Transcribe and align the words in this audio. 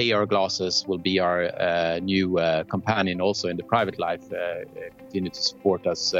AR 0.00 0.26
glasses 0.26 0.84
will 0.88 1.02
be 1.10 1.18
our 1.18 1.40
uh, 1.44 1.98
new 2.00 2.38
uh, 2.38 2.64
companion 2.64 3.20
also 3.20 3.48
in 3.48 3.56
the 3.56 3.62
private 3.62 3.98
life, 3.98 4.24
uh, 4.32 4.64
continue 4.98 5.30
to 5.30 5.42
support 5.42 5.86
us 5.86 6.14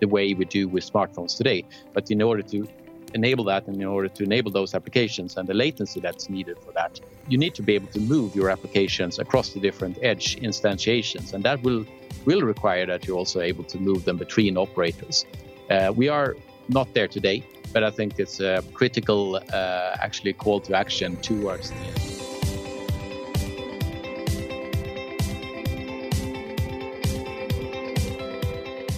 the 0.00 0.08
way 0.08 0.34
we 0.34 0.44
do 0.44 0.68
with 0.68 0.84
smartphones 0.92 1.36
today. 1.36 1.64
But 1.94 2.10
in 2.10 2.20
order 2.22 2.42
to 2.54 2.68
enable 3.14 3.44
that 3.44 3.66
and 3.66 3.76
in 3.76 3.86
order 3.86 4.08
to 4.08 4.22
enable 4.24 4.50
those 4.50 4.74
applications 4.74 5.36
and 5.36 5.48
the 5.48 5.54
latency 5.54 6.00
that's 6.00 6.28
needed 6.28 6.58
for 6.64 6.72
that, 6.72 7.00
you 7.28 7.38
need 7.38 7.54
to 7.54 7.62
be 7.62 7.74
able 7.74 7.88
to 7.88 8.00
move 8.00 8.36
your 8.36 8.50
applications 8.50 9.18
across 9.18 9.50
the 9.54 9.60
different 9.60 9.98
edge 10.02 10.36
instantiations. 10.48 11.32
And 11.32 11.42
that 11.44 11.62
will, 11.62 11.84
will 12.24 12.42
require 12.42 12.86
that 12.86 13.06
you're 13.06 13.16
also 13.16 13.40
able 13.40 13.64
to 13.64 13.78
move 13.78 14.04
them 14.04 14.16
between 14.16 14.56
operators. 14.56 15.24
Uh, 15.70 15.92
we 15.94 16.08
are 16.08 16.36
not 16.68 16.92
there 16.94 17.08
today, 17.08 17.44
but 17.72 17.82
I 17.82 17.90
think 17.90 18.18
it's 18.18 18.40
a 18.40 18.62
critical, 18.74 19.36
uh, 19.36 19.96
actually, 20.06 20.32
call 20.32 20.60
to 20.60 20.76
action 20.76 21.16
towards 21.16 21.70
the 21.70 22.15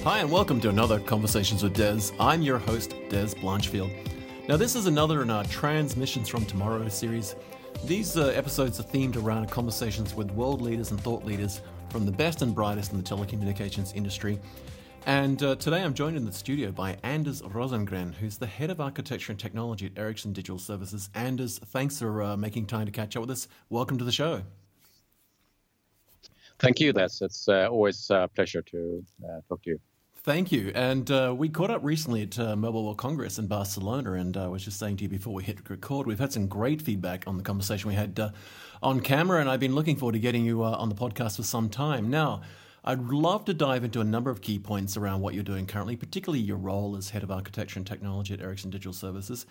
Hi, 0.08 0.20
and 0.20 0.30
welcome 0.32 0.58
to 0.62 0.70
another 0.70 1.00
Conversations 1.00 1.62
with 1.62 1.76
Dez. 1.76 2.14
I'm 2.18 2.40
your 2.40 2.56
host, 2.56 2.94
Dez 3.10 3.34
Blanchfield. 3.34 3.90
Now, 4.48 4.56
this 4.56 4.74
is 4.74 4.86
another 4.86 5.20
in 5.20 5.28
our 5.28 5.44
Transmissions 5.44 6.30
from 6.30 6.46
Tomorrow 6.46 6.88
series. 6.88 7.36
These 7.84 8.16
uh, 8.16 8.28
episodes 8.28 8.80
are 8.80 8.84
themed 8.84 9.22
around 9.22 9.50
conversations 9.50 10.14
with 10.14 10.30
world 10.30 10.62
leaders 10.62 10.92
and 10.92 11.00
thought 11.02 11.26
leaders 11.26 11.60
from 11.90 12.06
the 12.06 12.10
best 12.10 12.40
and 12.40 12.54
brightest 12.54 12.92
in 12.92 12.96
the 12.96 13.04
telecommunications 13.04 13.94
industry. 13.94 14.40
And 15.04 15.42
uh, 15.42 15.56
today 15.56 15.82
I'm 15.82 15.92
joined 15.92 16.16
in 16.16 16.24
the 16.24 16.32
studio 16.32 16.70
by 16.72 16.96
Anders 17.02 17.42
Rosengren, 17.42 18.14
who's 18.14 18.38
the 18.38 18.46
head 18.46 18.70
of 18.70 18.80
architecture 18.80 19.32
and 19.32 19.38
technology 19.38 19.84
at 19.94 19.98
Ericsson 19.98 20.32
Digital 20.32 20.58
Services. 20.58 21.10
Anders, 21.14 21.58
thanks 21.58 21.98
for 21.98 22.22
uh, 22.22 22.34
making 22.34 22.64
time 22.64 22.86
to 22.86 22.92
catch 22.92 23.14
up 23.14 23.20
with 23.20 23.30
us. 23.30 23.46
Welcome 23.68 23.98
to 23.98 24.04
the 24.04 24.12
show. 24.12 24.40
Thank 26.60 26.80
you, 26.80 26.94
Dez. 26.94 27.20
It's 27.20 27.46
uh, 27.46 27.68
always 27.70 28.08
a 28.08 28.30
pleasure 28.34 28.62
to 28.62 29.04
uh, 29.22 29.40
talk 29.50 29.62
to 29.64 29.70
you. 29.72 29.80
Thank 30.22 30.50
you. 30.50 30.72
And 30.74 31.08
uh, 31.12 31.32
we 31.36 31.48
caught 31.48 31.70
up 31.70 31.84
recently 31.84 32.22
at 32.22 32.38
uh, 32.38 32.56
Mobile 32.56 32.84
World 32.84 32.98
Congress 32.98 33.38
in 33.38 33.46
Barcelona, 33.46 34.14
and 34.14 34.36
uh, 34.36 34.46
I 34.46 34.48
was 34.48 34.64
just 34.64 34.78
saying 34.78 34.96
to 34.96 35.04
you 35.04 35.08
before 35.08 35.32
we 35.32 35.44
hit 35.44 35.70
record, 35.70 36.08
we've 36.08 36.18
had 36.18 36.32
some 36.32 36.48
great 36.48 36.82
feedback 36.82 37.24
on 37.28 37.36
the 37.36 37.44
conversation 37.44 37.88
we 37.88 37.94
had 37.94 38.18
uh, 38.18 38.30
on 38.82 38.98
camera, 38.98 39.40
and 39.40 39.48
I've 39.48 39.60
been 39.60 39.76
looking 39.76 39.96
forward 39.96 40.14
to 40.14 40.18
getting 40.18 40.44
you 40.44 40.64
uh, 40.64 40.72
on 40.72 40.88
the 40.88 40.96
podcast 40.96 41.36
for 41.36 41.44
some 41.44 41.68
time. 41.68 42.10
Now, 42.10 42.42
I'd 42.84 43.00
love 43.00 43.44
to 43.44 43.54
dive 43.54 43.84
into 43.84 44.00
a 44.00 44.04
number 44.04 44.28
of 44.28 44.40
key 44.40 44.58
points 44.58 44.96
around 44.96 45.20
what 45.20 45.34
you're 45.34 45.44
doing 45.44 45.66
currently, 45.66 45.94
particularly 45.94 46.42
your 46.42 46.56
role 46.56 46.96
as 46.96 47.10
head 47.10 47.22
of 47.22 47.30
architecture 47.30 47.78
and 47.78 47.86
technology 47.86 48.34
at 48.34 48.40
Ericsson 48.40 48.70
Digital 48.70 48.92
Services. 48.92 49.46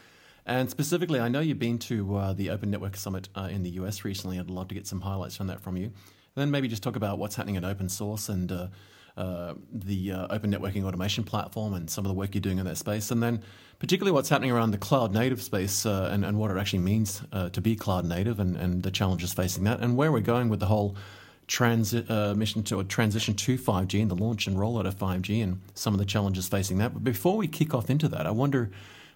And 0.46 0.70
specifically, 0.70 1.22
I 1.22 1.30
know 1.30 1.40
you've 1.40 1.60
been 1.60 1.80
to 1.80 2.18
uh, 2.18 2.34
the 2.34 2.50
Open 2.50 2.70
Network 2.70 2.98
Summit 2.98 3.30
in 3.36 3.64
the 3.64 3.72
US 3.72 4.04
recently. 4.04 4.38
I'd 4.38 4.50
love 4.50 4.68
to 4.68 4.76
get 4.76 4.86
some 4.86 5.02
highlights 5.02 5.38
from 5.38 5.48
that 5.48 5.62
from 5.62 5.78
you. 5.78 5.86
And 5.86 5.94
then 6.36 6.52
maybe 6.52 6.68
just 6.68 6.84
talk 6.84 6.98
about 6.98 7.20
what's 7.20 7.36
happening 7.36 7.56
in 7.56 7.66
open 7.66 7.90
source 7.90 8.28
and 8.30 8.70
uh, 9.18 9.56
the 9.74 10.12
uh, 10.12 10.28
open 10.30 10.52
networking 10.52 10.86
automation 10.86 11.24
platform 11.24 11.74
and 11.74 11.90
some 11.90 12.06
of 12.06 12.10
the 12.10 12.14
work 12.14 12.36
you're 12.36 12.42
doing 12.42 12.60
in 12.60 12.66
that 12.66 12.78
space, 12.78 13.10
and 13.10 13.22
then 13.22 13.42
particularly 13.80 14.12
what's 14.12 14.30
happening 14.30 14.52
around 14.52 14.72
the 14.72 14.78
cloud 14.78 15.12
native 15.14 15.42
space 15.42 15.86
uh, 15.86 16.10
and, 16.12 16.24
and, 16.24 16.38
what 16.38 16.52
it 16.52 16.58
actually 16.58 16.80
means 16.80 17.24
uh, 17.32 17.50
to 17.50 17.60
be 17.60 17.76
cloud 17.76 18.06
native 18.06 18.40
and, 18.40 18.56
and, 18.56 18.84
the 18.84 18.92
challenges 18.92 19.34
facing 19.34 19.64
that, 19.64 19.80
and 19.80 19.98
where 19.98 20.12
we're 20.12 20.20
going 20.20 20.50
with 20.50 20.60
the 20.60 20.68
whole 20.68 20.96
uh, 20.96 22.34
to 22.64 22.84
transition 22.84 23.34
to 23.34 23.58
5G 23.58 24.02
and 24.02 24.12
the 24.12 24.16
launch 24.16 24.46
and 24.46 24.56
rollout 24.56 24.86
of 24.86 24.96
5G 24.96 25.42
and 25.44 25.62
some 25.74 25.96
of 25.96 26.00
the 26.00 26.06
challenges 26.06 26.48
facing 26.48 26.78
that. 26.78 26.94
But 26.94 27.04
before 27.04 27.38
we 27.38 27.48
kick 27.48 27.74
off 27.74 27.90
into 27.90 28.08
that, 28.10 28.26
I 28.28 28.32
wonder. 28.32 28.72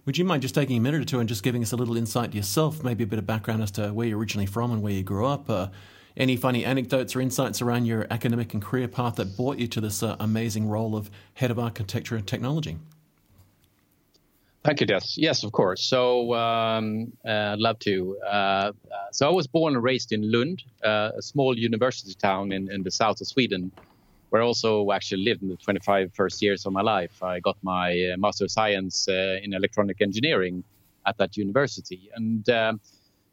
Would 0.07 0.17
you 0.17 0.25
mind 0.25 0.41
just 0.41 0.55
taking 0.55 0.77
a 0.77 0.79
minute 0.79 1.01
or 1.01 1.05
two 1.05 1.19
and 1.19 1.29
just 1.29 1.43
giving 1.43 1.61
us 1.61 1.73
a 1.73 1.75
little 1.75 1.95
insight 1.95 2.33
yourself, 2.33 2.83
maybe 2.83 3.03
a 3.03 3.07
bit 3.07 3.19
of 3.19 3.27
background 3.27 3.61
as 3.61 3.69
to 3.73 3.93
where 3.93 4.07
you're 4.07 4.17
originally 4.17 4.47
from 4.47 4.71
and 4.71 4.81
where 4.81 4.91
you 4.91 5.03
grew 5.03 5.27
up, 5.27 5.47
any 6.17 6.35
funny 6.35 6.65
anecdotes 6.65 7.15
or 7.15 7.21
insights 7.21 7.61
around 7.61 7.85
your 7.85 8.07
academic 8.09 8.53
and 8.53 8.61
career 8.61 8.87
path 8.87 9.15
that 9.15 9.35
brought 9.35 9.57
you 9.57 9.67
to 9.67 9.81
this 9.81 10.03
uh, 10.03 10.15
amazing 10.19 10.67
role 10.67 10.95
of 10.95 11.09
head 11.35 11.51
of 11.51 11.59
architecture 11.59 12.15
and 12.15 12.27
technology? 12.27 12.77
Thank 14.63 14.79
you, 14.79 14.85
Dez. 14.85 15.15
Yes, 15.17 15.43
of 15.43 15.51
course. 15.51 15.83
So, 15.83 16.35
um, 16.35 17.11
uh, 17.25 17.55
love 17.57 17.79
to. 17.79 18.17
Uh, 18.23 18.27
uh, 18.29 18.71
so, 19.11 19.27
I 19.27 19.31
was 19.31 19.47
born 19.47 19.73
and 19.73 19.83
raised 19.83 20.11
in 20.11 20.31
Lund, 20.31 20.61
uh, 20.83 21.11
a 21.17 21.21
small 21.21 21.57
university 21.57 22.13
town 22.13 22.51
in, 22.51 22.71
in 22.71 22.83
the 22.83 22.91
south 22.91 23.21
of 23.21 23.27
Sweden, 23.27 23.71
where 24.29 24.43
I 24.43 24.45
also 24.45 24.91
actually 24.91 25.23
lived 25.23 25.41
in 25.41 25.49
the 25.49 25.57
25 25.57 26.13
first 26.13 26.43
years 26.43 26.67
of 26.67 26.73
my 26.73 26.81
life. 26.81 27.23
I 27.23 27.39
got 27.39 27.57
my 27.63 28.11
uh, 28.13 28.17
Master 28.17 28.45
of 28.45 28.51
Science 28.51 29.07
uh, 29.09 29.39
in 29.41 29.53
Electronic 29.53 29.99
Engineering 29.99 30.63
at 31.07 31.17
that 31.17 31.37
university. 31.37 32.11
And 32.15 32.47
um, 32.49 32.79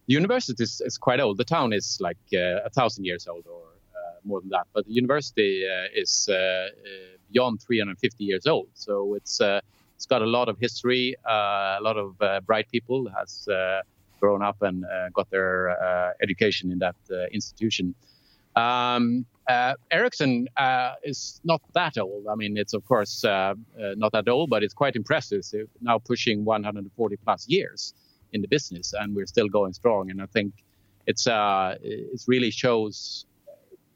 the 0.09 0.15
university 0.15 0.63
is, 0.63 0.81
is, 0.81 0.97
quite 0.97 1.21
old. 1.21 1.37
The 1.37 1.45
town 1.45 1.75
is 1.75 1.99
like 2.01 2.17
uh, 2.33 2.65
a 2.65 2.71
thousand 2.71 3.05
years 3.05 3.29
old 3.29 3.45
or 3.47 3.61
uh, 3.95 4.15
more 4.25 4.41
than 4.41 4.49
that. 4.49 4.67
But 4.73 4.87
the 4.87 4.93
university 4.93 5.65
uh, 5.69 5.89
is 5.95 6.29
uh, 6.31 6.35
uh, 6.35 6.69
beyond 7.31 7.61
350 7.61 8.25
years 8.25 8.47
old. 8.47 8.69
So 8.73 9.15
it's 9.15 9.39
uh, 9.41 9.61
it's 9.97 10.07
got 10.07 10.23
a 10.23 10.27
lot 10.27 10.49
of 10.49 10.59
history. 10.59 11.15
a 11.27 11.79
lot 11.83 11.97
of 11.99 12.17
bright 12.47 12.71
people 12.71 13.09
has 13.19 13.49
grown 14.21 14.43
up 14.43 14.63
and 14.63 14.85
got 15.13 15.29
their 15.31 16.15
education 16.23 16.71
in 16.73 16.79
that 16.79 16.97
institution. 17.33 17.95
Um, 18.55 19.27
Ericsson 19.91 20.47
is 21.03 21.41
not 21.45 21.61
that 21.75 21.99
old. 21.99 22.29
I 22.29 22.37
mean, 22.37 22.57
it's 22.57 22.75
of 22.75 22.87
course 22.87 23.25
not 23.25 24.13
that 24.13 24.29
old, 24.29 24.51
but 24.51 24.63
it's 24.63 24.75
quite 24.75 24.95
impressive. 24.95 25.45
So 25.45 25.65
now 25.81 25.99
pushing 25.99 26.45
140 26.45 27.17
plus 27.17 27.49
years 27.49 27.93
in 28.33 28.41
the 28.43 28.49
business, 28.49 28.93
and 28.99 29.15
we're 29.15 29.27
still 29.27 29.49
going 29.49 29.72
strong. 29.72 30.11
And 30.11 30.21
I 30.22 30.27
think 30.27 30.53
it's 31.06 31.27
uh, 31.27 31.77
it 31.83 32.22
really 32.27 32.50
shows 32.50 33.27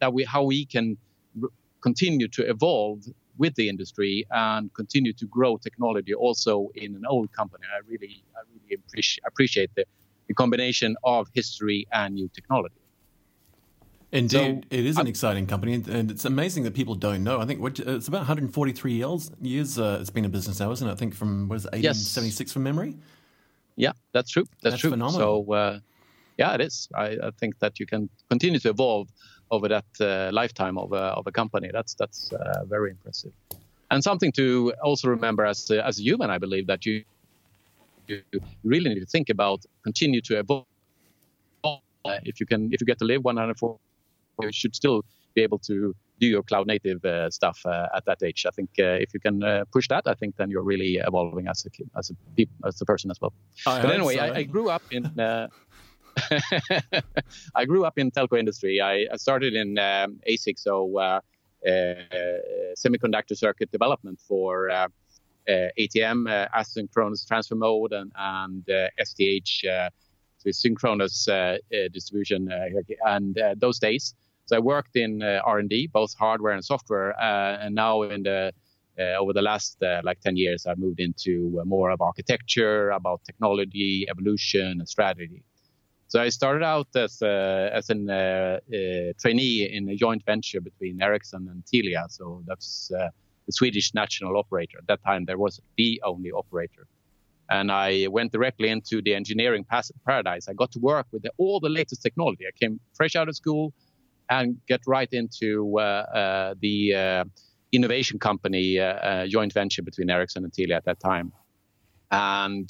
that 0.01 0.13
we 0.13 0.25
how 0.25 0.43
we 0.43 0.65
can 0.65 0.97
r- 1.43 1.49
continue 1.81 2.29
to 2.29 2.43
evolve 2.49 3.05
with 3.39 3.55
the 3.55 3.69
industry 3.69 4.27
and 4.31 4.73
continue 4.75 5.13
to 5.15 5.27
grow 5.27 5.57
technology 5.57 6.15
also 6.15 6.69
in 6.75 6.95
an 6.95 7.05
old 7.07 7.33
company. 7.33 7.65
I 7.75 7.81
really 7.89 8.25
I 8.37 8.41
really 8.53 8.83
appreciate 8.83 9.23
appreciate 9.27 9.71
the, 9.75 9.85
the 10.29 10.35
combination 10.35 10.97
of 11.05 11.29
history 11.33 11.87
and 11.93 12.15
new 12.15 12.29
technology. 12.29 12.75
Indeed, 14.13 14.67
so, 14.71 14.77
it 14.77 14.85
is 14.85 14.99
an 14.99 15.07
exciting 15.07 15.47
company, 15.47 15.73
and 15.73 16.11
it's 16.11 16.27
amazing 16.27 16.65
that 16.65 16.75
people 16.75 16.95
don't 16.95 17.25
know. 17.25 17.41
I 17.41 17.47
think 17.47 17.65
it's 17.79 18.09
about 18.09 18.19
143 18.19 18.93
years. 18.93 19.31
Years 19.41 19.79
uh, 19.79 19.99
it's 20.03 20.11
been 20.11 20.27
in 20.27 20.31
business 20.31 20.61
now, 20.61 20.71
isn't 20.71 20.87
it? 20.87 20.93
I 20.93 20.97
think 20.97 21.15
from 21.15 21.49
was 21.49 21.65
1876 21.65 22.49
yes. 22.49 22.53
from 22.53 22.63
memory. 22.63 22.95
Yeah, 23.77 23.93
that's 24.13 24.31
true. 24.31 24.45
That's, 24.63 24.75
that's 24.75 24.81
true. 24.81 24.91
Phenomenal. 24.91 25.45
So, 25.47 25.53
uh, 25.53 25.79
yeah, 26.39 26.55
it 26.55 26.61
is. 26.61 26.89
I, 26.95 27.17
I, 27.23 27.31
think 27.39 27.59
that 27.61 27.79
you 27.79 27.87
can 27.87 28.09
continue 28.31 28.59
to 28.61 28.71
evolve 28.71 29.09
over 29.51 29.69
that 29.69 29.85
uh, 30.01 30.31
lifetime 30.33 30.79
of 30.79 30.93
a, 30.93 31.05
of 31.19 31.27
a 31.27 31.33
company. 31.33 31.71
That's 31.73 31.95
that's 31.95 32.33
uh, 32.33 32.65
very 32.65 32.91
impressive, 32.91 33.33
and 33.91 34.03
something 34.03 34.33
to 34.33 34.73
also 34.83 35.09
remember 35.09 35.45
as 35.45 35.71
a, 35.71 35.85
as 35.87 35.99
a 35.99 36.03
human. 36.03 36.31
I 36.31 36.39
believe 36.39 36.67
that 36.67 36.85
you 36.87 37.05
you 38.09 38.23
really 38.65 38.89
need 38.89 39.01
to 39.01 39.07
think 39.07 39.29
about 39.31 39.65
continue 39.85 40.21
to 40.23 40.39
evolve. 40.39 40.67
if 42.25 42.41
you 42.41 42.47
can, 42.47 42.73
if 42.73 42.81
you 42.81 42.87
get 42.87 42.99
to 42.99 43.05
live 43.05 43.23
104, 43.25 43.79
you 44.41 44.53
should 44.53 44.75
still 44.75 45.05
be 45.35 45.43
able 45.43 45.59
to 45.59 45.95
do 46.23 46.29
your 46.29 46.45
cloud 46.45 46.67
native 46.69 47.05
uh, 47.05 47.29
stuff 47.31 47.59
uh, 47.67 47.97
at 47.97 48.05
that 48.07 48.23
age. 48.23 48.47
I 48.47 48.53
think 48.57 48.71
uh, 48.79 49.05
if 49.05 49.13
you 49.15 49.21
can 49.27 49.43
uh, 49.43 49.65
push 49.73 49.89
that, 49.89 50.05
I 50.07 50.15
think 50.15 50.37
then 50.37 50.49
you're 50.51 50.69
really 50.75 50.93
evolving 51.09 51.49
as 51.49 51.67
a 51.67 51.71
kid, 51.71 51.91
as 51.99 52.11
a 52.13 52.47
as 52.69 52.81
a 52.81 52.87
person 52.93 53.11
as 53.11 53.21
well. 53.21 53.35
I 53.67 53.83
but 53.83 53.91
anyway, 53.91 54.17
so. 54.17 54.23
I, 54.27 54.29
I, 54.41 54.43
grew 54.45 54.69
up 54.71 54.85
in. 54.93 55.05
Uh, 55.19 55.49
I 57.61 57.65
grew 57.65 57.85
up 57.85 57.99
in 57.99 58.11
telco 58.13 58.39
industry. 58.39 58.81
I, 58.81 58.95
I 59.15 59.17
started 59.17 59.53
in 59.55 59.79
um, 59.79 60.21
ASIC, 60.31 60.59
so 60.59 60.73
uh, 60.99 61.21
semiconductor 62.85 63.37
circuit 63.37 63.73
development 63.73 64.21
for 64.29 64.53
ATM, 65.49 66.21
asynchronous 66.61 67.27
transfer 67.27 67.57
mode, 67.57 67.93
and, 67.93 68.13
and 68.17 68.65
SDH, 69.09 69.55
so 70.39 70.51
synchronous 70.51 71.29
distribution. 71.97 72.41
and 73.15 73.33
those 73.65 73.79
days, 73.81 74.15
so 74.53 74.57
I 74.57 74.61
worked 74.61 74.97
in 74.97 75.23
uh, 75.23 75.41
R&D, 75.47 75.89
both 75.95 76.15
hardware 76.15 76.53
and 76.53 76.63
software, 76.63 77.19
uh, 77.19 77.57
and 77.63 77.75
now 77.75 78.03
in 78.03 78.23
the 78.23 78.53
uh, 78.99 79.15
over 79.19 79.33
the 79.33 79.41
last 79.41 79.83
uh, 79.83 80.03
like 80.05 80.21
10 80.21 80.37
years, 80.37 80.67
I've 80.67 80.79
moved 80.79 81.01
into 81.01 81.63
more 81.65 81.89
of 81.91 82.03
architecture, 82.03 82.91
about 82.91 83.23
technology, 83.25 84.07
evolution, 84.11 84.81
and 84.81 84.87
strategy. 84.87 85.43
So 86.09 86.21
I 86.21 86.29
started 86.29 86.63
out 86.63 86.89
as 86.95 87.23
as 87.23 87.89
a 87.89 89.15
trainee 89.19 89.71
in 89.73 89.89
a 89.89 89.97
joint 89.97 90.23
venture 90.27 90.61
between 90.61 91.01
Ericsson 91.01 91.49
and 91.51 91.65
Telia. 91.65 92.05
So 92.11 92.43
that's 92.47 92.89
the 92.89 93.53
Swedish 93.53 93.95
national 93.95 94.37
operator. 94.37 94.77
At 94.77 94.87
that 94.89 95.03
time, 95.03 95.25
there 95.25 95.39
was 95.39 95.63
the 95.79 96.03
only 96.05 96.31
operator. 96.31 96.87
And 97.49 97.73
I 97.73 98.09
went 98.09 98.31
directly 98.33 98.69
into 98.69 99.01
the 99.01 99.15
engineering 99.15 99.65
paradise. 100.05 100.51
I 100.51 100.53
got 100.53 100.71
to 100.73 100.79
work 100.79 101.07
with 101.13 101.23
the, 101.23 101.33
all 101.39 101.61
the 101.61 101.71
latest 101.71 102.03
technology. 102.03 102.45
I 102.47 102.51
came 102.63 102.79
fresh 102.93 103.17
out 103.17 103.31
of 103.31 103.37
school, 103.37 103.73
and 104.39 104.59
get 104.67 104.81
right 104.87 105.13
into 105.13 105.79
uh, 105.79 105.83
uh, 105.83 106.55
the 106.61 106.95
uh, 106.95 107.25
innovation 107.73 108.19
company 108.19 108.77
joint 109.29 109.53
venture 109.53 109.83
between 109.83 110.09
Ericsson 110.11 110.45
and 110.45 110.53
Telia 110.53 110.77
at 110.77 110.85
that 110.85 111.01
time. 111.01 111.33
And 112.11 112.69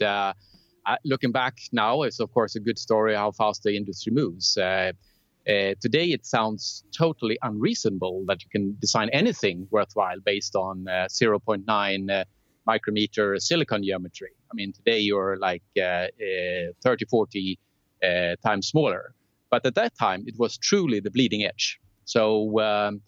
looking 1.04 1.32
back 1.32 1.54
now, 1.72 2.02
it's 2.02 2.20
of 2.20 2.32
course 2.32 2.56
a 2.56 2.60
good 2.60 2.78
story 2.78 3.14
how 3.14 3.30
fast 3.30 3.62
the 3.62 3.76
industry 3.76 4.12
moves. 4.12 4.56
Uh, 4.56 4.92
today, 5.80 6.06
it 6.16 6.24
sounds 6.24 6.84
totally 6.96 7.36
unreasonable 7.42 8.24
that 8.28 8.42
you 8.44 8.50
can 8.50 8.76
design 8.80 9.08
anything 9.12 9.66
worthwhile 9.72 10.20
based 10.24 10.54
on 10.54 10.86
uh, 10.86 11.08
0.9 11.10 12.10
uh, 12.10 12.24
micrometer 12.64 13.36
silicon 13.40 13.82
geometry. 13.82 14.30
I 14.50 14.54
mean, 14.54 14.72
today 14.72 15.00
you're 15.00 15.36
like 15.38 15.64
uh, 15.76 16.06
30, 16.84 17.06
40 17.06 17.58
times 18.44 18.68
smaller. 18.68 19.14
But 19.52 19.66
at 19.66 19.74
that 19.74 19.92
time, 19.96 20.24
it 20.26 20.36
was 20.38 20.56
truly 20.56 20.98
the 20.98 21.10
bleeding 21.10 21.44
edge. 21.44 21.78
So 22.06 22.58
um, 22.60 23.02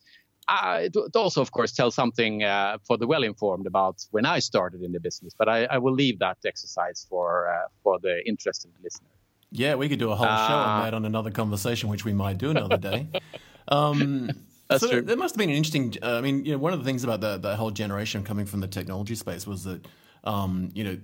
I, 0.46 0.91
it 0.94 1.17
also, 1.17 1.41
of 1.41 1.50
course, 1.50 1.73
tells 1.73 1.94
something 1.94 2.44
uh, 2.44 2.76
for 2.87 2.96
the 2.99 3.06
well-informed 3.06 3.67
about 3.67 3.96
when 4.11 4.26
I 4.26 4.41
started 4.41 4.82
in 4.82 4.93
the 4.93 5.00
business. 5.00 5.32
But 5.37 5.49
I, 5.49 5.64
I 5.64 5.79
will 5.79 5.94
leave 5.94 6.19
that 6.19 6.37
exercise 6.44 7.06
for 7.08 7.49
uh, 7.49 7.69
for 7.82 7.99
the 7.99 8.23
interested 8.29 8.70
listener. 8.82 9.08
Yeah, 9.50 9.76
we 9.76 9.88
could 9.88 9.99
do 9.99 10.11
a 10.11 10.17
whole 10.17 10.26
uh, 10.26 10.49
show 10.49 10.55
on 10.55 10.81
uh, 10.81 10.85
that 10.85 10.94
on 10.94 11.05
another 11.06 11.31
conversation, 11.31 11.88
which 11.88 12.05
we 12.05 12.12
might 12.12 12.38
do 12.38 12.50
another 12.50 12.76
day. 12.76 13.08
Um, 13.67 14.31
That's 14.69 14.82
so 14.82 14.91
true. 14.91 15.00
There 15.00 15.17
must 15.17 15.35
have 15.35 15.38
been 15.38 15.49
an 15.49 15.56
interesting. 15.56 15.94
Uh, 16.02 16.19
I 16.19 16.20
mean, 16.20 16.44
you 16.44 16.52
know, 16.52 16.58
one 16.58 16.75
of 16.75 16.81
the 16.81 16.85
things 16.85 17.02
about 17.02 17.23
the, 17.23 17.38
the 17.38 17.56
whole 17.56 17.70
generation 17.70 18.23
coming 18.23 18.44
from 18.44 18.61
the 18.61 18.67
technology 18.69 19.14
space 19.14 19.46
was 19.46 19.64
that, 19.64 19.87
um, 20.25 20.69
you 20.75 20.85
know, 20.85 20.99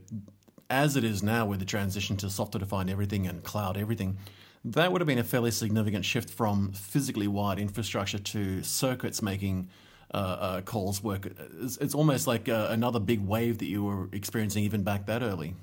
as 0.68 0.94
it 0.94 1.02
is 1.02 1.22
now 1.22 1.46
with 1.46 1.58
the 1.58 1.64
transition 1.64 2.18
to 2.18 2.28
software-defined 2.28 2.90
everything 2.90 3.26
and 3.26 3.42
cloud 3.42 3.78
everything, 3.78 4.18
that 4.64 4.92
would 4.92 5.00
have 5.00 5.06
been 5.08 5.18
a 5.18 5.24
fairly 5.24 5.50
significant 5.50 6.04
shift 6.04 6.30
from 6.30 6.72
physically 6.72 7.28
wired 7.28 7.58
infrastructure 7.58 8.18
to 8.18 8.62
circuits 8.62 9.22
making 9.22 9.68
uh, 10.12 10.16
uh, 10.16 10.60
calls 10.62 11.02
work. 11.02 11.28
It's, 11.60 11.76
it's 11.78 11.94
almost 11.94 12.26
like 12.26 12.48
uh, 12.48 12.68
another 12.70 13.00
big 13.00 13.20
wave 13.20 13.58
that 13.58 13.66
you 13.66 13.84
were 13.84 14.08
experiencing 14.12 14.64
even 14.64 14.82
back 14.82 15.06
that 15.06 15.22
early. 15.22 15.54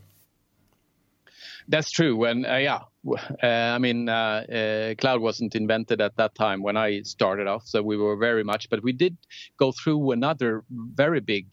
That's 1.70 1.92
true. 1.92 2.24
And 2.24 2.46
uh, 2.46 2.56
yeah, 2.56 2.80
uh, 3.44 3.46
I 3.46 3.78
mean, 3.78 4.08
uh, 4.08 4.94
cloud 4.98 5.20
wasn't 5.20 5.54
invented 5.54 6.00
at 6.00 6.16
that 6.16 6.34
time 6.34 6.64
when 6.64 6.78
I 6.78 7.02
started 7.02 7.46
off, 7.46 7.64
so 7.66 7.84
we 7.84 7.98
were 7.98 8.16
very 8.16 8.44
much. 8.46 8.70
But 8.70 8.84
we 8.84 8.94
did 8.94 9.18
go 9.58 9.74
through 9.74 10.12
another 10.12 10.64
very 10.72 11.20
big 11.20 11.52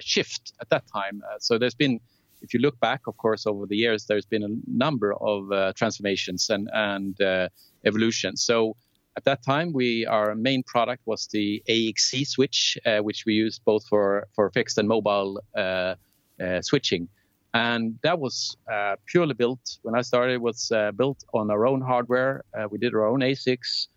shift 0.00 0.52
at 0.60 0.68
that 0.68 0.84
time. 0.92 1.22
so 1.40 1.58
there's 1.58 1.74
been 1.74 2.00
if 2.42 2.54
you 2.54 2.60
look 2.60 2.78
back, 2.80 3.02
of 3.06 3.16
course, 3.16 3.46
over 3.46 3.66
the 3.66 3.76
years, 3.76 4.06
there's 4.06 4.26
been 4.26 4.42
a 4.42 4.54
number 4.66 5.14
of 5.14 5.50
uh, 5.50 5.72
transformations 5.74 6.50
and, 6.50 6.68
and 6.72 7.20
uh, 7.20 7.48
evolutions. 7.84 8.42
So 8.42 8.76
at 9.16 9.24
that 9.24 9.42
time, 9.42 9.72
we 9.72 10.06
our 10.06 10.34
main 10.34 10.62
product 10.62 11.02
was 11.06 11.26
the 11.28 11.62
AXE 11.66 12.28
switch, 12.28 12.78
uh, 12.84 12.98
which 12.98 13.24
we 13.26 13.32
used 13.32 13.64
both 13.64 13.86
for, 13.86 14.26
for 14.34 14.50
fixed 14.50 14.78
and 14.78 14.88
mobile 14.88 15.40
uh, 15.56 15.94
uh, 16.40 16.60
switching. 16.60 17.08
And 17.54 17.98
that 18.02 18.18
was 18.18 18.56
uh, 18.70 18.96
purely 19.06 19.32
built, 19.32 19.78
when 19.82 19.94
I 19.94 20.02
started, 20.02 20.34
it 20.34 20.42
was 20.42 20.70
built 20.96 21.24
on 21.32 21.50
our 21.50 21.66
own 21.66 21.80
hardware. 21.80 22.44
we 22.70 22.78
did 22.78 22.92
our 22.94 23.06
own 23.06 23.20
ASICs. 23.20 23.88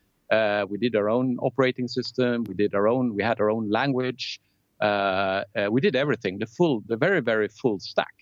we 0.69 0.77
did 0.77 0.95
our 0.95 1.09
own 1.09 1.37
operating 1.41 1.89
system. 1.89 2.45
We 2.45 2.53
did 2.53 2.73
our 2.73 2.87
own, 2.87 3.13
we 3.13 3.21
had 3.21 3.41
our 3.41 3.51
own 3.51 3.69
language. 3.69 4.39
Uh, 4.81 5.43
uh, 5.55 5.67
we 5.69 5.81
did 5.81 5.95
everything, 5.95 6.39
the 6.39 6.45
full, 6.45 6.81
the 6.87 6.95
very, 6.95 7.21
very 7.21 7.47
full 7.47 7.79
stack. 7.79 8.13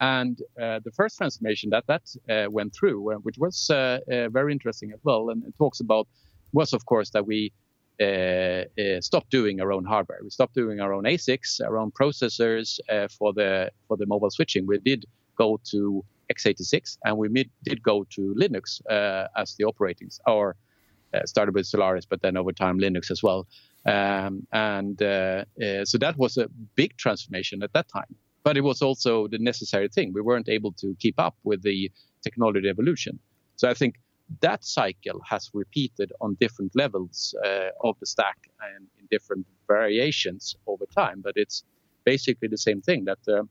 And 0.00 0.40
uh, 0.60 0.80
the 0.82 0.90
first 0.92 1.18
transformation 1.18 1.70
that 1.70 1.84
that 1.86 2.50
went 2.50 2.74
through, 2.74 3.12
which 3.22 3.36
was 3.36 3.66
very 3.68 4.52
interesting 4.52 4.92
as 4.92 5.00
well, 5.04 5.28
and 5.28 5.44
it 5.44 5.54
talks 5.58 5.80
about 5.80 6.08
was 6.52 6.72
of 6.72 6.84
course 6.86 7.10
that 7.10 7.26
we 7.26 7.52
uh, 8.00 8.64
uh, 8.80 9.00
stopped 9.02 9.30
doing 9.30 9.60
our 9.60 9.70
own 9.72 9.84
hardware. 9.84 10.20
We 10.22 10.30
stopped 10.30 10.54
doing 10.54 10.80
our 10.80 10.94
own 10.94 11.04
ASICs, 11.04 11.60
our 11.60 11.76
own 11.76 11.90
processors 11.90 12.80
uh, 12.88 13.08
for 13.08 13.34
the 13.34 13.70
for 13.88 13.98
the 13.98 14.06
mobile 14.06 14.30
switching. 14.30 14.66
We 14.66 14.78
did 14.78 15.04
go 15.36 15.60
to 15.70 16.02
x86, 16.32 16.96
and 17.04 17.18
we 17.18 17.28
mid, 17.28 17.50
did 17.64 17.82
go 17.82 18.06
to 18.14 18.34
Linux 18.38 18.80
as 19.36 19.54
the 19.56 19.64
operating, 19.64 20.08
or 20.26 20.56
started 21.26 21.54
with 21.54 21.66
Solaris, 21.66 22.06
but 22.06 22.22
then 22.22 22.38
over 22.38 22.52
time 22.52 22.78
Linux 22.78 23.10
as 23.10 23.22
well. 23.22 23.46
Um, 23.86 24.46
and 24.52 25.00
uh, 25.02 25.44
uh, 25.62 25.84
so 25.84 25.98
that 25.98 26.16
was 26.18 26.36
a 26.36 26.48
big 26.74 26.96
transformation 26.96 27.62
at 27.62 27.72
that 27.72 27.88
time. 27.88 28.14
But 28.42 28.56
it 28.56 28.62
was 28.62 28.82
also 28.82 29.28
the 29.28 29.38
necessary 29.38 29.88
thing. 29.88 30.12
We 30.14 30.22
weren't 30.22 30.48
able 30.48 30.72
to 30.72 30.96
keep 30.98 31.18
up 31.18 31.36
with 31.44 31.62
the 31.62 31.90
technology 32.22 32.68
evolution. 32.68 33.18
So 33.56 33.68
I 33.68 33.74
think 33.74 33.96
that 34.40 34.64
cycle 34.64 35.20
has 35.28 35.50
repeated 35.52 36.12
on 36.20 36.36
different 36.40 36.72
levels 36.74 37.34
uh, 37.44 37.70
of 37.82 37.98
the 38.00 38.06
stack 38.06 38.38
and 38.74 38.86
in 38.98 39.06
different 39.10 39.46
variations 39.66 40.56
over 40.66 40.86
time. 40.86 41.20
But 41.22 41.32
it's 41.36 41.64
basically 42.04 42.48
the 42.48 42.58
same 42.58 42.80
thing 42.80 43.04
that 43.04 43.18
uh, 43.28 43.42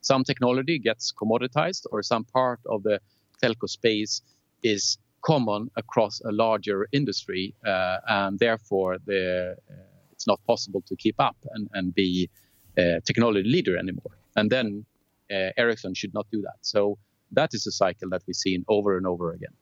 some 0.00 0.24
technology 0.24 0.78
gets 0.78 1.12
commoditized 1.12 1.86
or 1.90 2.02
some 2.02 2.24
part 2.24 2.60
of 2.66 2.82
the 2.82 3.00
telco 3.42 3.68
space 3.68 4.22
is 4.62 4.98
common 5.28 5.70
across 5.76 6.14
a 6.30 6.32
larger 6.32 6.88
industry, 6.92 7.54
uh, 7.66 7.98
and 8.08 8.38
therefore 8.38 8.96
the, 9.04 9.56
uh, 9.70 9.74
it's 10.12 10.26
not 10.26 10.40
possible 10.46 10.82
to 10.88 10.96
keep 10.96 11.18
up 11.28 11.36
and, 11.54 11.68
and 11.74 11.94
be 11.94 12.30
a 12.78 13.00
technology 13.08 13.46
leader 13.56 13.76
anymore. 13.76 14.14
And 14.36 14.50
then 14.50 14.86
uh, 15.30 15.50
Ericsson 15.62 15.92
should 15.94 16.14
not 16.14 16.26
do 16.32 16.40
that. 16.48 16.58
So 16.62 16.80
that 17.32 17.50
is 17.52 17.66
a 17.66 17.72
cycle 17.72 18.08
that 18.10 18.22
we've 18.26 18.42
seen 18.46 18.64
over 18.68 18.96
and 18.96 19.06
over 19.06 19.32
again. 19.32 19.54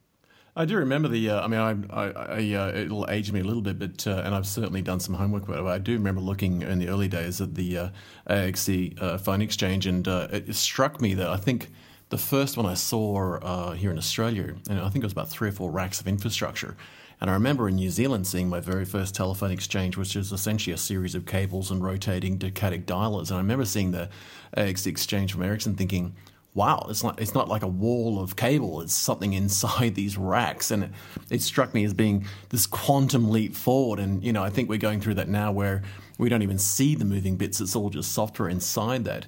I 0.58 0.64
do 0.64 0.76
remember 0.76 1.08
the. 1.08 1.30
Uh, 1.30 1.44
I 1.44 1.46
mean, 1.48 1.60
I, 1.60 1.72
I, 2.02 2.04
I 2.40 2.54
uh, 2.60 2.72
it'll 2.84 3.06
age 3.10 3.30
me 3.30 3.40
a 3.40 3.44
little 3.44 3.60
bit, 3.60 3.78
but 3.78 4.06
uh, 4.06 4.22
and 4.24 4.34
I've 4.34 4.46
certainly 4.46 4.80
done 4.80 5.00
some 5.00 5.14
homework. 5.14 5.46
But 5.46 5.66
I 5.66 5.78
do 5.78 5.92
remember 5.92 6.22
looking 6.22 6.62
in 6.62 6.78
the 6.78 6.88
early 6.88 7.08
days 7.08 7.42
at 7.42 7.54
the 7.54 7.90
AXE 8.26 8.94
phone 9.20 9.42
exchange, 9.42 9.86
and 9.86 10.06
it 10.08 10.54
struck 10.54 11.00
me 11.00 11.12
that 11.14 11.28
I 11.28 11.36
think 11.36 11.60
the 12.08 12.18
first 12.18 12.56
one 12.56 12.66
I 12.66 12.74
saw 12.74 13.36
uh, 13.38 13.72
here 13.72 13.90
in 13.90 13.98
Australia, 13.98 14.54
and 14.68 14.78
I 14.78 14.88
think 14.88 15.02
it 15.02 15.06
was 15.06 15.12
about 15.12 15.28
three 15.28 15.48
or 15.48 15.52
four 15.52 15.70
racks 15.70 16.00
of 16.00 16.06
infrastructure. 16.06 16.76
And 17.20 17.30
I 17.30 17.32
remember 17.32 17.68
in 17.68 17.76
New 17.76 17.90
Zealand 17.90 18.26
seeing 18.26 18.48
my 18.48 18.60
very 18.60 18.84
first 18.84 19.14
telephone 19.14 19.50
exchange, 19.50 19.96
which 19.96 20.16
is 20.16 20.32
essentially 20.32 20.74
a 20.74 20.78
series 20.78 21.14
of 21.14 21.24
cables 21.24 21.70
and 21.70 21.82
rotating 21.82 22.38
Decadic 22.38 22.84
dialers. 22.84 23.28
And 23.28 23.36
I 23.36 23.38
remember 23.38 23.64
seeing 23.64 23.90
the 23.90 24.10
exchange 24.56 25.32
from 25.32 25.42
Ericsson 25.42 25.76
thinking, 25.76 26.14
wow, 26.52 26.86
it's 26.88 27.02
not, 27.02 27.20
it's 27.20 27.34
not 27.34 27.48
like 27.48 27.62
a 27.62 27.68
wall 27.68 28.20
of 28.20 28.36
cable, 28.36 28.80
it's 28.80 28.94
something 28.94 29.32
inside 29.32 29.94
these 29.96 30.16
racks. 30.18 30.70
And 30.70 30.84
it, 30.84 30.90
it 31.30 31.42
struck 31.42 31.72
me 31.72 31.84
as 31.84 31.94
being 31.94 32.26
this 32.50 32.66
quantum 32.66 33.30
leap 33.30 33.54
forward. 33.54 33.98
And, 33.98 34.22
you 34.22 34.32
know, 34.32 34.44
I 34.44 34.50
think 34.50 34.68
we're 34.68 34.78
going 34.78 35.00
through 35.00 35.14
that 35.14 35.28
now 35.28 35.52
where 35.52 35.82
we 36.18 36.28
don't 36.28 36.42
even 36.42 36.58
see 36.58 36.94
the 36.94 37.04
moving 37.04 37.36
bits, 37.36 37.60
it's 37.60 37.74
all 37.74 37.90
just 37.90 38.12
software 38.12 38.48
inside 38.48 39.04
that. 39.04 39.26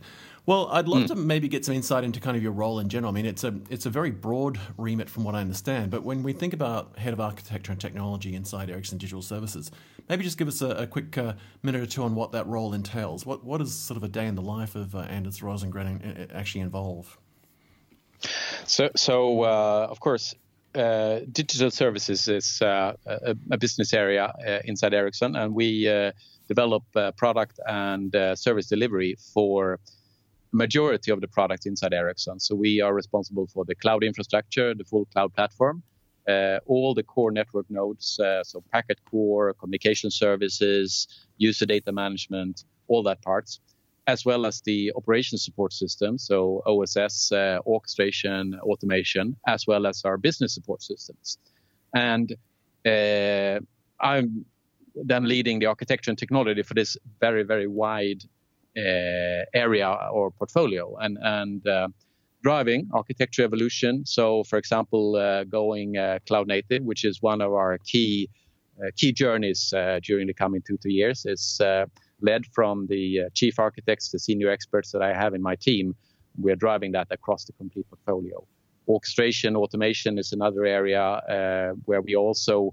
Well, 0.49 0.71
I'd 0.73 0.89
love 0.89 1.03
mm. 1.03 1.09
to 1.09 1.15
maybe 1.15 1.47
get 1.47 1.67
some 1.67 1.75
insight 1.75 2.05
into 2.05 2.21
kind 2.21 2.35
of 2.35 2.43
your 2.43 2.53
role 2.53 2.79
in 2.79 2.89
general. 2.89 3.13
I 3.13 3.15
mean, 3.15 3.27
it's 3.27 3.45
a 3.45 3.61
it's 3.69 3.85
a 3.85 3.91
very 3.91 4.11
broad 4.11 4.59
remit 4.79 5.11
from 5.11 5.25
what 5.25 5.35
I 5.35 5.43
understand. 5.43 5.91
But 5.91 6.05
when 6.05 6.23
we 6.23 6.33
think 6.33 6.55
about 6.55 6.99
head 6.99 7.13
of 7.13 7.21
architecture 7.21 7.71
and 7.71 7.79
technology 7.79 8.35
inside 8.35 8.71
Ericsson 8.71 8.97
Digital 8.97 9.21
Services, 9.21 9.71
maybe 10.09 10.25
just 10.25 10.39
give 10.39 10.49
us 10.49 10.63
a, 10.63 10.71
a 10.71 10.87
quick 10.87 11.19
uh, 11.19 11.35
minute 11.63 11.83
or 11.83 11.87
two 11.87 12.03
on 12.03 12.15
what 12.15 12.33
that 12.33 12.47
role 12.47 12.73
entails. 12.73 13.27
What 13.27 13.45
what 13.45 13.59
does 13.59 13.75
sort 13.75 13.99
of 13.99 14.05
a 14.05 14.09
day 14.09 14.27
in 14.27 14.37
the 14.37 14.43
life 14.43 14.75
of 14.75 14.95
uh, 14.95 15.01
Anders 15.01 15.41
Rosengren 15.41 15.99
uh, 16.01 16.35
actually 16.35 16.63
involve? 16.63 17.19
So, 18.65 18.89
so 18.97 19.43
uh, 19.43 19.87
of 19.91 20.01
course, 20.01 20.35
uh, 20.75 21.21
digital 21.31 21.71
services 21.71 22.27
is 22.27 22.63
uh, 22.63 22.95
a, 23.05 23.37
a, 23.51 23.59
business 23.59 23.93
area 23.93 24.33
uh, 24.47 24.61
inside 24.65 24.95
Ericsson, 24.95 25.37
and 25.37 25.55
we 25.55 25.87
uh, 25.87 26.13
develop 26.49 26.85
product 27.19 27.61
and 27.67 28.17
service 28.35 28.67
delivery 28.67 29.15
for 29.35 29.79
majority 30.53 31.11
of 31.11 31.21
the 31.21 31.29
products 31.29 31.67
inside 31.67 31.93
Ericsson. 31.93 32.41
So 32.41 32.55
we 32.55 32.81
are 32.81 32.95
responsible 32.95 33.47
for 33.47 33.65
the 33.65 33.75
cloud 33.75 34.03
infrastructure, 34.05 34.75
the 34.75 34.85
full 34.85 35.05
cloud 35.07 35.35
platform, 35.35 35.83
uh, 36.29 36.59
all 36.67 36.95
the 36.95 37.03
core 37.03 37.31
network 37.31 37.67
nodes, 37.71 38.19
uh, 38.21 38.45
so 38.45 38.63
packet 38.73 38.99
core, 39.11 39.55
communication 39.55 40.11
services, 40.11 41.09
user 41.39 41.67
data 41.67 41.93
management, 41.93 42.65
all 42.89 43.03
that 43.03 43.21
parts, 43.23 43.61
as 44.07 44.25
well 44.25 44.47
as 44.47 44.61
the 44.63 44.93
operation 44.97 45.39
support 45.39 45.73
system, 45.73 46.19
so 46.19 46.63
OSS, 46.67 47.33
uh, 47.33 47.59
orchestration, 47.67 48.59
automation, 48.63 49.37
as 49.47 49.67
well 49.67 49.87
as 49.87 50.03
our 50.05 50.17
business 50.17 50.55
support 50.55 50.83
systems. 50.83 51.39
And 51.95 52.35
uh, 52.87 53.61
I'm 54.01 54.45
then 54.95 55.25
leading 55.29 55.59
the 55.59 55.67
architecture 55.67 56.11
and 56.11 56.19
technology 56.19 56.63
for 56.63 56.75
this 56.75 56.97
very, 57.21 57.43
very 57.43 57.67
wide 57.67 58.25
area 59.55 59.89
or 60.13 60.31
portfolio 60.31 60.97
and 60.97 61.19
and 61.23 61.67
uh, 61.67 61.89
driving 62.43 62.89
architecture 62.93 63.45
evolution. 63.45 64.05
So, 64.07 64.45
for 64.45 64.59
example, 64.59 65.17
uh, 65.17 65.45
going 65.45 65.97
cloud 66.27 66.47
native, 66.47 66.83
which 66.83 67.05
is 67.05 67.21
one 67.23 67.41
of 67.41 67.53
our 67.53 67.79
key 67.79 68.29
key 68.97 69.13
journeys 69.13 69.75
during 70.03 70.27
the 70.29 70.35
coming 70.35 70.63
two 70.67 70.77
three 70.79 70.93
years, 70.93 71.27
is 71.27 71.61
led 72.21 72.47
from 72.47 72.87
the 72.89 73.29
chief 73.35 73.59
architects, 73.59 74.11
the 74.11 74.19
senior 74.19 74.51
experts 74.51 74.93
that 74.93 75.03
I 75.03 75.13
have 75.13 75.35
in 75.35 75.43
my 75.43 75.57
team. 75.57 75.95
We 76.41 76.53
are 76.53 76.57
driving 76.57 76.93
that 76.93 77.09
across 77.11 77.45
the 77.45 77.53
complete 77.53 77.87
portfolio. 77.91 78.47
Orchestration, 78.87 79.57
automation 79.57 80.19
is 80.19 80.33
another 80.33 80.65
area 80.65 81.03
uh, 81.03 81.73
where 81.85 82.01
we 82.01 82.15
also 82.15 82.73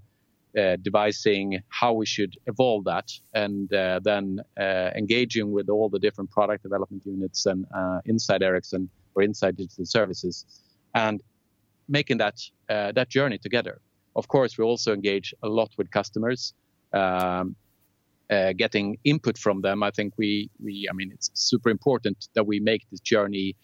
uh, 0.58 0.78
devising 0.82 1.60
how 1.70 1.94
we 1.94 2.06
should 2.06 2.38
evolve 2.48 2.86
that 2.86 3.12
and 3.34 3.74
uh, 3.74 4.00
then 4.04 4.40
uh, 4.60 4.90
engaging 4.96 5.52
with 5.52 5.70
all 5.70 5.90
the 5.90 6.00
different 6.00 6.32
product 6.32 6.64
development 6.64 7.06
units 7.06 7.46
and 7.46 7.66
uh, 7.76 8.00
inside 8.06 8.42
Ericsson 8.42 8.90
or 9.16 9.24
inside 9.24 9.58
digital 9.58 9.86
services 9.86 10.46
and 10.94 11.22
making 11.88 12.18
that 12.18 12.40
uh, 12.70 12.92
that 12.94 13.10
journey 13.10 13.38
together. 13.38 13.80
of 14.16 14.28
course, 14.30 14.58
we 14.58 14.64
also 14.64 14.94
engage 14.94 15.34
a 15.44 15.50
lot 15.50 15.72
with 15.78 15.92
customers, 15.92 16.54
um, 16.94 17.56
uh, 18.30 18.54
getting 18.54 18.98
input 19.04 19.38
from 19.38 19.62
them. 19.62 19.84
I 19.84 19.92
think 19.92 20.14
we, 20.18 20.50
we, 20.64 20.88
I 20.90 20.94
mean, 20.94 21.12
it's 21.12 21.30
super 21.34 21.70
important 21.70 22.30
that 22.34 22.48
we 22.48 22.62
make 22.62 22.84
this 22.90 23.02
journey 23.02 23.56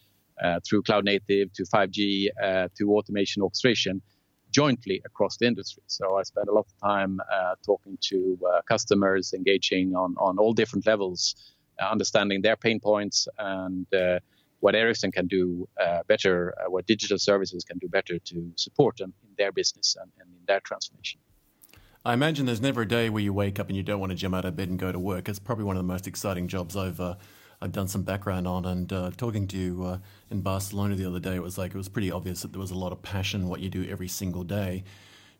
through 0.64 0.82
cloud 0.82 1.04
native 1.04 1.52
to 1.54 1.62
5G 1.62 2.28
uh, 2.42 2.68
to 2.76 2.82
automation 2.96 3.42
orchestration 3.42 4.02
jointly 4.52 5.02
across 5.04 5.36
the 5.38 5.46
industry. 5.46 5.82
So 5.86 6.16
I 6.16 6.22
spend 6.22 6.48
a 6.48 6.52
lot 6.52 6.66
of 6.66 6.78
time 6.80 7.20
uh, 7.32 7.54
talking 7.64 7.98
to 8.02 8.38
uh, 8.48 8.62
customers, 8.62 9.32
engaging 9.32 9.94
on, 9.94 10.14
on 10.18 10.38
all 10.38 10.52
different 10.52 10.86
levels, 10.86 11.34
uh, 11.80 11.86
understanding 11.86 12.42
their 12.42 12.56
pain 12.56 12.78
points 12.80 13.26
and 13.38 13.86
what 14.62 14.76
Ericsson 14.76 15.10
can 15.10 15.26
do 15.26 15.68
uh, 15.80 16.04
better, 16.06 16.54
uh, 16.60 16.70
what 16.70 16.86
digital 16.86 17.18
services 17.18 17.64
can 17.64 17.78
do 17.78 17.88
better 17.88 18.18
to 18.20 18.52
support 18.54 18.96
them 18.96 19.12
in 19.24 19.30
their 19.36 19.50
business 19.50 19.96
and, 20.00 20.10
and, 20.20 20.28
in 20.30 20.44
their 20.46 20.60
transformation. 20.60 21.20
I 22.04 22.14
imagine 22.14 22.46
there's 22.46 22.60
never 22.60 22.82
a 22.82 22.88
day 22.88 23.10
where 23.10 23.22
you 23.22 23.32
wake 23.32 23.58
up 23.58 23.66
and 23.68 23.76
you 23.76 23.82
don't 23.82 23.98
want 23.98 24.10
to 24.10 24.16
jump 24.16 24.36
out 24.36 24.44
of 24.44 24.54
bed 24.54 24.68
and 24.68 24.78
go 24.78 24.92
to 24.92 25.00
work. 25.00 25.28
It's 25.28 25.40
probably 25.40 25.64
one 25.64 25.76
of 25.76 25.82
the 25.82 25.86
most 25.88 26.06
exciting 26.06 26.46
jobs 26.46 26.76
I've 26.76 27.00
uh, 27.00 27.16
I've 27.62 27.72
done 27.72 27.88
some 27.88 28.02
background 28.02 28.46
on. 28.46 28.64
And 28.64 28.92
uh, 28.92 29.10
talking 29.16 29.46
to 29.48 29.56
you 29.56 29.84
uh, 29.84 29.98
in 30.30 30.40
Barcelona 30.40 30.96
the 30.96 31.06
other 31.06 31.20
day, 31.20 31.36
it 31.36 31.42
was 31.42 31.56
like 31.56 31.74
it 31.74 31.76
was 31.76 31.88
pretty 31.88 32.10
obvious 32.10 32.42
that 32.42 32.52
there 32.52 32.60
was 32.60 32.72
a 32.72 32.78
lot 32.78 32.92
of 32.92 33.00
passion 33.02 33.48
what 33.48 33.60
you 33.60 33.68
do 33.68 33.88
every 33.88 34.08
single 34.08 34.42
day. 34.42 34.84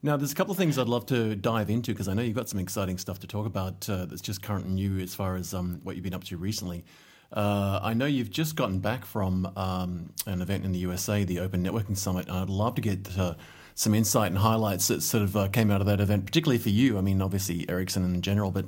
Now, 0.04 0.16
there's 0.16 0.32
a 0.32 0.34
couple 0.34 0.52
of 0.52 0.58
things 0.58 0.78
I'd 0.78 0.88
love 0.88 1.06
to 1.06 1.36
dive 1.36 1.70
into 1.70 1.92
because 1.92 2.08
I 2.08 2.14
know 2.14 2.22
you've 2.22 2.34
got 2.34 2.48
some 2.48 2.58
exciting 2.58 2.98
stuff 2.98 3.20
to 3.20 3.26
talk 3.26 3.46
about 3.46 3.88
uh, 3.88 4.06
that's 4.06 4.20
just 4.20 4.42
current 4.42 4.66
and 4.66 4.74
new 4.74 4.98
as 4.98 5.14
far 5.14 5.36
as 5.36 5.54
um, 5.54 5.80
what 5.84 5.94
you've 5.94 6.02
been 6.02 6.14
up 6.14 6.24
to 6.24 6.36
recently. 6.36 6.84
Uh, 7.32 7.80
I 7.82 7.94
know 7.94 8.06
you've 8.06 8.30
just 8.30 8.56
gotten 8.56 8.78
back 8.80 9.04
from 9.04 9.50
um, 9.56 10.12
an 10.26 10.42
event 10.42 10.64
in 10.64 10.72
the 10.72 10.80
USA, 10.80 11.24
the 11.24 11.40
Open 11.40 11.64
Networking 11.64 11.96
Summit. 11.96 12.28
I'd 12.28 12.50
love 12.50 12.74
to 12.74 12.82
get 12.82 13.16
uh, 13.16 13.34
some 13.74 13.94
insight 13.94 14.28
and 14.28 14.38
highlights 14.38 14.88
that 14.88 15.02
sort 15.02 15.22
of 15.22 15.36
uh, 15.36 15.48
came 15.48 15.70
out 15.70 15.80
of 15.80 15.86
that 15.86 16.00
event, 16.00 16.26
particularly 16.26 16.58
for 16.58 16.68
you. 16.68 16.98
I 16.98 17.00
mean, 17.00 17.22
obviously 17.22 17.68
Ericsson 17.68 18.04
in 18.04 18.22
general, 18.22 18.50
but 18.50 18.66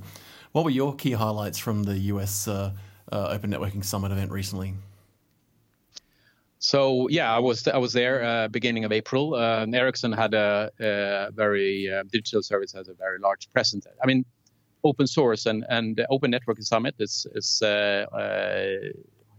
what 0.52 0.64
were 0.64 0.70
your 0.70 0.94
key 0.94 1.12
highlights 1.12 1.58
from 1.58 1.82
the 1.82 1.99
US 1.99 2.49
uh, 3.12 3.28
Open 3.30 3.50
Networking 3.50 3.84
Summit 3.84 4.12
event 4.12 4.30
recently? 4.30 4.75
So 6.64 7.08
yeah, 7.08 7.30
I 7.30 7.40
was 7.40 7.68
I 7.68 7.76
was 7.76 7.92
there 7.92 8.25
uh, 8.25 8.49
beginning 8.49 8.87
of 8.87 8.92
April. 8.92 9.34
Uh, 9.34 9.66
Ericsson 9.70 10.12
had 10.12 10.32
a, 10.32 10.70
a 10.80 11.30
very 11.32 11.92
uh, 11.92 12.04
digital 12.11 12.42
service 12.42 12.73
has 12.73 12.88
a 12.88 12.94
very 12.94 13.18
large 13.18 13.52
presence. 13.52 13.87
I 14.02 14.06
mean, 14.06 14.25
open 14.82 15.06
source 15.06 15.44
and 15.44 15.66
and 15.68 16.06
Open 16.08 16.32
Networking 16.32 16.64
Summit 16.64 16.94
is 16.99 17.26
is 17.34 17.61
uh, 17.62 18.06
uh, 18.12 18.66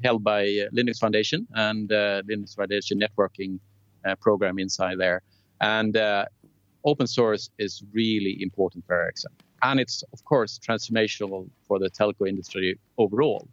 held 0.04 0.24
by 0.24 0.44
Linux 0.72 1.00
Foundation 1.00 1.48
and 1.56 1.92
uh, 1.92 2.22
Linux 2.30 2.56
Foundation 2.56 3.00
networking 3.00 3.60
program 4.22 4.60
inside 4.60 5.00
there. 5.00 5.24
And 5.62 5.98
open 6.84 7.08
source 7.08 7.50
is 7.58 7.84
really 7.92 8.38
important 8.40 8.86
for 8.86 9.02
Ericsson, 9.02 9.32
and 9.72 9.80
it's 9.80 10.04
of 10.14 10.24
course 10.26 10.60
transformational 10.60 11.50
for 11.68 11.80
the 11.80 11.90
telco 11.90 12.28
industry 12.28 12.80
overall. 12.98 13.48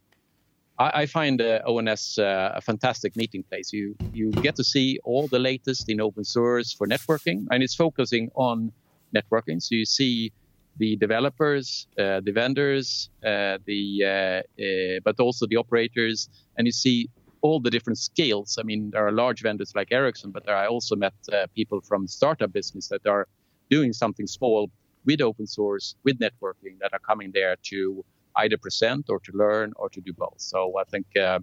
I, 0.78 1.02
I 1.02 1.06
find 1.06 1.40
uh, 1.40 1.60
ONS 1.66 2.18
uh, 2.18 2.52
a 2.54 2.60
fantastic 2.60 3.16
meeting 3.16 3.42
place. 3.48 3.72
You 3.72 3.96
you 4.12 4.32
get 4.46 4.54
to 4.56 4.64
see 4.64 4.98
all 5.04 5.28
the 5.28 5.38
latest 5.38 5.88
in 5.88 6.00
open 6.00 6.24
source 6.24 6.72
for 6.72 6.86
networking, 6.86 7.46
and 7.50 7.62
it's 7.62 7.74
focusing 7.74 8.30
on 8.34 8.72
networking. 9.14 9.60
So 9.62 9.74
you 9.74 9.84
see 9.84 10.32
the 10.78 10.96
developers, 10.96 11.86
uh, 11.98 12.20
the 12.26 12.32
vendors, 12.32 13.10
uh, 13.24 13.58
the 13.66 13.82
uh, 14.04 14.62
uh, 14.62 15.00
but 15.04 15.20
also 15.20 15.46
the 15.46 15.56
operators, 15.56 16.28
and 16.56 16.66
you 16.66 16.72
see 16.72 17.08
all 17.42 17.58
the 17.60 17.70
different 17.70 17.98
scales. 17.98 18.56
I 18.60 18.62
mean, 18.62 18.90
there 18.92 19.04
are 19.06 19.12
large 19.12 19.42
vendors 19.42 19.72
like 19.74 19.88
Ericsson, 19.90 20.30
but 20.30 20.48
I 20.48 20.66
also 20.66 20.94
met 20.94 21.14
people 21.56 21.80
from 21.80 22.06
startup 22.06 22.52
business 22.52 22.86
that 22.88 23.04
are 23.04 23.26
doing 23.68 23.92
something 23.92 24.28
small 24.28 24.70
with 25.04 25.20
open 25.20 25.46
source, 25.46 25.94
with 26.04 26.18
networking, 26.18 26.78
that 26.80 26.92
are 26.92 26.98
coming 27.00 27.30
there 27.32 27.56
to 27.64 28.04
either 28.36 28.56
present 28.56 29.06
or 29.08 29.20
to 29.20 29.32
learn 29.34 29.72
or 29.76 29.88
to 29.90 30.00
do 30.00 30.12
both. 30.12 30.36
So 30.38 30.72
I 30.78 30.84
think 30.84 31.06
uh, 31.16 31.40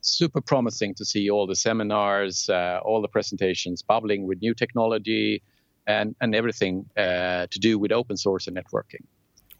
super 0.00 0.40
promising 0.40 0.94
to 0.94 1.04
see 1.04 1.30
all 1.30 1.46
the 1.46 1.56
seminars, 1.56 2.48
all 2.48 3.02
the 3.02 3.08
presentations 3.08 3.82
bubbling 3.82 4.26
with 4.26 4.40
new 4.40 4.54
technology 4.54 5.42
and, 5.86 6.14
and 6.20 6.34
everything 6.34 6.86
uh, 6.96 7.46
to 7.50 7.58
do 7.58 7.78
with 7.78 7.92
open 7.92 8.16
source 8.16 8.46
and 8.46 8.56
networking. 8.56 9.04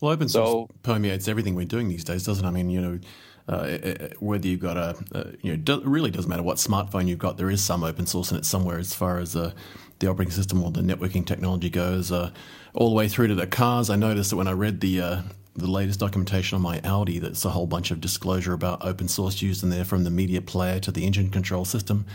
Well, 0.01 0.13
open 0.13 0.29
source 0.29 0.49
so, 0.49 0.69
permeates 0.83 1.27
everything 1.27 1.55
we're 1.55 1.65
doing 1.65 1.89
these 1.89 2.05
days, 2.05 2.25
doesn't 2.25 2.45
it? 2.45 2.49
I 2.49 2.53
mean, 2.53 2.71
you 2.71 2.81
know, 2.81 3.01
uh, 3.49 4.09
whether 4.21 4.47
you've 4.47 4.61
got 4.61 4.76
a, 4.76 4.97
uh, 5.14 5.31
you 5.43 5.57
know, 5.57 5.75
it 5.75 5.85
really 5.85 6.11
doesn't 6.11 6.28
matter 6.28 6.43
what 6.43 6.59
smartphone 6.59 7.09
you've 7.09 7.19
got, 7.19 7.38
there 7.38 7.50
is 7.50 7.62
some 7.62 7.83
open 7.83 8.07
source 8.07 8.31
in 8.31 8.37
it 8.37 8.45
somewhere 8.45 8.78
as 8.78 8.93
far 8.95 9.19
as 9.19 9.35
uh, 9.35 9.52
the 10.00 10.09
operating 10.09 10.33
system 10.33 10.62
or 10.62 10.71
the 10.71 10.83
networking 10.83 11.25
technology 11.25 11.71
goes, 11.71 12.12
uh, 12.12 12.31
all 12.75 12.90
the 12.90 12.95
way 12.95 13.09
through 13.09 13.28
to 13.28 13.35
the 13.35 13.47
cars. 13.47 13.90
I 13.90 13.97
noticed 13.97 14.31
that 14.31 14.37
when 14.37 14.49
I 14.49 14.52
read 14.52 14.81
the 14.81 15.00
uh, 15.00 15.23
the 15.57 15.67
latest 15.67 15.99
documentation 15.99 16.55
on 16.55 16.62
my 16.62 16.81
Audi, 16.85 17.19
that's 17.19 17.45
a 17.45 17.50
whole 17.50 17.67
bunch 17.67 17.90
of 17.90 18.00
disclosure 18.00 18.52
about 18.52 18.85
open 18.85 19.09
source 19.09 19.43
used 19.43 19.64
in 19.64 19.71
there 19.71 19.85
from 19.85 20.05
the 20.05 20.11
media 20.11 20.40
player 20.40 20.78
to 20.78 20.93
the 20.93 21.05
engine 21.05 21.31
control 21.31 21.64
system. 21.64 22.07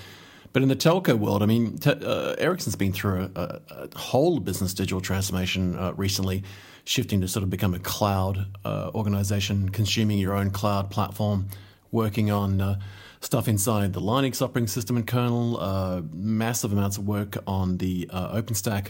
But 0.54 0.62
in 0.62 0.70
the 0.70 0.75
telco 0.75 1.18
world, 1.18 1.44
I 1.44 1.48
mean, 1.48 1.78
te- 1.78 1.92
uh, 1.92 2.36
Ericsson's 2.38 2.75
been 2.75 2.94
through 2.94 3.32
a, 3.36 3.40
a, 3.40 3.62
a, 3.70 3.98
whole 3.98 4.40
business 4.40 4.74
digital 4.74 5.02
transformation 5.02 5.75
uh, 5.75 5.94
recently, 5.98 6.44
shifting 6.86 7.22
to 7.22 7.28
sort 7.28 7.44
of 7.44 7.50
become 7.50 7.74
a 7.74 7.80
cloud 7.80 8.46
uh, 8.66 8.92
organization, 8.94 9.70
consuming 9.70 10.18
your 10.18 10.34
own 10.34 10.52
cloud 10.52 10.90
platform, 10.90 11.48
working 11.92 12.32
on 12.32 12.60
uh, 12.60 12.80
stuff 13.22 13.48
inside 13.48 13.94
the 13.94 14.02
Linux 14.02 14.42
operating 14.42 14.68
system 14.68 14.98
and 14.98 15.08
kernel, 15.08 15.60
uh, 15.60 16.02
massive 16.12 16.74
amounts 16.74 16.98
of 16.98 17.08
work 17.08 17.38
on 17.48 17.78
the 17.78 18.10
uh, 18.12 18.36
OpenStack 18.42 18.90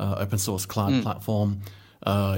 open 0.00 0.38
source 0.38 0.66
cloud 0.66 0.92
mm. 0.92 1.02
platform, 1.02 1.60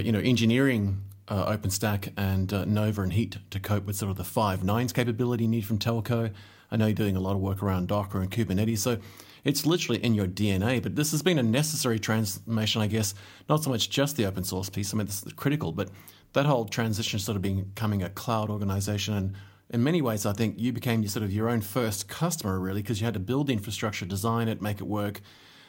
you 0.02 0.12
know, 0.12 0.20
engineering 0.20 1.02
OpenStack 1.28 2.12
and 2.16 2.52
Nova 2.66 3.02
and 3.02 3.12
Heat 3.12 3.38
to 3.50 3.60
cope 3.60 3.86
with 3.86 3.96
sort 3.96 4.10
of 4.10 4.16
the 4.16 4.24
five 4.24 4.62
nines 4.62 4.92
capability 4.92 5.44
you 5.44 5.50
need 5.50 5.64
from 5.64 5.78
telco. 5.78 6.32
I 6.70 6.76
know 6.76 6.86
you're 6.86 6.94
doing 6.94 7.16
a 7.16 7.20
lot 7.20 7.32
of 7.32 7.40
work 7.40 7.62
around 7.62 7.88
Docker 7.88 8.20
and 8.20 8.30
Kubernetes, 8.30 8.78
so 8.78 8.98
it's 9.46 9.64
literally 9.64 10.02
in 10.02 10.12
your 10.12 10.26
DNA. 10.26 10.82
But 10.82 10.96
this 10.96 11.12
has 11.12 11.22
been 11.22 11.38
a 11.38 11.42
necessary 11.42 12.00
transformation, 12.00 12.82
I 12.82 12.88
guess, 12.88 13.14
not 13.48 13.62
so 13.62 13.70
much 13.70 13.88
just 13.88 14.16
the 14.16 14.26
open 14.26 14.42
source 14.42 14.68
piece. 14.68 14.92
I 14.92 14.96
mean, 14.96 15.06
this 15.06 15.22
is 15.24 15.32
critical, 15.34 15.70
but 15.70 15.88
that 16.32 16.46
whole 16.46 16.64
transition 16.64 17.20
sort 17.20 17.36
of 17.36 17.42
becoming 17.42 18.02
a 18.02 18.10
cloud 18.10 18.50
organization. 18.50 19.14
And 19.14 19.34
in 19.70 19.84
many 19.84 20.02
ways, 20.02 20.26
I 20.26 20.32
think 20.32 20.56
you 20.58 20.72
became 20.72 21.06
sort 21.06 21.22
of 21.22 21.32
your 21.32 21.48
own 21.48 21.60
first 21.60 22.08
customer, 22.08 22.58
really, 22.58 22.82
because 22.82 23.00
you 23.00 23.04
had 23.04 23.14
to 23.14 23.20
build 23.20 23.46
the 23.46 23.52
infrastructure, 23.52 24.04
design 24.04 24.48
it, 24.48 24.60
make 24.60 24.80
it 24.80 24.86
work. 24.86 25.20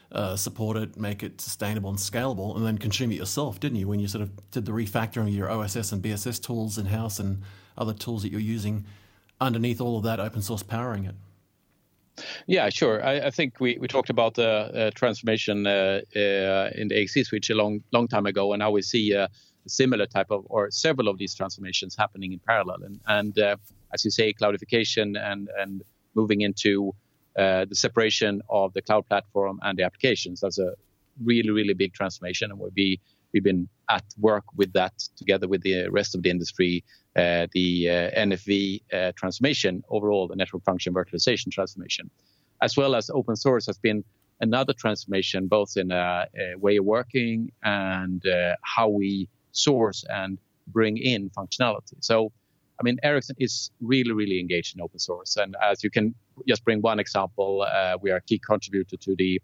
Uh, 0.09 0.37
support 0.37 0.77
it, 0.77 0.95
make 0.95 1.21
it 1.21 1.41
sustainable 1.41 1.89
and 1.89 1.99
scalable, 1.99 2.55
and 2.55 2.65
then 2.65 2.77
consume 2.77 3.11
it 3.11 3.15
yourself, 3.15 3.59
didn't 3.59 3.77
you? 3.77 3.89
When 3.89 3.99
you 3.99 4.07
sort 4.07 4.21
of 4.21 4.31
did 4.51 4.65
the 4.65 4.71
refactoring 4.71 5.27
of 5.27 5.33
your 5.33 5.51
OSS 5.51 5.91
and 5.91 6.01
BSS 6.01 6.41
tools 6.41 6.77
in 6.77 6.85
house 6.85 7.19
and 7.19 7.41
other 7.77 7.93
tools 7.93 8.23
that 8.23 8.31
you're 8.31 8.39
using 8.39 8.85
underneath 9.41 9.81
all 9.81 9.97
of 9.97 10.03
that 10.05 10.21
open 10.21 10.41
source 10.41 10.63
powering 10.63 11.03
it? 11.03 11.15
Yeah, 12.47 12.69
sure. 12.69 13.03
I, 13.05 13.27
I 13.27 13.31
think 13.31 13.59
we, 13.59 13.77
we 13.79 13.87
talked 13.87 14.09
about 14.09 14.35
the 14.35 14.47
uh, 14.47 14.91
transformation 14.95 15.67
uh, 15.67 16.01
uh, 16.15 16.71
in 16.75 16.87
the 16.87 16.95
AXE 16.95 17.27
switch 17.27 17.49
a 17.49 17.55
long 17.55 17.83
long 17.91 18.07
time 18.07 18.25
ago, 18.25 18.53
and 18.53 18.59
now 18.59 18.71
we 18.71 18.81
see 18.81 19.11
a 19.13 19.29
similar 19.67 20.05
type 20.05 20.31
of 20.31 20.45
or 20.49 20.71
several 20.71 21.07
of 21.09 21.17
these 21.17 21.35
transformations 21.35 21.95
happening 21.95 22.33
in 22.33 22.39
parallel. 22.39 22.83
And, 22.83 22.99
and 23.07 23.57
as 23.93 24.03
you 24.05 24.11
say, 24.11 24.33
cloudification 24.33 25.15
and 25.19 25.49
and 25.59 25.83
moving 26.15 26.41
into 26.41 26.93
uh, 27.37 27.65
the 27.65 27.75
separation 27.75 28.41
of 28.49 28.73
the 28.73 28.81
cloud 28.81 29.07
platform 29.07 29.59
and 29.61 29.77
the 29.77 29.83
applications. 29.83 30.39
That's 30.41 30.57
a 30.59 30.73
really 31.23 31.51
really 31.51 31.73
big 31.73 31.93
transformation, 31.93 32.51
and 32.51 32.59
we'll 32.59 32.71
be 32.71 32.99
we've 33.33 33.43
been 33.43 33.67
at 33.89 34.03
work 34.19 34.43
with 34.55 34.73
that 34.73 34.93
together 35.15 35.47
with 35.47 35.61
the 35.61 35.87
rest 35.89 36.15
of 36.15 36.23
the 36.23 36.29
industry 36.29 36.83
uh, 37.17 37.47
the 37.51 37.89
uh, 37.89 38.11
NFV 38.11 38.81
uh, 38.93 39.11
transformation 39.15 39.83
overall, 39.89 40.27
the 40.27 40.35
network 40.35 40.63
function 40.63 40.93
virtualization 40.93 41.51
transformation, 41.51 42.11
as 42.61 42.77
well 42.77 42.95
as 42.95 43.09
open 43.09 43.35
source 43.35 43.65
has 43.65 43.79
been 43.79 44.03
another 44.39 44.71
transformation, 44.73 45.47
both 45.47 45.77
in 45.77 45.91
a, 45.91 46.27
a 46.39 46.55
way 46.59 46.77
of 46.77 46.85
working 46.85 47.51
and 47.63 48.23
how 48.61 48.87
we 48.87 49.27
source 49.51 50.05
and 50.09 50.37
bring 50.67 50.97
in 50.97 51.31
functionality. 51.31 51.95
So, 52.01 52.31
I 52.79 52.83
mean, 52.83 52.99
Ericsson 53.01 53.35
is 53.39 53.71
really, 53.81 54.11
really 54.11 54.39
engaged 54.39 54.75
in 54.75 54.81
open 54.81 54.99
source. 54.99 55.37
And 55.37 55.55
as 55.63 55.83
you 55.83 55.89
can 55.89 56.13
just 56.47 56.63
bring 56.63 56.81
one 56.81 56.99
example, 56.99 57.63
uh, 57.63 57.97
we 57.99 58.11
are 58.11 58.17
a 58.17 58.21
key 58.21 58.37
contributor 58.37 58.97
to 58.97 59.15
the 59.15 59.41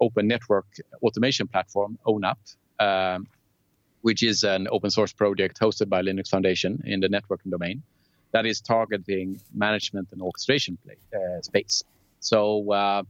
open 0.00 0.26
network 0.26 0.66
automation 1.04 1.46
platform, 1.46 1.98
ONAP, 2.04 2.56
um, 2.82 3.26
which 4.06 4.22
is 4.22 4.42
an 4.42 4.62
open 4.76 4.90
source 4.90 5.12
project 5.12 5.54
hosted 5.60 5.88
by 5.88 6.00
Linux 6.02 6.28
Foundation 6.28 6.82
in 6.84 6.98
the 7.00 7.08
networking 7.16 7.50
domain 7.50 7.82
that 8.32 8.46
is 8.46 8.60
targeting 8.60 9.40
management 9.54 10.08
and 10.12 10.20
orchestration 10.20 10.76
play, 10.84 10.96
uh, 11.14 11.40
space. 11.42 11.84
So 12.20 12.72
uh, 12.72 13.02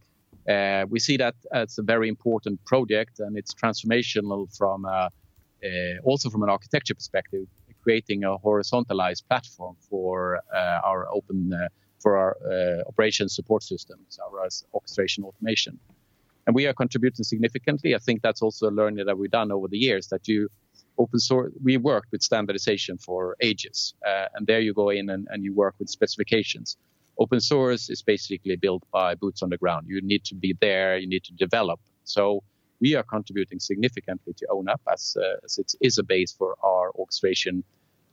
uh, 0.48 0.84
we 0.88 0.98
see 0.98 1.16
that 1.16 1.36
as 1.52 1.78
a 1.78 1.82
very 1.82 2.08
important 2.08 2.64
project, 2.64 3.20
and 3.20 3.36
it's 3.36 3.54
transformational 3.54 4.54
from 4.56 4.84
uh, 4.84 4.90
uh, 4.90 5.08
also 6.02 6.28
from 6.28 6.42
an 6.42 6.50
architecture 6.50 6.94
perspective, 6.94 7.46
creating 7.84 8.24
a 8.24 8.36
horizontalized 8.38 9.22
platform 9.28 9.76
for 9.88 10.40
uh, 10.52 10.80
our 10.84 11.08
open 11.12 11.52
for 12.00 12.16
our 12.16 12.36
operations 12.88 13.32
support 13.36 13.62
systems, 13.62 14.18
our 14.24 14.48
orchestration 14.74 15.22
automation. 15.22 15.78
And 16.46 16.54
we 16.54 16.66
are 16.66 16.74
contributing 16.74 17.24
significantly. 17.24 17.94
I 17.94 17.98
think 17.98 18.22
that's 18.22 18.42
also 18.42 18.68
a 18.68 18.74
learning 18.80 19.06
that 19.06 19.16
we've 19.16 19.30
done 19.30 19.52
over 19.52 19.68
the 19.68 19.78
years 19.78 20.08
that 20.08 20.26
you 20.26 20.48
open 20.98 21.18
source. 21.18 21.52
We 21.62 21.76
worked 21.76 22.12
with 22.12 22.22
standardization 22.22 22.98
for 22.98 23.36
ages, 23.40 23.94
uh, 24.06 24.26
and 24.34 24.46
there 24.46 24.60
you 24.60 24.74
go 24.74 24.90
in 24.90 25.10
and, 25.10 25.26
and 25.30 25.44
you 25.44 25.54
work 25.54 25.74
with 25.78 25.88
specifications. 25.88 26.76
Open 27.18 27.40
source 27.40 27.90
is 27.90 28.02
basically 28.02 28.56
built 28.56 28.82
by 28.90 29.14
boots 29.14 29.42
on 29.42 29.50
the 29.50 29.58
ground. 29.58 29.86
You 29.88 30.00
need 30.00 30.24
to 30.24 30.34
be 30.34 30.56
there. 30.60 30.96
You 30.96 31.06
need 31.06 31.24
to 31.24 31.32
develop. 31.34 31.78
So 32.04 32.42
we 32.80 32.96
are 32.96 33.04
contributing 33.04 33.60
significantly 33.60 34.32
to 34.38 34.46
ONAP 34.50 34.80
as, 34.92 35.16
uh, 35.20 35.36
as 35.44 35.58
it 35.58 35.72
is 35.80 35.98
a 35.98 36.02
base 36.02 36.32
for 36.32 36.56
our 36.64 36.90
orchestration, 36.92 37.62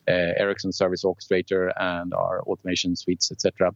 uh, 0.07 0.11
Ericsson 0.37 0.71
Service 0.71 1.03
Orchestrator, 1.03 1.71
and 1.77 2.13
our 2.13 2.41
automation 2.41 2.95
suites, 2.95 3.31
etc. 3.31 3.73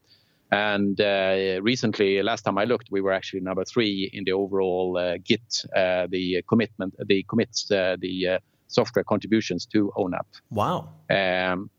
And 0.53 1.01
uh, 1.01 1.59
recently, 1.63 2.21
last 2.21 2.43
time 2.43 2.59
I 2.59 2.65
looked, 2.65 2.91
we 2.91 3.01
were 3.01 3.11
actually 3.11 3.39
number 3.39 3.65
three 3.65 4.07
in 4.13 4.23
the 4.23 4.33
overall 4.33 4.95
uh, 4.97 5.17
Git, 5.23 5.65
uh, 5.75 6.05
the 6.11 6.43
commitment, 6.47 6.93
the 7.07 7.23
commits, 7.23 7.71
uh, 7.71 7.95
the 7.99 8.27
uh, 8.27 8.39
software 8.67 9.03
contributions 9.03 9.65
to 9.73 9.91
ONAP. 9.97 10.27
Wow. 10.51 10.89
Um, 11.09 11.71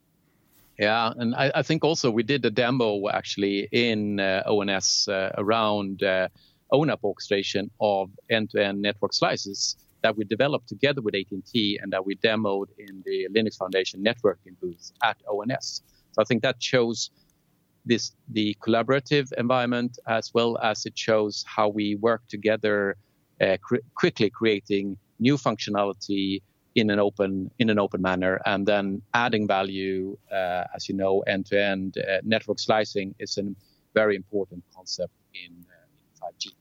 yeah, 0.77 1.13
and 1.17 1.37
I, 1.37 1.53
I, 1.55 1.63
think 1.63 1.85
also 1.85 2.11
we 2.11 2.25
did 2.25 2.45
a 2.45 2.51
demo 2.51 3.09
actually 3.11 3.69
in 3.71 4.19
uh, 4.19 4.43
ONS 4.49 5.09
around 5.39 6.01
ONAP 6.73 6.99
orchestration 7.05 7.71
of 7.81 8.11
end-to-end 8.29 8.83
network 8.83 9.15
slices 9.15 9.77
that 10.03 10.17
we 10.17 10.25
developed 10.25 10.69
together 10.69 11.01
with 11.01 11.15
AT&T 11.15 11.79
and 11.81 11.93
that 11.93 12.05
we 12.05 12.17
demoed 12.17 12.67
in 12.77 13.05
the 13.07 13.29
Linux 13.31 13.57
Foundation 13.57 14.03
networking 14.03 14.59
booth 14.61 14.91
at 15.05 15.17
ONS. 15.29 15.83
So 16.11 16.23
I 16.23 16.25
think 16.25 16.43
that 16.43 16.61
shows 16.61 17.11
this 17.85 18.13
the 18.31 18.57
collaborative 18.61 19.33
environment 19.39 19.99
as 20.07 20.33
well 20.35 20.59
as 20.59 20.87
it 20.87 20.97
shows 20.97 21.45
how 21.47 21.69
we 21.69 21.97
work 21.97 22.23
together 22.29 22.97
uh, 23.41 23.57
quickly 23.95 24.31
creating 24.31 24.97
new 25.19 25.37
functionality 25.37 26.41
in 26.75 26.91
an 26.91 26.99
open 26.99 27.51
in 27.59 27.71
an 27.71 27.79
open 27.79 28.03
manner. 28.03 28.41
And 28.47 28.67
then 28.67 29.03
adding 29.13 29.47
value 29.47 30.17
uh, 30.33 30.65
as 30.75 30.89
you 30.89 30.95
know 30.95 31.21
end 31.21 31.47
to 31.47 31.63
end 31.63 31.99
network 32.23 32.59
slicing 32.59 33.15
is 33.19 33.39
a 33.39 33.45
very 33.95 34.17
important 34.17 34.65
concept 34.75 35.13
in, 35.35 35.53
uh, 35.71 36.29
in 36.29 36.33
5G 36.35 36.53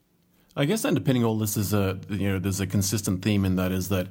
I 0.55 0.65
guess 0.65 0.83
then 0.83 0.89
underpinning 0.91 1.23
all 1.23 1.37
this 1.37 1.57
is 1.57 1.73
a 1.73 1.99
you 2.09 2.29
know 2.29 2.39
there's 2.39 2.59
a 2.59 2.67
consistent 2.67 3.23
theme 3.23 3.43
in 3.43 3.55
that 3.55 3.71
is 3.71 3.89
that 3.89 4.07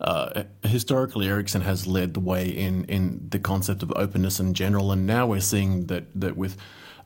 uh, 0.00 0.44
historically, 0.62 1.28
Ericsson 1.28 1.62
has 1.62 1.86
led 1.86 2.14
the 2.14 2.20
way 2.20 2.48
in, 2.48 2.84
in 2.84 3.26
the 3.30 3.38
concept 3.38 3.82
of 3.82 3.92
openness 3.94 4.40
in 4.40 4.54
general, 4.54 4.90
and 4.92 5.06
now 5.06 5.26
we're 5.26 5.40
seeing 5.40 5.86
that 5.86 6.04
that 6.14 6.36
with 6.36 6.56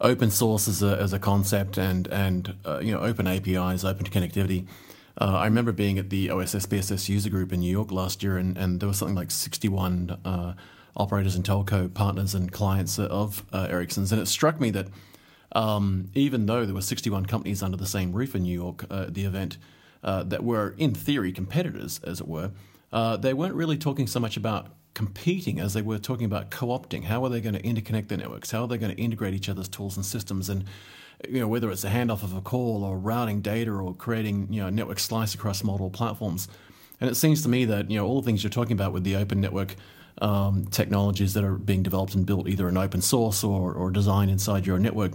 open 0.01 0.31
source 0.31 0.69
as 0.69 0.83
a, 0.83 0.97
as 1.01 1.13
a 1.13 1.19
concept 1.19 1.77
and 1.77 2.07
and 2.09 2.55
uh, 2.65 2.79
you 2.79 2.93
know 2.93 3.01
open 3.01 3.27
APIs, 3.27 3.85
open 3.85 4.07
connectivity. 4.07 4.67
Uh, 5.21 5.37
I 5.37 5.45
remember 5.45 5.73
being 5.73 5.99
at 5.99 6.11
the 6.11 6.31
OSS 6.31 6.67
BSS 6.67 7.09
user 7.09 7.29
group 7.29 7.53
in 7.53 7.61
New 7.61 7.71
York 7.71 7.91
last 7.91 8.23
year, 8.23 8.39
and, 8.39 8.57
and 8.57 8.79
there 8.79 8.89
was 8.89 8.99
something 8.99 9.17
like 9.17 9.33
61 9.33 10.17
uh, 10.25 10.55
operators 10.97 11.35
and 11.35 11.45
telco 11.45 11.93
partners 11.93 12.35
and 12.37 12.53
clients 12.53 13.01
of 13.01 13.45
uh, 13.53 13.67
Ericsson's, 13.69 14.13
and 14.13 14.21
it 14.21 14.27
struck 14.27 14.61
me 14.61 14.71
that 14.71 14.87
um, 15.53 16.11
even 16.15 16.47
though 16.47 16.65
there 16.65 16.75
were 16.75 16.83
61 16.83 17.27
companies 17.27 17.63
under 17.63 17.77
the 17.77 17.87
same 17.87 18.13
roof 18.13 18.37
in 18.37 18.45
New 18.45 18.55
York 18.55 18.85
uh, 18.91 19.07
at 19.09 19.15
the 19.15 19.25
event 19.25 19.59
that 20.03 20.45
were 20.45 20.75
in 20.79 20.95
theory 20.95 21.33
competitors, 21.33 22.01
as 22.05 22.21
it 22.21 22.29
were 22.29 22.53
uh, 22.93 23.17
they 23.17 23.35
weren't 23.35 23.55
really 23.55 23.77
talking 23.77 24.07
so 24.07 24.21
much 24.21 24.37
about 24.37 24.69
competing 24.95 25.61
as 25.61 25.75
they 25.75 25.83
were 25.83 25.99
talking 25.99 26.25
about 26.25 26.51
co-opting. 26.51 27.05
How 27.05 27.25
are 27.25 27.29
they 27.29 27.41
going 27.41 27.55
to 27.55 27.63
interconnect 27.63 28.09
their 28.09 28.19
networks? 28.19 28.51
How 28.51 28.63
are 28.63 28.69
they 28.69 28.79
going 28.79 28.95
to 28.95 29.01
integrate 29.01 29.35
each 29.35 29.49
other's 29.49 29.69
tools 29.69 29.97
and 29.97 30.05
systems? 30.05 30.49
And 30.49 30.65
you 31.29 31.41
know 31.41 31.49
whether 31.49 31.71
it's 31.71 31.85
a 31.85 31.91
handoff 31.91 32.23
of 32.23 32.35
a 32.35 32.41
call 32.41 32.85
or 32.85 32.97
routing 32.99 33.41
data 33.41 33.73
or 33.73 33.95
creating 33.95 34.53
you 34.53 34.63
know 34.63 34.71
network 34.71 34.99
slice 34.99 35.35
across 35.35 35.65
multiple 35.65 35.91
platforms. 35.91 36.49
And 37.01 37.11
it 37.11 37.15
seems 37.15 37.43
to 37.43 37.49
me 37.49 37.65
that 37.67 37.91
you 37.91 37.97
know 37.99 38.07
all 38.07 38.21
the 38.21 38.27
things 38.27 38.43
you're 38.43 38.51
talking 38.51 38.73
about 38.73 38.93
with 38.93 39.05
the 39.05 39.17
open 39.17 39.41
network 39.41 39.77
um, 40.21 40.67
technologies 40.67 41.35
that 41.35 41.45
are 41.45 41.55
being 41.55 41.83
developed 41.83 42.15
and 42.15 42.27
built 42.27 42.49
either 42.49 42.69
in 42.69 42.77
open 42.77 43.01
source 43.03 43.45
or, 43.45 43.73
or 43.73 43.91
designed 43.91 44.31
inside 44.31 44.67
your 44.67 44.79
network, 44.79 45.13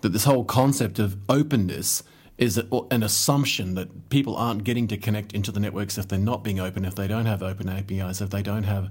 that 0.00 0.10
this 0.10 0.24
whole 0.24 0.44
concept 0.44 0.98
of 0.98 1.16
openness 1.28 2.02
is 2.38 2.58
it 2.58 2.66
an 2.90 3.02
assumption 3.02 3.74
that 3.74 4.10
people 4.10 4.36
aren't 4.36 4.64
getting 4.64 4.86
to 4.88 4.96
connect 4.96 5.32
into 5.32 5.50
the 5.50 5.60
networks 5.60 5.96
if 5.96 6.06
they're 6.08 6.18
not 6.18 6.44
being 6.44 6.60
open, 6.60 6.84
if 6.84 6.94
they 6.94 7.08
don't 7.08 7.26
have 7.26 7.42
open 7.42 7.68
APIs, 7.68 8.20
if 8.20 8.30
they 8.30 8.42
don't 8.42 8.64
have 8.64 8.90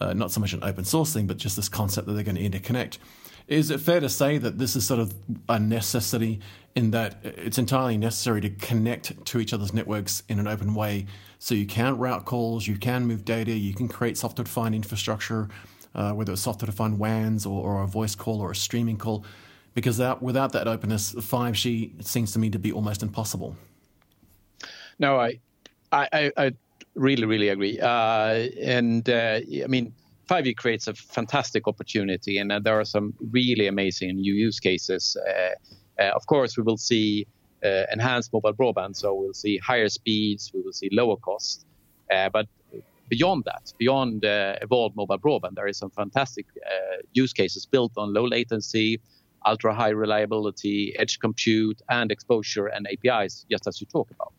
uh, 0.00 0.14
not 0.14 0.30
so 0.30 0.40
much 0.40 0.52
an 0.52 0.64
open 0.64 0.84
source 0.84 1.12
thing, 1.12 1.26
but 1.26 1.36
just 1.36 1.56
this 1.56 1.68
concept 1.68 2.06
that 2.06 2.14
they're 2.14 2.24
going 2.24 2.36
to 2.36 2.48
interconnect. 2.48 2.98
Is 3.48 3.70
it 3.70 3.80
fair 3.80 4.00
to 4.00 4.08
say 4.08 4.38
that 4.38 4.58
this 4.58 4.74
is 4.74 4.86
sort 4.86 4.98
of 4.98 5.14
a 5.48 5.58
necessity 5.58 6.40
in 6.74 6.90
that 6.90 7.18
it's 7.22 7.58
entirely 7.58 7.96
necessary 7.96 8.40
to 8.40 8.50
connect 8.50 9.24
to 9.26 9.40
each 9.40 9.52
other's 9.52 9.72
networks 9.72 10.22
in 10.28 10.38
an 10.38 10.46
open 10.46 10.74
way 10.74 11.06
so 11.38 11.54
you 11.54 11.66
can 11.66 11.96
route 11.96 12.24
calls, 12.24 12.66
you 12.66 12.76
can 12.76 13.06
move 13.06 13.24
data, 13.24 13.52
you 13.52 13.74
can 13.74 13.88
create 13.88 14.18
software 14.18 14.44
defined 14.44 14.74
infrastructure, 14.74 15.48
uh, 15.94 16.12
whether 16.12 16.32
it's 16.32 16.42
software 16.42 16.66
defined 16.66 16.98
WANs 16.98 17.46
or, 17.46 17.62
or 17.62 17.82
a 17.82 17.86
voice 17.86 18.14
call 18.14 18.40
or 18.40 18.50
a 18.50 18.56
streaming 18.56 18.96
call? 18.96 19.24
Because 19.76 19.98
that, 19.98 20.22
without 20.22 20.52
that 20.52 20.66
openness, 20.66 21.12
5G 21.12 22.02
seems 22.02 22.32
to 22.32 22.38
me 22.38 22.48
to 22.48 22.58
be 22.58 22.72
almost 22.72 23.02
impossible. 23.02 23.54
No, 24.98 25.20
I, 25.20 25.38
I, 25.92 26.32
I 26.34 26.52
really, 26.94 27.26
really 27.26 27.50
agree. 27.50 27.78
Uh, 27.78 28.48
and 28.58 29.06
uh, 29.10 29.40
I 29.62 29.66
mean, 29.68 29.92
5G 30.30 30.56
creates 30.56 30.86
a 30.86 30.94
fantastic 30.94 31.68
opportunity, 31.68 32.38
and 32.38 32.50
uh, 32.50 32.58
there 32.58 32.80
are 32.80 32.86
some 32.86 33.12
really 33.30 33.66
amazing 33.66 34.16
new 34.16 34.32
use 34.32 34.58
cases. 34.58 35.14
Uh, 35.14 36.02
uh, 36.02 36.10
of 36.16 36.26
course, 36.26 36.56
we 36.56 36.62
will 36.62 36.78
see 36.78 37.26
uh, 37.62 37.82
enhanced 37.92 38.32
mobile 38.32 38.54
broadband, 38.54 38.96
so 38.96 39.12
we'll 39.12 39.34
see 39.34 39.58
higher 39.58 39.90
speeds, 39.90 40.52
we 40.54 40.62
will 40.62 40.72
see 40.72 40.88
lower 40.90 41.16
costs. 41.16 41.66
but 42.08 42.46
beyond 43.10 43.44
that, 43.44 43.74
beyond 43.76 44.24
evolved 44.24 44.96
mobile 44.96 45.18
broadband, 45.18 45.54
there 45.54 45.66
is 45.66 45.76
some 45.76 45.90
fantastic 45.90 46.46
use 47.12 47.34
cases 47.34 47.66
built 47.66 47.92
on 47.98 48.14
low 48.14 48.24
latency, 48.26 48.98
ultra 49.46 49.74
high 49.74 49.90
reliability, 49.90 50.94
edge 50.98 51.18
compute, 51.18 51.80
and 51.88 52.10
exposure 52.10 52.66
and 52.66 52.86
APIs, 52.86 53.46
just 53.50 53.66
as 53.66 53.80
you 53.80 53.86
talk 53.86 54.10
about. 54.10 54.34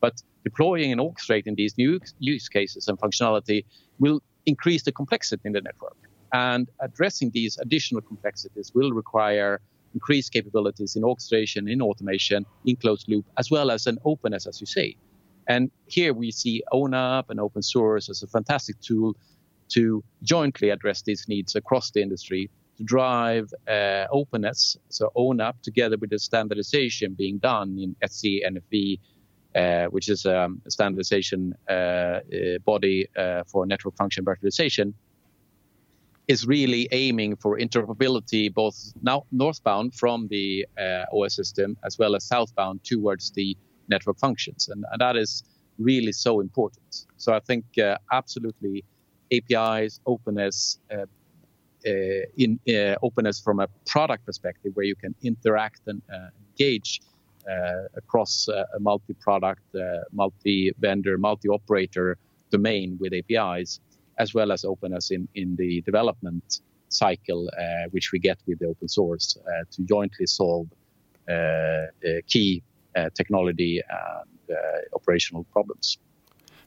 But 0.00 0.22
deploying 0.44 0.92
and 0.92 1.00
orchestrating 1.00 1.56
these 1.56 1.76
new 1.78 2.00
use 2.18 2.48
cases 2.48 2.88
and 2.88 2.98
functionality 2.98 3.64
will 3.98 4.20
increase 4.46 4.82
the 4.82 4.92
complexity 4.92 5.42
in 5.44 5.52
the 5.52 5.60
network. 5.60 5.96
And 6.32 6.68
addressing 6.80 7.30
these 7.30 7.58
additional 7.58 8.02
complexities 8.02 8.72
will 8.74 8.92
require 8.92 9.60
increased 9.94 10.32
capabilities 10.32 10.96
in 10.96 11.04
orchestration, 11.04 11.68
in 11.68 11.82
automation, 11.82 12.46
in 12.64 12.76
closed 12.76 13.08
loop, 13.08 13.26
as 13.38 13.50
well 13.50 13.70
as 13.70 13.86
an 13.86 13.98
openness, 14.04 14.46
as 14.46 14.60
you 14.60 14.66
say. 14.66 14.96
And 15.48 15.70
here 15.86 16.14
we 16.14 16.30
see 16.30 16.62
ONAP 16.72 17.24
and 17.28 17.40
open 17.40 17.62
source 17.62 18.08
as 18.08 18.22
a 18.22 18.28
fantastic 18.28 18.80
tool 18.80 19.16
to 19.70 20.02
jointly 20.22 20.70
address 20.70 21.02
these 21.02 21.26
needs 21.28 21.56
across 21.56 21.90
the 21.90 22.02
industry 22.02 22.50
drive 22.84 23.52
uh, 23.68 24.06
openness, 24.10 24.76
so 24.88 25.10
ONAP, 25.16 25.60
together 25.62 25.96
with 25.98 26.10
the 26.10 26.18
standardization 26.18 27.14
being 27.14 27.38
done 27.38 27.78
in 27.78 27.96
ETSI 28.02 28.40
NFV, 28.46 28.98
uh, 29.54 29.86
which 29.90 30.08
is 30.08 30.26
um, 30.26 30.62
a 30.66 30.70
standardization 30.70 31.54
uh, 31.68 31.72
uh 31.72 32.20
body 32.64 33.08
uh, 33.16 33.42
for 33.46 33.66
network 33.66 33.96
function 33.96 34.24
virtualization, 34.24 34.94
is 36.28 36.46
really 36.46 36.88
aiming 36.92 37.34
for 37.36 37.58
interoperability 37.58 38.52
both 38.52 38.92
now 39.02 39.24
northbound 39.32 39.94
from 39.94 40.28
the 40.28 40.64
uh, 40.78 41.04
OS 41.12 41.34
system 41.34 41.76
as 41.84 41.98
well 41.98 42.14
as 42.14 42.24
southbound 42.24 42.84
towards 42.84 43.32
the 43.32 43.56
network 43.88 44.18
functions, 44.18 44.68
and, 44.68 44.84
and 44.92 45.00
that 45.00 45.16
is 45.16 45.42
really 45.78 46.12
so 46.12 46.40
important. 46.40 47.06
So 47.16 47.32
I 47.32 47.40
think 47.40 47.64
absolutely 48.12 48.84
APIs, 49.32 50.00
openness, 50.06 50.78
in 51.84 52.58
uh, 52.68 52.94
openness 53.02 53.40
from 53.40 53.60
a 53.60 53.68
product 53.86 54.26
perspective, 54.26 54.72
where 54.74 54.86
you 54.86 54.94
can 54.94 55.14
interact 55.22 55.80
and 55.86 56.02
uh, 56.12 56.28
engage 56.50 57.00
across 57.96 58.46
a 58.48 58.78
multi-product, 58.78 59.62
multi-vendor, 60.12 61.18
multi-operator 61.18 62.16
domain 62.50 62.96
with 63.00 63.12
APIs, 63.12 63.80
as 64.18 64.34
well 64.34 64.52
as 64.52 64.64
openness 64.64 65.10
in, 65.10 65.26
in 65.34 65.56
the 65.56 65.80
development 65.82 66.60
cycle, 66.90 67.48
uh, 67.58 67.88
which 67.90 68.12
we 68.12 68.18
get 68.18 68.38
with 68.46 68.58
the 68.58 68.66
open 68.66 68.88
source 68.88 69.36
uh, 69.46 69.64
to 69.70 69.82
jointly 69.82 70.26
solve 70.26 70.68
uh, 71.28 71.86
key 72.26 72.62
technology 73.14 73.80
and 73.88 74.56
operational 74.94 75.44
problems. 75.52 75.98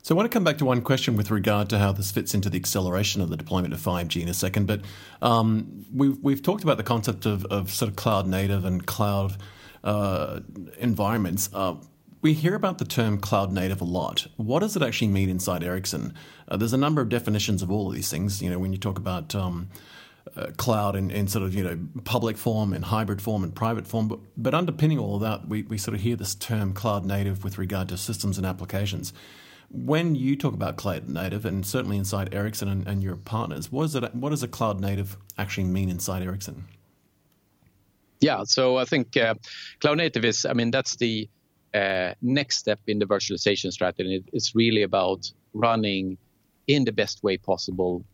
So 0.04 0.14
I 0.14 0.18
want 0.18 0.30
to 0.30 0.36
come 0.36 0.44
back 0.44 0.58
to 0.58 0.66
one 0.66 0.82
question 0.82 1.16
with 1.16 1.32
regard 1.32 1.70
to 1.70 1.80
how 1.80 1.94
this 1.94 2.12
fits 2.12 2.34
into 2.34 2.50
the 2.50 2.58
acceleration 2.58 3.22
of 3.22 3.30
the 3.30 3.38
deployment 3.38 3.74
of 3.74 3.80
5G 3.80 4.22
in 4.22 4.28
a 4.28 4.34
second. 4.34 4.68
But 4.68 4.82
um, 5.22 5.86
we've, 5.94 6.18
we've 6.22 6.42
talked 6.42 6.62
about 6.62 6.76
the 6.76 6.84
concept 6.84 7.26
of, 7.26 7.46
of 7.46 7.72
sort 7.72 7.88
of 7.88 7.96
cloud 7.96 8.28
native 8.28 8.66
and 8.66 8.86
cloud 8.86 9.38
uh, 9.82 10.42
environments. 10.78 11.50
Uh, 11.54 11.76
we 12.22 12.34
hear 12.34 12.54
about 12.54 12.80
the 12.80 12.86
term 12.86 13.18
cloud 13.18 13.54
native 13.54 13.80
a 13.80 13.86
lot. 13.86 14.28
What 14.36 14.60
does 14.60 14.76
it 14.76 14.82
actually 14.84 15.08
mean 15.08 15.30
inside 15.30 15.64
Ericsson? 15.64 16.14
Uh, 16.50 16.58
there's 16.58 16.74
a 16.74 16.78
number 16.78 17.02
of 17.02 17.08
definitions 17.08 17.62
of 17.62 17.72
all 17.72 17.88
of 17.88 17.96
these 17.96 18.12
things. 18.12 18.42
You 18.42 18.50
know, 18.50 18.60
when 18.60 18.74
you 18.74 18.80
talk 18.80 18.98
about 18.98 19.34
um, 19.34 19.70
uh, 20.36 20.48
cloud 20.58 20.98
in, 20.98 21.12
in 21.12 21.30
sort 21.30 21.46
of 21.46 21.56
you 21.56 21.64
know 21.64 21.80
public 22.04 22.36
form 22.36 22.74
and 22.74 22.84
hybrid 22.84 23.22
form 23.22 23.42
and 23.42 23.56
private 23.56 23.88
form, 23.88 24.10
but, 24.10 24.20
but 24.36 24.54
underpinning 24.54 25.00
all 25.00 25.16
of 25.16 25.22
that, 25.22 25.48
we, 25.48 25.62
we 25.62 25.78
sort 25.78 25.96
of 25.96 26.02
hear 26.02 26.18
this 26.18 26.36
term 26.36 26.74
cloud 26.74 27.06
native 27.06 27.46
with 27.46 27.58
regard 27.58 27.88
to 27.88 27.98
systems 27.98 28.38
and 28.38 28.46
applications. 28.46 29.14
When 29.74 30.16
you 30.16 30.36
talk 30.36 30.54
about 30.54 30.78
cloud 30.78 31.10
native, 31.10 31.46
and 31.46 31.66
certainly 31.66 31.98
inside 31.98 32.34
Ericsson 32.34 32.70
and, 32.70 32.88
and 32.88 33.04
your 33.04 33.16
partners, 33.16 33.72
what, 33.72 33.84
is 33.86 33.96
it, 33.96 34.16
what 34.16 34.30
does 34.30 34.44
a 34.44 34.48
cloud 34.48 34.80
native 34.80 35.18
actually 35.38 35.66
mean 35.66 35.90
inside 35.90 36.22
Ericsson? 36.22 36.66
Yeah, 38.22 38.44
so 38.46 38.78
I 38.78 38.86
think 38.86 39.18
uh, 39.18 39.34
cloud 39.82 39.98
native 39.98 40.24
is, 40.24 40.46
I 40.46 40.54
mean, 40.54 40.72
that's 40.72 40.96
the 40.96 41.28
uh, 41.74 42.14
next 42.22 42.58
step 42.58 42.80
in 42.88 43.00
the 43.00 43.06
virtualization 43.06 43.72
strategy. 43.72 44.24
It's 44.32 44.56
really 44.56 44.84
about 44.84 45.32
running 45.54 46.18
in 46.68 46.86
the 46.86 46.92
best 46.92 47.24
way 47.24 47.38
possible 47.38 48.06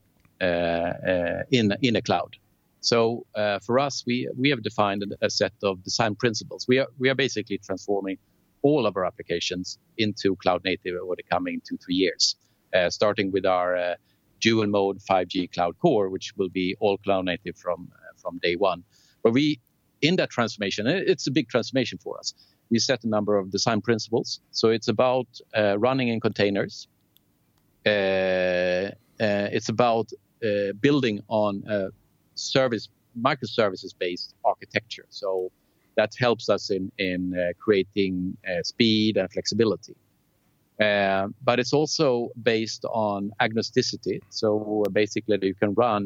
uh, 0.41 0.43
uh, 0.43 1.43
in 1.51 1.75
in 1.81 1.95
a 1.95 2.01
cloud. 2.01 2.37
So 2.81 3.25
uh, 3.35 3.59
for 3.59 3.77
us, 3.79 4.03
we 4.07 4.29
we 4.37 4.49
have 4.49 4.63
defined 4.63 5.03
a 5.21 5.29
set 5.29 5.53
of 5.63 5.83
design 5.83 6.15
principles. 6.15 6.65
We 6.67 6.79
are 6.79 6.87
we 6.97 7.09
are 7.09 7.15
basically 7.15 7.57
transforming 7.57 8.17
all 8.61 8.85
of 8.85 8.95
our 8.97 9.05
applications 9.05 9.77
into 9.99 10.35
cloud 10.37 10.63
native 10.63 10.95
over 11.01 11.15
the 11.15 11.23
coming 11.23 11.61
two 11.67 11.77
three 11.77 11.95
years, 11.95 12.35
uh, 12.73 12.89
starting 12.89 13.31
with 13.31 13.45
our 13.45 13.75
uh, 13.75 13.95
dual 14.39 14.67
mode 14.67 14.99
5G 14.99 15.51
cloud 15.53 15.77
core, 15.79 16.09
which 16.09 16.33
will 16.37 16.49
be 16.49 16.75
all 16.79 16.97
cloud 16.97 17.25
native 17.25 17.57
from 17.57 17.89
uh, 17.93 18.13
from 18.21 18.39
day 18.39 18.55
one. 18.55 18.83
But 19.23 19.33
we 19.33 19.59
in 20.01 20.15
that 20.15 20.29
transformation, 20.29 20.87
it's 20.87 21.27
a 21.27 21.31
big 21.31 21.49
transformation 21.49 21.97
for 21.97 22.17
us. 22.17 22.33
We 22.71 22.79
set 22.79 23.03
a 23.03 23.09
number 23.09 23.37
of 23.37 23.51
design 23.51 23.81
principles. 23.81 24.39
So 24.51 24.69
it's 24.69 24.87
about 24.87 25.27
running 25.77 26.07
in 26.07 26.19
containers. 26.21 26.87
it's 27.85 29.69
about 29.69 30.07
uh, 30.41 30.71
building 30.79 31.21
on 31.27 31.91
service 32.35 32.87
microservices 33.19 33.93
based 33.97 34.35
architecture. 34.45 35.05
So 35.09 35.51
that 35.99 36.11
helps 36.25 36.45
us 36.55 36.63
in 36.77 36.83
in 37.09 37.21
uh, 37.33 37.41
creating 37.63 38.15
uh, 38.49 38.63
speed 38.71 39.17
and 39.19 39.27
flexibility. 39.35 39.95
Uh, 40.87 41.27
but 41.47 41.55
it's 41.61 41.73
also 41.79 42.09
based 42.53 42.83
on 43.09 43.19
agnosticity. 43.45 44.17
So 44.29 44.83
basically, 45.01 45.37
you 45.49 45.55
can 45.63 45.71
run 45.85 46.03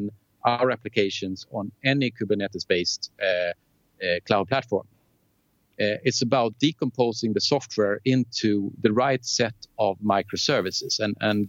our 0.52 0.66
applications 0.76 1.46
on 1.58 1.64
any 1.92 2.08
Kubernetes 2.16 2.66
based 2.74 3.02
uh, 3.22 3.26
uh, 3.26 3.52
cloud 4.26 4.46
platform. 4.52 4.86
it's 6.08 6.22
about 6.28 6.52
decomposing 6.66 7.30
the 7.38 7.44
software 7.54 7.96
into 8.14 8.52
the 8.84 8.92
right 9.04 9.24
set 9.40 9.58
of 9.86 9.92
microservices 10.14 10.94
and 11.04 11.14
and 11.28 11.40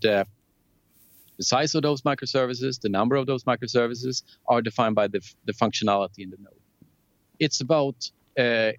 the 1.39 1.47
size 1.55 1.71
of 1.77 1.81
those 1.87 2.01
microservices, 2.11 2.73
the 2.85 2.93
number 2.99 3.15
of 3.21 3.25
those 3.31 3.43
microservices 3.51 4.15
are 4.53 4.61
defined 4.69 4.95
by 5.01 5.07
the, 5.13 5.21
the 5.49 5.53
functionality 5.53 6.19
in 6.25 6.29
the 6.33 6.39
node. 6.45 6.63
It's 7.45 7.59
about 7.67 7.97
uh, 8.37 8.71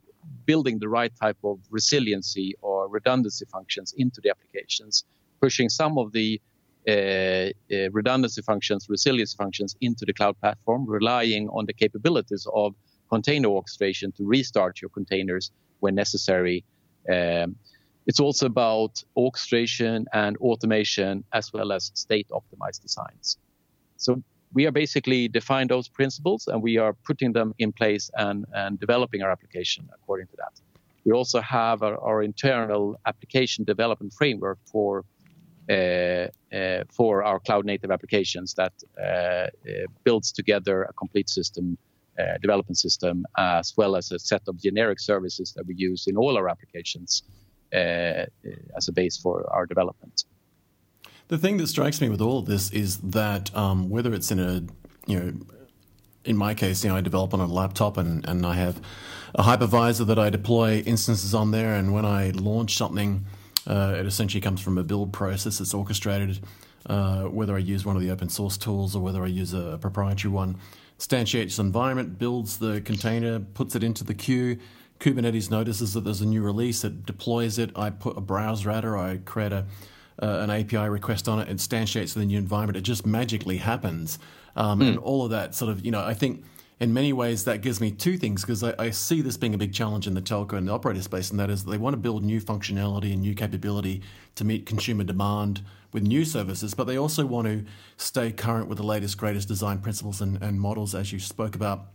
building 0.44 0.78
the 0.78 0.88
right 0.88 1.12
type 1.20 1.38
of 1.44 1.58
resiliency 1.70 2.54
or 2.62 2.88
redundancy 2.88 3.44
functions 3.46 3.94
into 3.96 4.20
the 4.20 4.30
applications, 4.30 5.04
pushing 5.40 5.68
some 5.68 5.98
of 5.98 6.12
the 6.12 6.40
uh, 6.88 6.92
uh, 6.92 7.90
redundancy 7.90 8.42
functions, 8.42 8.86
resiliency 8.88 9.36
functions 9.36 9.76
into 9.80 10.04
the 10.06 10.12
cloud 10.12 10.38
platform, 10.40 10.86
relying 10.86 11.48
on 11.48 11.66
the 11.66 11.72
capabilities 11.72 12.46
of 12.54 12.74
container 13.08 13.48
orchestration 13.48 14.12
to 14.12 14.24
restart 14.24 14.80
your 14.80 14.90
containers 14.90 15.50
when 15.80 15.94
necessary. 15.94 16.64
Um, 17.12 17.56
it's 18.06 18.20
also 18.20 18.46
about 18.46 19.02
orchestration 19.16 20.06
and 20.12 20.36
automation 20.36 21.24
as 21.32 21.52
well 21.52 21.72
as 21.72 21.90
state 21.94 22.28
optimized 22.30 22.82
designs. 22.82 23.36
So 23.96 24.22
we 24.52 24.66
are 24.66 24.72
basically 24.72 25.28
defined 25.28 25.70
those 25.70 25.88
principles 25.88 26.46
and 26.46 26.62
we 26.62 26.78
are 26.78 26.94
putting 27.04 27.32
them 27.32 27.54
in 27.58 27.72
place 27.72 28.10
and, 28.14 28.46
and 28.54 28.80
developing 28.80 29.22
our 29.22 29.30
application 29.30 29.88
according 29.94 30.26
to 30.28 30.36
that. 30.36 30.60
We 31.04 31.12
also 31.12 31.40
have 31.40 31.82
our, 31.82 31.98
our 31.98 32.22
internal 32.22 32.98
application 33.06 33.64
development 33.64 34.12
framework 34.12 34.58
for 34.64 35.04
uh, 35.68 36.28
uh, 36.54 36.84
for 36.92 37.24
our 37.24 37.40
cloud 37.40 37.64
native 37.64 37.90
applications 37.90 38.54
that 38.54 38.72
uh, 39.00 39.02
uh 39.02 39.48
builds 40.04 40.30
together 40.30 40.84
a 40.84 40.92
complete 40.92 41.28
system 41.28 41.76
uh, 42.18 42.38
development 42.40 42.78
system 42.78 43.26
as 43.36 43.74
well 43.76 43.96
as 43.96 44.12
a 44.12 44.18
set 44.18 44.42
of 44.46 44.56
generic 44.62 45.00
services 45.00 45.52
that 45.56 45.66
we 45.66 45.74
use 45.76 46.06
in 46.06 46.16
all 46.16 46.36
our 46.36 46.48
applications 46.48 47.24
uh, 47.74 48.24
as 48.76 48.88
a 48.88 48.92
base 48.92 49.16
for 49.16 49.44
our 49.52 49.66
development. 49.66 50.24
The 51.28 51.38
thing 51.38 51.56
that 51.56 51.66
strikes 51.66 52.00
me 52.00 52.08
with 52.08 52.20
all 52.20 52.38
of 52.38 52.46
this 52.46 52.70
is 52.70 52.98
that 52.98 53.54
um, 53.56 53.90
whether 53.90 54.14
it's 54.14 54.30
in 54.30 54.38
a, 54.38 54.62
you 55.06 55.18
know, 55.18 55.32
in 56.24 56.36
my 56.36 56.54
case, 56.54 56.84
you 56.84 56.90
know, 56.90 56.96
I 56.96 57.00
develop 57.00 57.34
on 57.34 57.40
a 57.40 57.46
laptop 57.46 57.96
and, 57.96 58.26
and 58.28 58.46
I 58.46 58.54
have 58.54 58.80
a 59.34 59.42
hypervisor 59.42 60.06
that 60.06 60.18
I 60.18 60.30
deploy 60.30 60.78
instances 60.86 61.34
on 61.34 61.50
there, 61.50 61.74
and 61.74 61.92
when 61.92 62.04
I 62.04 62.30
launch 62.30 62.76
something, 62.76 63.24
uh, 63.66 63.96
it 63.98 64.06
essentially 64.06 64.40
comes 64.40 64.60
from 64.60 64.78
a 64.78 64.84
build 64.84 65.12
process 65.12 65.58
that's 65.58 65.74
orchestrated. 65.74 66.40
Uh, 66.86 67.24
whether 67.24 67.56
I 67.56 67.58
use 67.58 67.84
one 67.84 67.96
of 67.96 68.02
the 68.02 68.12
open 68.12 68.28
source 68.28 68.56
tools 68.56 68.94
or 68.94 69.02
whether 69.02 69.24
I 69.24 69.26
use 69.26 69.52
a 69.52 69.76
proprietary 69.80 70.32
one, 70.32 70.56
instantiates 71.00 71.58
environment, 71.58 72.16
builds 72.16 72.58
the 72.58 72.80
container, 72.80 73.40
puts 73.40 73.74
it 73.74 73.82
into 73.82 74.04
the 74.04 74.14
queue, 74.14 74.58
Kubernetes 75.00 75.50
notices 75.50 75.92
that 75.94 76.04
there's 76.04 76.20
a 76.20 76.26
new 76.26 76.42
release, 76.42 76.84
it 76.84 77.04
deploys 77.04 77.58
it. 77.58 77.70
I 77.76 77.90
put 77.90 78.16
a 78.16 78.20
browser 78.20 78.70
adder, 78.70 78.96
I 78.96 79.18
create 79.18 79.52
a, 79.52 79.66
uh, 80.22 80.38
an 80.40 80.50
API 80.50 80.88
request 80.88 81.28
on 81.28 81.40
it, 81.40 81.48
instantiates 81.48 82.16
in 82.16 82.20
the 82.20 82.26
new 82.26 82.38
environment. 82.38 82.76
It 82.76 82.82
just 82.82 83.06
magically 83.06 83.58
happens. 83.58 84.18
Um, 84.54 84.80
mm. 84.80 84.88
And 84.88 84.98
all 84.98 85.24
of 85.24 85.30
that 85.30 85.54
sort 85.54 85.70
of, 85.70 85.84
you 85.84 85.90
know, 85.90 86.02
I 86.02 86.14
think 86.14 86.44
in 86.80 86.92
many 86.92 87.12
ways 87.12 87.44
that 87.44 87.62
gives 87.62 87.80
me 87.80 87.90
two 87.90 88.18
things 88.18 88.42
because 88.42 88.62
I, 88.62 88.74
I, 88.78 88.90
see 88.90 89.22
this 89.22 89.36
being 89.36 89.54
a 89.54 89.58
big 89.58 89.72
challenge 89.72 90.06
in 90.06 90.14
the 90.14 90.20
telco 90.20 90.54
and 90.54 90.68
the 90.68 90.72
operator 90.72 91.02
space, 91.02 91.30
and 91.30 91.40
that 91.40 91.50
is 91.50 91.64
they 91.64 91.78
want 91.78 91.94
to 91.94 91.98
build 91.98 92.22
new 92.22 92.40
functionality 92.40 93.12
and 93.12 93.22
new 93.22 93.34
capability 93.34 94.02
to 94.34 94.44
meet 94.44 94.66
consumer 94.66 95.04
demand 95.04 95.62
with 95.92 96.02
new 96.02 96.24
services, 96.24 96.74
but 96.74 96.84
they 96.84 96.98
also 96.98 97.24
want 97.24 97.46
to 97.46 97.64
stay 97.96 98.30
current 98.30 98.68
with 98.68 98.76
the 98.76 98.84
latest, 98.84 99.16
greatest 99.16 99.48
design 99.48 99.78
principles 99.78 100.20
and, 100.20 100.42
and 100.42 100.60
models, 100.60 100.94
as 100.94 101.12
you 101.12 101.18
spoke 101.18 101.54
about 101.54 101.86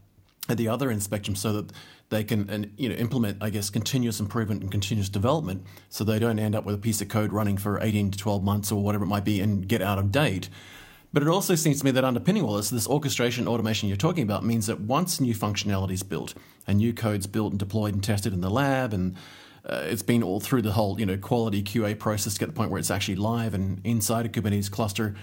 at 0.50 0.58
the 0.58 0.68
other 0.68 0.90
end 0.90 1.04
spectrum 1.04 1.36
so 1.36 1.54
that 1.54 1.72
they 2.10 2.24
can 2.24 2.50
and 2.50 2.72
you 2.78 2.90
know 2.90 2.96
implement 2.96 3.38
I 3.42 3.50
guess 3.50 3.70
continuous 3.70 4.20
improvement 4.20 4.62
and 4.62 4.72
continuous 4.72 5.10
development 5.10 5.64
so 5.90 6.04
they 6.04 6.20
don't 6.20 6.40
end 6.40 6.56
up 6.56 6.66
with 6.66 6.76
a 6.76 6.80
piece 6.80 7.02
of 7.02 7.08
code 7.08 7.32
running 7.32 7.58
for 7.58 7.82
18 7.82 8.12
to 8.12 8.18
12 8.18 8.44
months 8.44 8.72
or 8.72 8.84
whatever 8.84 9.06
it 9.06 9.08
might 9.08 9.24
be 9.24 9.40
and 9.40 9.68
get 9.68 9.82
out 9.82 9.98
of 9.98 10.12
date. 10.12 10.50
But 11.14 11.24
it 11.24 11.30
also 11.30 11.56
seems 11.56 11.80
to 11.80 11.86
me 11.86 11.92
that 11.92 12.06
underpinning 12.06 12.44
all 12.44 12.56
this, 12.56 12.70
this 12.70 12.88
orchestration 12.88 13.48
automation 13.48 13.90
you're 13.90 13.98
talking 13.98 14.24
about 14.24 14.46
means 14.46 14.68
that 14.68 14.80
once 14.80 15.20
new 15.20 15.36
functionality 15.36 15.92
is 15.92 16.04
built 16.04 16.34
and 16.68 16.78
new 16.78 16.94
code's 16.94 17.28
built 17.28 17.52
and 17.52 17.60
deployed 17.60 17.94
and 17.94 18.04
tested 18.04 18.34
in 18.34 18.42
the 18.42 18.50
lab 18.50 18.94
and 18.94 19.16
uh, 19.66 19.84
it's 19.86 20.02
been 20.02 20.24
all 20.24 20.40
through 20.40 20.62
the 20.62 20.72
whole 20.72 21.00
you 21.00 21.06
know 21.06 21.18
quality 21.18 21.62
QA 21.62 21.98
process 21.98 22.34
to 22.34 22.40
get 22.40 22.48
the 22.48 22.54
point 22.54 22.72
where 22.72 22.80
it's 22.80 22.92
actually 22.92 23.16
live 23.16 23.54
and 23.54 23.80
inside 23.86 24.26
a 24.26 24.30
Kubernetes 24.30 24.72
cluster 24.72 25.16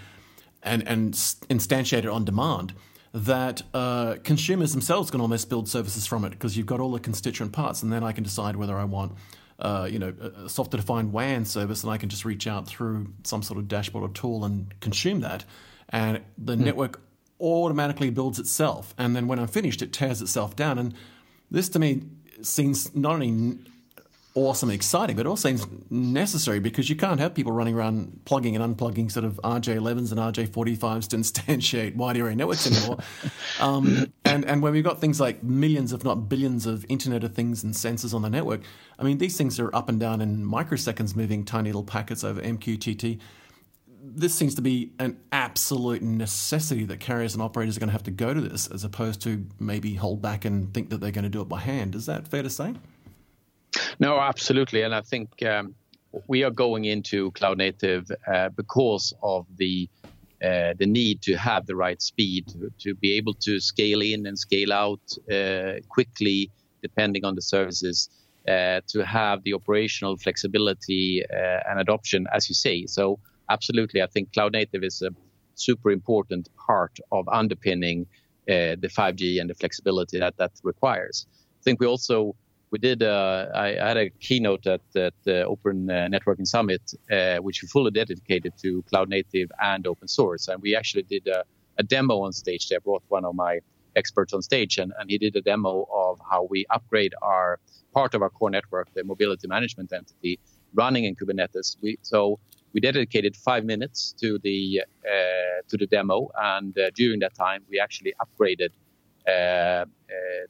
and 0.63 0.87
and 0.87 1.15
instantiated 1.15 2.13
on 2.13 2.25
demand 2.25 2.73
that 3.13 3.63
uh, 3.75 4.17
consumers 4.25 4.73
themselves 4.73 5.11
can 5.11 5.21
almost 5.21 5.49
build 5.49 5.69
services 5.69 6.07
from 6.07 6.25
it 6.25 6.31
because 6.31 6.57
you've 6.57 6.67
got 6.67 6.81
all 6.81 6.93
the 6.93 7.01
constituent 7.01 7.53
parts, 7.53 7.83
and 7.83 7.93
then 7.93 8.05
I 8.05 8.13
can 8.13 8.25
decide 8.25 8.57
whether 8.57 8.77
I 8.77 8.85
want. 8.85 9.13
Uh, 9.59 9.89
you 9.91 9.99
know, 9.99 10.15
a 10.45 10.49
software-defined 10.49 11.13
WAN 11.13 11.45
service, 11.45 11.83
and 11.83 11.93
I 11.93 11.99
can 11.99 12.09
just 12.09 12.25
reach 12.25 12.47
out 12.47 12.69
through 12.69 13.13
some 13.25 13.43
sort 13.43 13.59
of 13.59 13.67
dashboard 13.67 14.09
or 14.09 14.13
tool 14.15 14.45
and 14.45 14.73
consume 14.79 15.21
that, 15.23 15.45
and 15.89 16.21
the 16.37 16.55
mm. 16.55 16.61
network 16.61 17.01
automatically 17.41 18.11
builds 18.11 18.39
itself. 18.39 18.95
And 18.99 19.17
then 19.17 19.27
when 19.27 19.39
I'm 19.39 19.49
finished, 19.49 19.83
it 19.83 19.93
tears 19.93 20.23
itself 20.23 20.55
down. 20.55 20.79
And 20.79 20.95
this, 21.51 21.69
to 21.71 21.79
me, 21.79 22.03
seems 22.43 22.95
not 22.95 23.15
only 23.15 23.59
awesome 24.35 24.69
and 24.69 24.77
exciting, 24.77 25.17
but 25.17 25.27
it 25.27 25.29
all 25.29 25.37
seems 25.37 25.67
necessary 25.91 26.61
because 26.61 26.89
you 26.89 26.97
can't 26.97 27.19
have 27.21 27.35
people 27.35 27.53
running 27.53 27.75
around 27.75 28.21
plugging 28.25 28.57
and 28.57 28.77
unplugging 28.77 29.11
sort 29.11 29.25
of 29.25 29.41
RJ11s 29.43 30.13
and 30.13 30.21
RJ45s 30.21 31.09
to 31.09 31.17
instantiate 31.19 31.97
wide 31.97 32.17
area 32.17 32.37
networks 32.37 32.67
anymore. 32.67 32.99
um, 33.61 34.13
and, 34.25 34.45
and 34.45 34.63
when 34.63 34.73
we've 34.73 34.85
got 34.85 35.01
things 35.01 35.21
like 35.21 35.43
millions, 35.43 35.93
if 35.93 36.05
not 36.05 36.29
billions, 36.29 36.67
of 36.67 36.85
Internet 36.89 37.25
of 37.25 37.35
Things 37.35 37.63
and 37.63 37.75
sensors 37.75 38.15
on 38.15 38.23
the 38.23 38.31
network, 38.31 38.63
I 38.99 39.05
mean, 39.05 39.19
these 39.19 39.37
things 39.37 39.59
are 39.59 39.75
up 39.75 39.89
and 39.89 39.99
down 39.99 40.21
in 40.21 40.45
microseconds 40.45 41.17
moving 41.17 41.45
tiny 41.45 41.71
little 41.71 41.85
packets 41.85 42.25
over 42.25 42.41
MQTT. 42.41 43.21
This 44.01 44.35
seems 44.35 44.55
to 44.55 44.63
be 44.63 44.93
an 44.99 45.19
absolute 45.33 46.03
necessity 46.03 46.85
that 46.85 47.01
carriers 47.01 47.35
and 47.35 47.43
operators 47.43 47.77
are 47.77 47.81
going 47.81 47.89
to 47.89 47.93
have 47.93 48.03
to 48.05 48.11
go 48.11 48.33
to 48.33 48.41
this 48.41 48.67
as 48.69 48.85
opposed 48.85 49.21
to 49.23 49.47
maybe 49.59 49.95
hold 49.95 50.23
back 50.23 50.45
and 50.45 50.73
think 50.73 50.91
that 50.91 51.01
they're 51.01 51.11
going 51.11 51.25
to 51.25 51.31
do 51.31 51.41
it 51.41 51.49
by 51.49 51.61
hand. 51.61 51.95
Is 51.95 52.07
that 52.07 52.27
fair 52.29 52.43
to 52.43 52.51
say? 52.51 52.75
No, 53.99 54.19
absolutely. 54.21 54.83
And 54.83 54.95
I 54.95 55.01
think 55.01 55.43
um, 55.43 55.75
we 56.29 56.45
are 56.45 56.51
going 56.51 56.85
into 56.85 57.31
cloud 57.33 57.59
native 57.59 58.11
uh, 58.33 58.49
because 58.51 59.13
of 59.23 59.47
the 59.57 59.89
uh, 60.41 60.73
the 60.79 60.87
need 60.87 61.21
to 61.21 61.35
have 61.35 61.67
the 61.67 61.75
right 61.75 62.01
speed 62.01 62.47
to, 62.47 62.71
to, 62.79 62.95
be 62.95 63.11
able 63.15 63.35
to 63.35 63.59
scale 63.59 64.01
in 64.01 64.25
and 64.25 64.39
scale 64.39 64.73
out 64.73 65.01
uh, 65.33 65.81
quickly 65.89 66.49
depending 66.81 67.25
on 67.25 67.35
the 67.35 67.43
services 67.43 68.09
uh, 68.47 68.81
to 68.87 69.05
have 69.05 69.43
the 69.43 69.53
operational 69.53 70.17
flexibility 70.17 71.25
uh, 71.29 71.59
and 71.69 71.81
adoption 71.81 72.25
as 72.33 72.49
you 72.49 72.55
say 72.55 72.87
so 72.87 73.19
absolutely 73.51 74.01
i 74.01 74.07
think 74.07 74.33
cloud 74.33 74.53
native 74.53 74.85
is 74.85 75.03
a 75.03 75.11
super 75.57 75.91
important 75.91 76.49
part 76.57 76.99
of 77.11 77.29
underpinning 77.29 78.07
uh, 78.49 78.77
the 78.81 78.89
5G 78.89 79.41
and 79.41 79.51
the 79.51 79.55
flexibility 79.55 80.19
that 80.19 80.37
that 80.39 80.53
requires. 80.63 81.27
I 81.61 81.63
think 81.63 81.81
we 81.81 81.87
also 81.87 82.35
we 82.71 82.79
did. 82.79 83.03
Uh, 83.03 83.47
I, 83.55 83.79
I, 83.79 83.89
had 83.89 83.97
a 83.97 84.11
keynote 84.11 84.67
at, 84.67 84.81
the 84.93 85.45
Open 85.45 85.91
uh, 85.91 86.09
Networking 86.11 86.47
Summit, 86.47 86.83
uh, 87.11 87.37
which 87.37 87.63
we 87.63 87.69
fully 87.69 87.91
dedicated 87.91 88.53
to 88.63 88.83
cloud 88.83 89.09
native 89.09 89.51
and 89.61 89.87
open 89.87 90.09
source, 90.09 90.49
and 90.49 90.61
we 90.63 90.77
actually 90.77 91.05
did 91.05 91.27
a, 91.27 91.45
a 91.79 91.83
demo 91.83 92.21
on 92.21 92.33
stage. 92.33 92.69
There, 92.69 92.81
brought 92.81 93.03
one 93.09 93.25
of 93.25 93.35
my 93.35 93.61
experts 93.97 94.33
on 94.33 94.43
stage, 94.43 94.79
and, 94.79 94.93
and 94.99 95.11
he 95.11 95.19
did 95.19 95.35
a 95.37 95.41
demo 95.41 95.89
of 95.93 96.21
how 96.31 96.47
we 96.51 96.67
upgrade 96.71 97.15
our 97.23 97.59
part 97.95 98.15
of 98.15 98.23
our 98.23 98.31
core 98.31 98.51
network, 98.51 98.93
the 98.95 99.05
mobility 99.05 99.49
management 99.49 99.93
entity, 99.93 100.39
running 100.75 101.05
in 101.05 101.17
Kubernetes. 101.17 101.77
We, 101.81 101.99
so 102.03 102.39
we 102.75 102.81
dedicated 102.81 103.35
five 103.35 103.65
minutes 103.65 104.15
to 104.21 104.39
the 104.43 104.83
uh, 105.05 105.63
to 105.69 105.77
the 105.77 105.87
demo, 105.87 106.31
and 106.37 106.77
uh, 106.79 106.91
during 106.95 107.21
that 107.21 107.35
time, 107.35 107.65
we 107.71 107.81
actually 107.81 108.15
upgraded 108.21 108.71
uh 109.27 109.85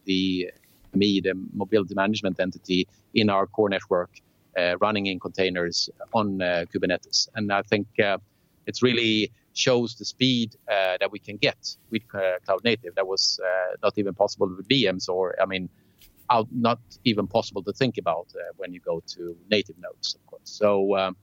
the 0.05 0.49
me, 0.95 1.21
the 1.21 1.35
mobility 1.55 1.95
management 1.95 2.41
entity, 2.41 2.87
in 3.15 3.31
our 3.31 3.47
core 3.47 3.69
network, 3.69 4.11
uh, 4.57 4.77
running 4.81 5.07
in 5.07 5.19
containers 5.21 5.89
on 6.13 6.41
uh, 6.41 6.65
Kubernetes. 6.73 7.29
And 7.35 7.53
I 7.53 7.63
think 7.63 7.87
it 7.99 8.83
really 8.83 9.33
shows 9.55 9.97
the 9.97 10.05
speed 10.05 10.57
that 10.67 11.11
we 11.11 11.19
can 11.19 11.37
get 11.37 11.77
with 11.91 12.07
cloud 12.09 12.65
native. 12.65 12.95
That 12.95 13.07
was 13.07 13.41
not 13.83 13.95
even 13.97 14.15
possible 14.15 14.49
with 14.49 14.69
VMs, 14.69 15.09
or 15.09 15.35
I 15.41 15.47
mean, 15.47 15.69
out, 16.31 16.49
not 16.53 16.81
even 17.05 17.27
possible 17.27 17.63
to 17.63 17.73
think 17.73 17.99
about 17.99 18.29
when 18.57 18.73
you 18.73 18.81
go 18.81 19.03
to 19.15 19.37
native 19.51 19.77
nodes, 19.79 20.15
of 20.15 20.27
course. 20.27 20.43
So. 20.45 20.97
Um, 20.97 21.17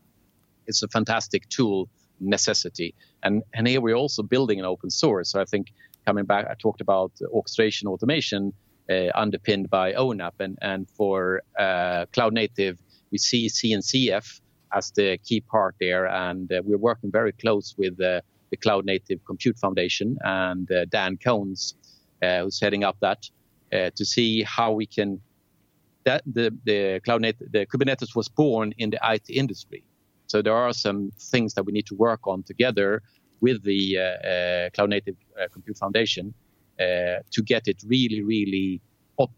it's 0.68 0.84
a 0.84 0.88
fantastic 0.88 1.48
tool 1.50 1.90
necessity. 2.20 2.96
And, 3.24 3.44
and 3.54 3.68
here 3.68 3.82
we're 3.82 3.96
also 3.96 4.24
building 4.24 4.60
an 4.60 4.66
open 4.66 4.90
source. 4.90 5.32
So 5.32 5.42
I 5.42 5.46
think 5.46 5.68
coming 6.06 6.26
back, 6.26 6.48
I 6.50 6.56
talked 6.56 6.82
about 6.82 7.12
orchestration 7.32 7.88
automation 7.88 8.48
uh, 8.48 8.52
underpinned 8.90 9.70
by 9.70 9.94
ONAP. 9.94 10.34
And, 10.40 10.58
and 10.62 10.90
for 10.90 11.42
uh, 11.58 12.06
cloud 12.14 12.34
native, 12.34 12.80
we 13.12 13.18
see 13.18 13.48
CNCF 13.48 14.42
as 14.74 14.92
the 14.92 15.18
key 15.20 15.42
part 15.42 15.76
there. 15.80 16.06
And 16.08 16.52
uh, 16.52 16.62
we're 16.64 16.78
working 16.78 17.12
very 17.12 17.32
close 17.32 17.76
with 17.78 17.98
the 17.98 18.22
Cloud 18.58 18.86
Native 18.86 19.20
Compute 19.26 19.58
Foundation 19.58 20.18
and 20.24 20.72
uh, 20.72 20.86
Dan 20.86 21.18
Kohn, 21.18 21.56
uh, 22.22 22.44
who's 22.44 22.60
heading 22.60 22.84
up 22.84 22.98
that, 23.02 23.30
uh, 23.74 23.90
to 23.96 24.06
see 24.06 24.44
how 24.44 24.72
we 24.72 24.86
can. 24.86 25.22
That 26.04 26.22
the 26.32 26.56
the 26.66 27.02
cloud 27.04 27.24
the 27.24 27.66
Kubernetes 27.66 28.16
was 28.16 28.28
born 28.28 28.74
in 28.78 28.92
the 28.92 29.00
IT 29.04 29.28
industry, 29.28 29.84
so 30.28 30.44
there 30.44 30.54
are 30.54 30.72
some 30.72 31.12
things 31.20 31.56
that 31.56 31.66
we 31.66 31.72
need 31.74 31.88
to 31.88 31.96
work 31.96 32.28
on 32.28 32.44
together 32.44 33.02
with 33.42 33.64
the 33.64 33.98
uh, 33.98 34.02
uh, 34.02 34.70
Cloud 34.70 34.92
Native 34.92 35.16
uh, 35.42 35.48
Compute 35.52 35.78
Foundation 35.78 36.34
to 36.78 37.42
get 37.44 37.68
it 37.68 37.82
really, 37.88 38.22
really 38.22 38.82
op- 39.18 39.32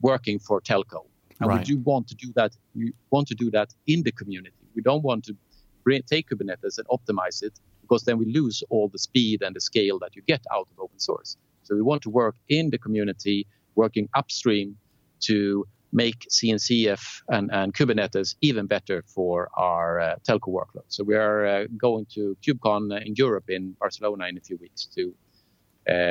working 0.00 0.38
for 0.38 0.60
telco. 0.60 1.04
And 1.40 1.48
right. 1.48 1.58
we 1.58 1.64
do 1.64 1.78
want 1.78 2.08
to 2.08 2.14
do 2.14 2.32
that. 2.34 2.52
We 2.74 2.92
want 3.10 3.28
to 3.28 3.34
do 3.34 3.50
that 3.52 3.72
in 3.86 4.02
the 4.02 4.12
community. 4.12 4.54
We 4.74 4.82
don't 4.82 5.02
want 5.02 5.24
to 5.24 5.36
bring, 5.84 6.02
take 6.02 6.28
Kubernetes 6.30 6.78
and 6.78 6.86
optimize 6.88 7.42
it 7.42 7.58
because 7.82 8.02
then 8.04 8.18
we 8.18 8.26
lose 8.32 8.62
all 8.70 8.88
the 8.88 8.98
speed 8.98 9.42
and 9.42 9.54
the 9.54 9.60
scale 9.60 9.98
that 10.00 10.14
you 10.16 10.22
get 10.22 10.44
out 10.52 10.68
of 10.70 10.78
open 10.78 10.98
source. 10.98 11.36
So 11.62 11.74
we 11.74 11.82
want 11.82 12.02
to 12.02 12.10
work 12.10 12.36
in 12.48 12.70
the 12.70 12.78
community, 12.78 13.46
working 13.74 14.08
upstream 14.14 14.76
to 15.20 15.66
make 15.92 16.26
CNCF 16.30 17.22
and, 17.28 17.50
and 17.52 17.72
Kubernetes 17.74 18.36
even 18.42 18.66
better 18.66 19.02
for 19.06 19.48
our 19.56 20.00
uh, 20.00 20.16
telco 20.26 20.48
workload. 20.48 20.84
So 20.88 21.02
we 21.02 21.14
are 21.14 21.46
uh, 21.46 21.64
going 21.76 22.06
to 22.14 22.36
KubeCon 22.42 23.06
in 23.06 23.14
Europe 23.16 23.48
in 23.48 23.74
Barcelona 23.80 24.26
in 24.26 24.36
a 24.36 24.40
few 24.40 24.58
weeks 24.58 24.86
to 24.96 25.02
uh, 25.08 25.27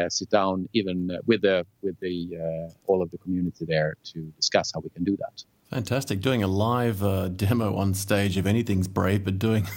sit 0.10 0.30
down 0.30 0.68
even 0.74 1.18
with 1.26 1.42
the 1.42 1.66
with 1.82 2.00
the 2.00 2.38
uh, 2.38 2.72
all 2.88 3.02
of 3.02 3.12
the 3.12 3.18
community 3.20 3.66
there 3.66 3.96
to 4.04 4.22
discuss 4.36 4.72
how 4.74 4.80
we 4.80 4.90
can 4.90 5.04
do 5.04 5.18
that. 5.18 5.44
Fantastic! 5.70 6.22
Doing 6.22 6.44
a 6.44 6.48
live 6.48 7.04
uh, 7.04 7.28
demo 7.28 7.76
on 7.76 7.94
stage, 7.94 8.38
if 8.38 8.46
anything's 8.46 8.88
brave, 8.88 9.26
but 9.26 9.38
doing 9.38 9.68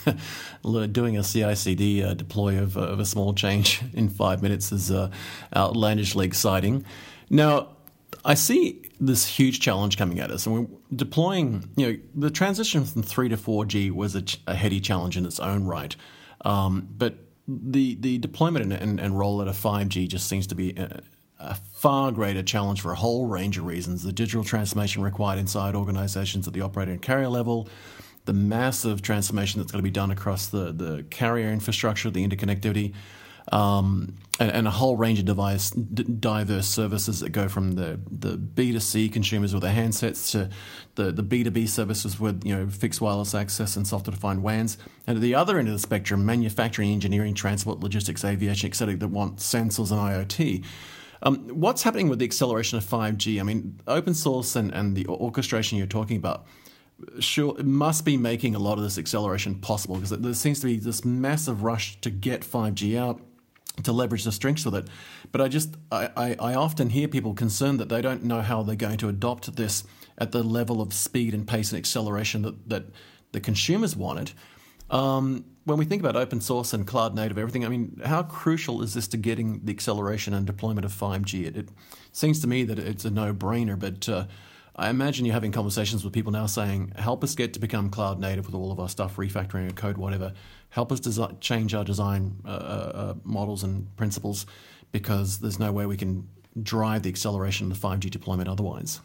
doing 0.92 1.18
a 1.18 1.22
CI/CD 1.22 2.04
uh, 2.04 2.14
deploy 2.14 2.58
of, 2.62 2.76
of, 2.76 3.00
a 3.00 3.04
small 3.04 3.34
change 3.34 3.82
in 3.94 4.08
five 4.08 4.42
minutes 4.42 4.70
is 4.72 4.92
outlandishly 5.54 6.26
exciting. 6.26 6.84
Now, 7.28 7.68
I 8.24 8.34
see 8.34 8.82
this 9.00 9.26
huge 9.26 9.60
challenge 9.60 9.96
coming 9.96 10.20
at 10.20 10.30
us, 10.30 10.46
and 10.46 10.54
we're 10.54 10.66
deploying. 10.94 11.68
You 11.76 11.86
know, 11.86 11.98
the 12.14 12.30
transition 12.30 12.84
from 12.84 13.02
three 13.02 13.28
to 13.28 13.36
four 13.36 13.64
G 13.64 13.90
was 13.90 14.14
a, 14.14 14.22
a, 14.46 14.54
heady 14.54 14.80
challenge 14.80 15.16
in 15.16 15.24
its 15.24 15.40
own 15.40 15.64
right, 15.64 15.94
um, 16.44 16.88
but 16.96 17.14
the 17.62 17.96
the 17.96 18.18
deployment 18.18 18.72
and, 18.72 19.00
and, 19.00 19.14
rollout 19.14 19.48
of 19.48 19.56
five 19.56 19.88
G 19.88 20.06
just 20.06 20.28
seems 20.28 20.46
to 20.48 20.54
be 20.54 20.70
a, 20.76 21.02
a, 21.38 21.54
far 21.54 22.12
greater 22.12 22.42
challenge 22.42 22.80
for 22.80 22.92
a 22.92 22.94
whole 22.96 23.26
range 23.26 23.58
of 23.58 23.64
reasons. 23.64 24.02
The 24.02 24.12
digital 24.12 24.44
transformation 24.44 25.02
required 25.02 25.38
inside 25.38 25.74
organizations 25.74 26.46
at 26.46 26.54
the 26.54 26.60
operator 26.60 26.92
and 26.92 27.02
carrier 27.02 27.28
level, 27.28 27.68
the 28.26 28.32
massive 28.32 29.02
transformation 29.02 29.60
that's 29.60 29.72
going 29.72 29.80
to 29.80 29.82
be 29.82 29.90
done 29.90 30.10
across 30.10 30.48
the 30.48 30.72
the 30.72 31.04
carrier 31.10 31.50
infrastructure, 31.50 32.10
the 32.10 32.26
interconnectivity 32.26 32.94
um, 33.50 34.14
and, 34.38 34.50
and, 34.52 34.66
a 34.66 34.70
whole 34.70 34.96
range 34.96 35.18
of 35.18 35.24
device, 35.24 35.70
d- 35.70 36.04
diverse 36.04 36.66
services 36.66 37.20
that 37.20 37.30
go 37.30 37.48
from 37.48 37.72
the, 37.72 38.00
the 38.10 38.38
B2C 38.38 39.12
consumers 39.12 39.52
with 39.52 39.62
their 39.62 39.74
handsets 39.74 40.30
to 40.32 40.48
the, 40.94 41.12
the 41.12 41.22
B2B 41.22 41.68
services 41.68 42.18
with 42.18 42.44
you 42.44 42.56
know 42.56 42.68
fixed 42.68 43.00
wireless 43.00 43.34
access 43.34 43.76
and 43.76 43.86
software 43.86 44.14
defined 44.14 44.42
WANs. 44.42 44.78
And 45.06 45.18
at 45.18 45.20
the 45.20 45.34
other 45.34 45.58
end 45.58 45.68
of 45.68 45.74
the 45.74 45.80
spectrum, 45.80 46.24
manufacturing, 46.24 46.90
engineering, 46.90 47.34
transport, 47.34 47.80
logistics, 47.80 48.24
aviation, 48.24 48.68
etc., 48.68 48.96
that 48.96 49.08
want 49.08 49.36
sensors 49.36 49.90
and 49.90 50.00
IoT. 50.00 50.64
Um, 51.22 51.48
what's 51.48 51.82
happening 51.82 52.08
with 52.08 52.18
the 52.18 52.24
acceleration 52.24 52.78
of 52.78 52.84
5G? 52.84 53.40
I 53.40 53.42
mean, 53.42 53.78
open 53.86 54.14
source 54.14 54.56
and, 54.56 54.72
and 54.72 54.96
the 54.96 55.06
orchestration 55.06 55.76
you're 55.76 55.86
talking 55.86 56.16
about 56.16 56.46
sure 57.18 57.58
it 57.58 57.64
must 57.64 58.04
be 58.04 58.16
making 58.16 58.54
a 58.54 58.58
lot 58.58 58.76
of 58.76 58.84
this 58.84 58.98
acceleration 58.98 59.54
possible 59.54 59.96
because 59.96 60.10
there 60.10 60.34
seems 60.34 60.60
to 60.60 60.66
be 60.66 60.76
this 60.76 61.02
massive 61.04 61.62
rush 61.62 61.98
to 62.00 62.10
get 62.10 62.42
5G 62.42 62.98
out 62.98 63.20
to 63.82 63.92
leverage 63.92 64.24
the 64.24 64.32
strengths 64.32 64.66
of 64.66 64.74
it. 64.74 64.86
But 65.32 65.40
I 65.40 65.48
just 65.48 65.76
I, 65.90 66.10
I, 66.16 66.36
I, 66.40 66.54
often 66.54 66.90
hear 66.90 67.08
people 67.08 67.34
concerned 67.34 67.80
that 67.80 67.88
they 67.88 68.00
don't 68.00 68.24
know 68.24 68.40
how 68.40 68.62
they're 68.62 68.76
going 68.76 68.98
to 68.98 69.08
adopt 69.08 69.54
this 69.56 69.84
at 70.18 70.32
the 70.32 70.42
level 70.42 70.80
of 70.80 70.92
speed 70.92 71.34
and 71.34 71.46
pace 71.46 71.72
and 71.72 71.78
acceleration 71.78 72.42
that, 72.42 72.68
that 72.68 72.84
the 73.32 73.40
consumers 73.40 73.96
wanted. 73.96 74.32
Um, 74.90 75.44
when 75.64 75.78
we 75.78 75.84
think 75.84 76.00
about 76.00 76.16
open 76.16 76.40
source 76.40 76.72
and 76.72 76.86
cloud 76.86 77.14
native 77.14 77.38
everything, 77.38 77.64
I 77.64 77.68
mean, 77.68 78.00
how 78.04 78.22
crucial 78.22 78.82
is 78.82 78.94
this 78.94 79.06
to 79.08 79.16
getting 79.16 79.64
the 79.64 79.72
acceleration 79.72 80.34
and 80.34 80.46
deployment 80.46 80.84
of 80.84 80.92
5G? 80.92 81.46
It, 81.46 81.56
it 81.56 81.68
seems 82.12 82.40
to 82.40 82.46
me 82.46 82.64
that 82.64 82.78
it's 82.78 83.04
a 83.04 83.10
no 83.10 83.32
brainer, 83.32 83.78
but 83.78 84.08
uh, 84.08 84.24
I 84.76 84.88
imagine 84.90 85.26
you're 85.26 85.34
having 85.34 85.52
conversations 85.52 86.04
with 86.04 86.12
people 86.12 86.32
now 86.32 86.46
saying, 86.46 86.92
help 86.96 87.24
us 87.24 87.34
get 87.34 87.52
to 87.54 87.60
become 87.60 87.90
cloud 87.90 88.20
native 88.20 88.46
with 88.46 88.54
all 88.54 88.72
of 88.72 88.80
our 88.80 88.88
stuff, 88.88 89.16
refactoring 89.16 89.66
our 89.66 89.72
code, 89.72 89.98
whatever. 89.98 90.32
Help 90.70 90.92
us 90.92 91.00
change 91.40 91.74
our 91.74 91.84
design 91.84 92.36
uh, 92.44 92.48
uh, 92.48 92.52
uh, 92.94 93.14
models 93.24 93.62
and 93.62 93.94
principles 93.96 94.46
because 94.92 95.38
there's 95.38 95.58
no 95.58 95.72
way 95.72 95.86
we 95.86 95.96
can 95.96 96.28
drive 96.62 97.02
the 97.02 97.08
acceleration 97.08 97.70
of 97.70 97.80
the 97.80 97.86
5G 97.86 98.10
deployment 98.10 98.48
otherwise. 98.48 99.00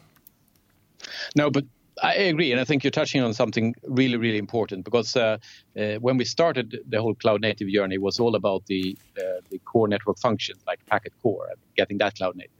No, 1.34 1.50
but 1.50 1.64
I 2.02 2.14
agree, 2.14 2.52
and 2.52 2.60
I 2.60 2.64
think 2.64 2.84
you're 2.84 2.90
touching 2.90 3.22
on 3.22 3.32
something 3.32 3.74
really, 3.84 4.16
really 4.16 4.38
important 4.38 4.84
because 4.84 5.16
uh, 5.16 5.38
uh, 5.78 5.94
when 5.94 6.18
we 6.18 6.24
started 6.24 6.78
the 6.88 7.00
whole 7.00 7.14
cloud 7.14 7.40
native 7.40 7.68
journey, 7.68 7.96
was 7.96 8.20
all 8.20 8.34
about 8.34 8.66
the 8.66 8.96
uh, 9.18 9.40
the 9.50 9.58
core 9.60 9.88
network 9.88 10.18
functions 10.18 10.58
like 10.66 10.84
packet 10.86 11.14
core 11.22 11.46
and 11.48 11.58
getting 11.74 11.96
that 11.98 12.16
cloud 12.16 12.36
native. 12.36 12.50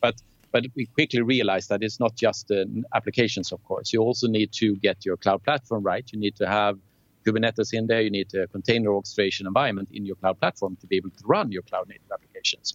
But 0.00 0.14
but 0.60 0.72
we 0.74 0.86
quickly 0.86 1.22
realized 1.22 1.68
that 1.68 1.82
it's 1.82 2.00
not 2.00 2.16
just 2.16 2.48
the 2.48 2.66
applications, 2.92 3.52
of 3.52 3.62
course. 3.62 3.92
You 3.92 4.00
also 4.00 4.26
need 4.26 4.50
to 4.54 4.74
get 4.76 5.06
your 5.06 5.16
cloud 5.16 5.44
platform 5.44 5.84
right. 5.84 6.04
You 6.12 6.18
need 6.18 6.34
to 6.36 6.48
have 6.48 6.78
Kubernetes 7.24 7.72
in 7.72 7.86
there. 7.86 8.00
You 8.00 8.10
need 8.10 8.34
a 8.34 8.48
container 8.48 8.90
orchestration 8.90 9.46
environment 9.46 9.90
in 9.92 10.04
your 10.04 10.16
cloud 10.16 10.40
platform 10.40 10.76
to 10.80 10.86
be 10.88 10.96
able 10.96 11.10
to 11.10 11.24
run 11.26 11.52
your 11.52 11.62
cloud 11.62 11.88
native 11.88 12.10
applications. 12.12 12.74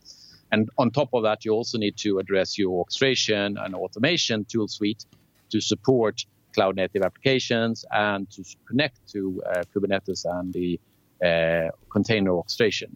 And 0.54 0.69
on 0.78 0.91
top 0.91 1.10
of 1.13 1.24
that, 1.24 1.43
you 1.43 1.52
also 1.52 1.78
need 1.78 1.98
to 1.98 2.19
address 2.19 2.58
your 2.58 2.72
orchestration 2.72 3.58
and 3.58 3.76
automation 3.76 4.46
tool 4.46 4.69
suite 4.69 5.06
to 5.50 5.60
support 5.60 6.26
cloud 6.56 6.78
native 6.78 7.02
applications 7.02 7.84
and 7.91 8.30
to 8.32 8.46
connect 8.65 8.96
to 9.12 9.43
uh, 9.46 9.63
Kubernetes 9.76 10.24
and 10.24 10.54
the 10.54 10.80
uh, 11.26 11.69
container 11.89 12.32
orchestration. 12.32 12.96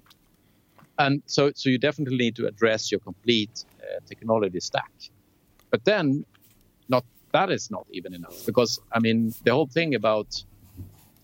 And 0.99 1.21
so, 1.25 1.51
so 1.55 1.69
you 1.69 1.77
definitely 1.77 2.17
need 2.17 2.35
to 2.37 2.47
address 2.47 2.91
your 2.91 2.99
complete 2.99 3.65
uh, 3.76 3.76
technology 4.05 4.59
stack. 4.59 4.91
But 5.71 5.85
then, 5.85 6.25
not 6.89 7.03
that 7.33 7.49
is 7.51 7.69
not 7.69 7.85
even 7.91 8.13
enough 8.13 8.37
because 8.45 8.79
I 8.93 8.99
mean 8.99 9.33
the 9.43 9.51
whole 9.51 9.67
thing 9.67 9.95
about 9.95 10.27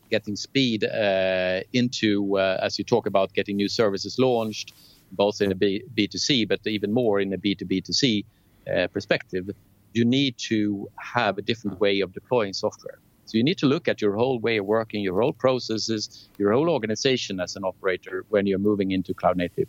getting 0.09 0.35
speed 0.35 0.83
uh, 0.83 1.61
into 1.73 2.37
uh, 2.37 2.59
as 2.61 2.77
you 2.77 2.85
talk 2.85 3.07
about 3.07 3.33
getting 3.33 3.55
new 3.55 3.69
services 3.69 4.17
launched, 4.19 4.73
both 5.11 5.41
in 5.41 5.51
a 5.51 5.55
B- 5.55 5.83
B2C 5.97 6.47
but 6.47 6.59
even 6.65 6.93
more 6.93 7.19
in 7.19 7.33
a 7.33 7.37
B2B2C 7.37 8.25
uh, 8.73 8.87
perspective. 8.87 9.49
You 9.93 10.05
need 10.05 10.35
to 10.49 10.87
have 11.15 11.37
a 11.37 11.41
different 11.41 11.79
way 11.79 11.99
of 12.01 12.13
deploying 12.13 12.53
software. 12.53 12.99
So 13.25 13.37
you 13.37 13.43
need 13.43 13.57
to 13.59 13.67
look 13.67 13.87
at 13.87 14.01
your 14.01 14.15
whole 14.15 14.39
way 14.39 14.57
of 14.57 14.65
working, 14.65 15.01
your 15.01 15.21
whole 15.21 15.33
processes, 15.33 16.29
your 16.37 16.51
whole 16.53 16.69
organization 16.69 17.39
as 17.39 17.55
an 17.55 17.63
operator 17.63 18.25
when 18.29 18.45
you're 18.45 18.59
moving 18.59 18.91
into 18.91 19.13
cloud 19.13 19.37
native. 19.37 19.67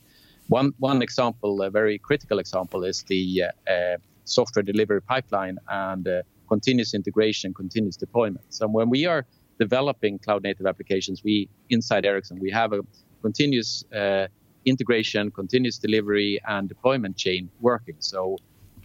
One 0.49 0.73
one 0.79 1.03
example, 1.03 1.63
a 1.63 1.71
very 1.71 1.99
critical 1.99 2.39
example, 2.39 2.85
is 2.85 3.03
the 3.05 3.45
uh, 3.69 3.97
software 4.25 4.63
delivery 4.63 5.01
pipeline 5.01 5.59
and 5.69 6.07
uh, 6.07 6.23
continuous 6.49 6.95
integration, 6.95 7.55
continuous 7.55 7.97
deployment. 7.97 8.45
So 8.53 8.69
when 8.69 8.91
we 8.91 9.07
are 9.07 9.25
developing 9.59 10.19
cloud 10.19 10.43
native 10.43 10.67
applications, 10.67 11.25
we 11.25 11.49
inside 11.71 12.05
Ericsson 12.05 12.39
we 12.41 12.51
have 12.51 12.73
a 12.73 12.81
continuous 13.23 13.85
uh, 13.95 14.27
integration, 14.67 15.31
continuous 15.31 15.79
delivery, 15.79 16.41
and 16.47 16.69
deployment 16.69 17.17
chain 17.17 17.51
working. 17.61 17.97
So 17.99 18.37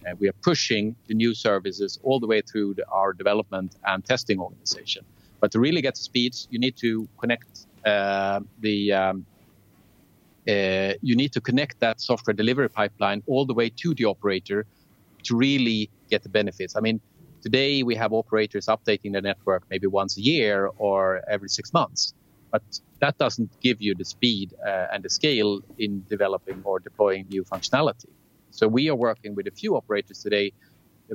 uh, 0.08 0.16
we 0.20 0.30
are 0.30 0.38
pushing 0.42 0.96
the 1.08 1.14
new 1.14 1.34
services 1.34 2.00
all 2.04 2.20
the 2.20 2.28
way 2.28 2.42
through 2.42 2.76
the, 2.76 2.88
our 2.90 3.12
development 3.14 3.76
and 3.86 4.04
testing 4.06 4.40
organization. 4.40 5.04
But 5.42 5.52
to 5.52 5.60
really 5.60 5.82
get 5.82 5.98
speeds, 5.98 6.48
you 6.52 6.60
need 6.60 6.76
to 6.78 7.08
connect 7.20 7.66
uh, 7.86 8.42
the 8.60 8.94
um, 8.94 9.26
uh, 10.50 10.94
you 11.02 11.16
need 11.16 11.32
to 11.38 11.42
connect 11.42 11.80
that 11.80 12.02
software 12.02 12.34
delivery 12.34 12.70
pipeline 12.70 13.22
all 13.28 13.46
the 13.46 13.54
way 13.54 13.70
to 13.70 13.94
the 13.94 14.06
operator 14.06 14.66
to 15.24 15.36
really 15.36 15.90
get 16.10 16.24
the 16.24 16.30
benefits. 16.30 16.76
I 16.76 16.82
mean, 16.82 17.00
today 17.42 17.84
we 17.84 17.96
have 17.96 18.12
operators 18.14 18.66
updating 18.66 19.12
their 19.14 19.22
network 19.22 19.64
maybe 19.70 19.88
once 19.88 20.18
a 20.18 20.22
year 20.22 20.70
or 20.78 21.22
every 21.30 21.50
six 21.50 21.74
months, 21.74 22.14
but 22.52 22.64
that 23.00 23.18
doesn't 23.18 23.52
give 23.62 23.78
you 23.82 23.94
the 23.96 24.06
speed 24.06 24.54
uh, 24.66 24.88
and 24.94 25.04
the 25.04 25.10
scale 25.10 25.62
in 25.78 26.04
developing 26.10 26.62
or 26.64 26.80
deploying 26.80 27.28
new 27.30 27.44
functionality. 27.44 28.10
So 28.52 28.68
we 28.68 28.90
are 28.90 28.96
working 28.96 29.36
with 29.36 29.48
a 29.48 29.52
few 29.52 29.76
operators 29.76 30.20
today 30.24 30.52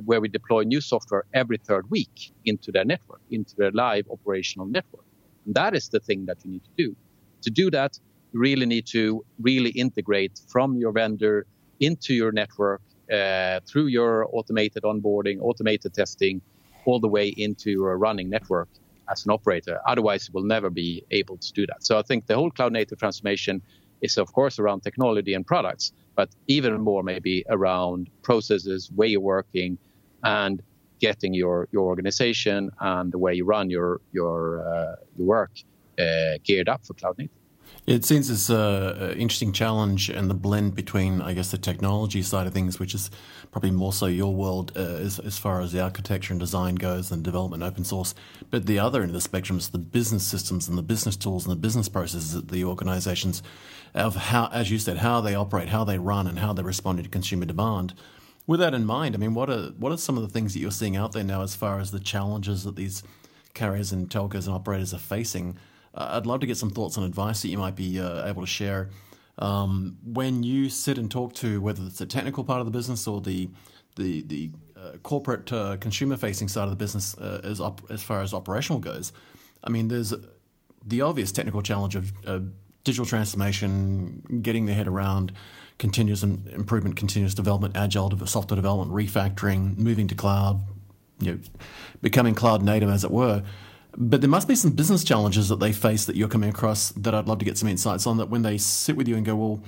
where 0.05 0.21
we 0.21 0.29
deploy 0.29 0.63
new 0.63 0.81
software 0.81 1.23
every 1.33 1.57
third 1.57 1.89
week 1.89 2.31
into 2.45 2.71
their 2.71 2.85
network, 2.85 3.21
into 3.31 3.55
their 3.57 3.71
live 3.71 4.05
operational 4.11 4.67
network. 4.67 5.05
And 5.45 5.55
that 5.55 5.75
is 5.75 5.89
the 5.89 5.99
thing 5.99 6.25
that 6.25 6.37
you 6.43 6.51
need 6.51 6.63
to 6.63 6.83
do. 6.83 6.95
To 7.43 7.49
do 7.49 7.69
that, 7.71 7.99
really 8.35 8.65
need 8.65 8.85
to 8.85 9.25
really 9.39 9.71
integrate 9.71 10.39
from 10.47 10.77
your 10.77 10.91
vendor 10.91 11.45
into 11.79 12.13
your 12.13 12.31
network 12.31 12.81
uh, 13.11 13.59
through 13.67 13.87
your 13.87 14.27
automated 14.31 14.83
onboarding, 14.83 15.39
automated 15.41 15.93
testing, 15.93 16.41
all 16.85 16.99
the 16.99 17.07
way 17.07 17.27
into 17.29 17.71
your 17.71 17.97
running 17.97 18.29
network 18.29 18.69
as 19.09 19.25
an 19.25 19.31
operator. 19.31 19.79
Otherwise, 19.87 20.27
you 20.27 20.33
will 20.33 20.47
never 20.47 20.69
be 20.69 21.03
able 21.11 21.37
to 21.37 21.53
do 21.53 21.65
that. 21.67 21.83
So 21.83 21.97
I 21.97 22.01
think 22.01 22.27
the 22.27 22.35
whole 22.35 22.51
cloud 22.51 22.73
native 22.73 22.99
transformation 22.99 23.61
is, 24.01 24.17
of 24.17 24.31
course, 24.33 24.59
around 24.59 24.81
technology 24.81 25.33
and 25.33 25.45
products, 25.45 25.93
but 26.15 26.29
even 26.47 26.81
more 26.81 27.03
maybe 27.03 27.43
around 27.49 28.09
processes, 28.21 28.91
way 28.91 29.13
of 29.13 29.21
working, 29.21 29.77
and 30.23 30.61
getting 30.99 31.33
your, 31.33 31.67
your 31.71 31.85
organization 31.85 32.71
and 32.79 33.11
the 33.11 33.17
way 33.17 33.33
you 33.33 33.45
run 33.45 33.69
your 33.69 34.01
your, 34.11 34.67
uh, 34.67 34.95
your 35.17 35.27
work 35.27 35.51
uh, 35.99 36.37
geared 36.43 36.69
up 36.69 36.85
for 36.85 36.93
cloud 36.93 37.17
native. 37.17 37.44
It 37.87 38.03
seems 38.03 38.31
it's 38.31 38.49
an 38.49 39.11
interesting 39.11 39.53
challenge 39.53 40.09
and 40.09 40.27
the 40.27 40.33
blend 40.33 40.73
between, 40.73 41.21
I 41.21 41.33
guess, 41.33 41.51
the 41.51 41.59
technology 41.59 42.23
side 42.23 42.47
of 42.47 42.53
things, 42.53 42.79
which 42.79 42.95
is 42.95 43.11
probably 43.51 43.69
more 43.69 43.93
so 43.93 44.07
your 44.07 44.33
world 44.33 44.71
uh, 44.75 44.79
as, 44.79 45.19
as 45.19 45.37
far 45.37 45.61
as 45.61 45.71
the 45.71 45.81
architecture 45.81 46.33
and 46.33 46.39
design 46.39 46.75
goes 46.75 47.11
and 47.11 47.23
development 47.23 47.61
open 47.61 47.83
source. 47.83 48.15
But 48.49 48.65
the 48.65 48.79
other 48.79 49.01
end 49.01 49.11
of 49.11 49.13
the 49.13 49.21
spectrum 49.21 49.59
is 49.59 49.69
the 49.69 49.77
business 49.77 50.25
systems 50.25 50.67
and 50.67 50.77
the 50.77 50.81
business 50.83 51.15
tools 51.15 51.45
and 51.45 51.51
the 51.51 51.59
business 51.59 51.87
processes 51.87 52.33
that 52.33 52.47
the 52.47 52.65
organizations 52.65 53.43
of 53.93 54.15
how, 54.15 54.49
as 54.51 54.71
you 54.71 54.79
said, 54.79 54.97
how 54.97 55.21
they 55.21 55.35
operate, 55.35 55.69
how 55.69 55.83
they 55.83 55.99
run, 55.99 56.25
and 56.25 56.39
how 56.39 56.53
they 56.53 56.63
respond 56.63 57.03
to 57.03 57.09
consumer 57.09 57.45
demand. 57.45 57.93
With 58.47 58.59
that 58.61 58.73
in 58.73 58.85
mind, 58.85 59.13
I 59.15 59.19
mean, 59.19 59.35
what 59.35 59.49
are 59.49 59.67
what 59.77 59.91
are 59.91 59.97
some 59.97 60.17
of 60.17 60.23
the 60.23 60.29
things 60.29 60.53
that 60.53 60.59
you're 60.59 60.71
seeing 60.71 60.95
out 60.95 61.11
there 61.13 61.23
now 61.23 61.43
as 61.43 61.55
far 61.55 61.79
as 61.79 61.91
the 61.91 61.99
challenges 61.99 62.63
that 62.63 62.75
these 62.75 63.03
carriers 63.53 63.91
and 63.91 64.09
telcos 64.09 64.47
and 64.47 64.55
operators 64.55 64.93
are 64.93 64.99
facing? 64.99 65.57
Uh, 65.95 66.09
I'd 66.11 66.25
love 66.25 66.41
to 66.41 66.47
get 66.47 66.57
some 66.57 66.69
thoughts 66.69 66.97
and 66.97 67.05
advice 67.05 67.41
that 67.41 67.47
you 67.47 67.57
might 67.57 67.75
be 67.75 67.99
uh, 67.99 68.27
able 68.27 68.41
to 68.41 68.47
share 68.47 68.89
um, 69.39 69.97
when 70.03 70.43
you 70.43 70.69
sit 70.69 70.97
and 70.97 71.09
talk 71.09 71.33
to 71.35 71.61
whether 71.61 71.81
it's 71.83 71.97
the 71.97 72.05
technical 72.05 72.43
part 72.43 72.59
of 72.59 72.65
the 72.65 72.71
business 72.71 73.07
or 73.07 73.21
the 73.21 73.49
the 73.95 74.21
the 74.23 74.51
uh, 74.77 74.97
corporate 75.03 75.51
uh, 75.53 75.77
consumer 75.77 76.17
facing 76.17 76.47
side 76.47 76.65
of 76.65 76.69
the 76.69 76.75
business 76.75 77.17
uh, 77.17 77.41
as 77.43 77.61
op- 77.61 77.89
as 77.89 78.03
far 78.03 78.21
as 78.21 78.33
operational 78.33 78.79
goes. 78.79 79.13
I 79.63 79.69
mean, 79.69 79.87
there's 79.87 80.13
the 80.85 81.01
obvious 81.01 81.31
technical 81.31 81.61
challenge 81.61 81.95
of 81.95 82.13
digital 82.83 83.05
transformation, 83.05 84.41
getting 84.43 84.67
their 84.67 84.75
head 84.75 84.87
around 84.87 85.33
continuous 85.77 86.23
improvement, 86.23 86.95
continuous 86.95 87.33
development, 87.33 87.75
agile 87.75 88.15
software 88.25 88.55
development, 88.55 88.91
refactoring, 88.91 89.77
moving 89.77 90.07
to 90.07 90.15
cloud, 90.15 90.61
you 91.19 91.33
know, 91.33 91.39
becoming 92.01 92.35
cloud 92.35 92.61
native, 92.61 92.89
as 92.89 93.03
it 93.03 93.11
were. 93.11 93.43
But 93.97 94.21
there 94.21 94.29
must 94.29 94.47
be 94.47 94.55
some 94.55 94.71
business 94.71 95.03
challenges 95.03 95.49
that 95.49 95.59
they 95.59 95.71
face 95.71 96.05
that 96.05 96.15
you're 96.15 96.27
coming 96.27 96.49
across 96.49 96.89
that 96.91 97.15
I'd 97.15 97.27
love 97.27 97.39
to 97.39 97.45
get 97.45 97.57
some 97.57 97.69
insights 97.69 98.05
on. 98.05 98.17
That 98.17 98.29
when 98.29 98.41
they 98.41 98.57
sit 98.57 98.97
with 98.97 99.07
you 99.07 99.15
and 99.15 99.25
go, 99.25 99.35
well, 99.35 99.63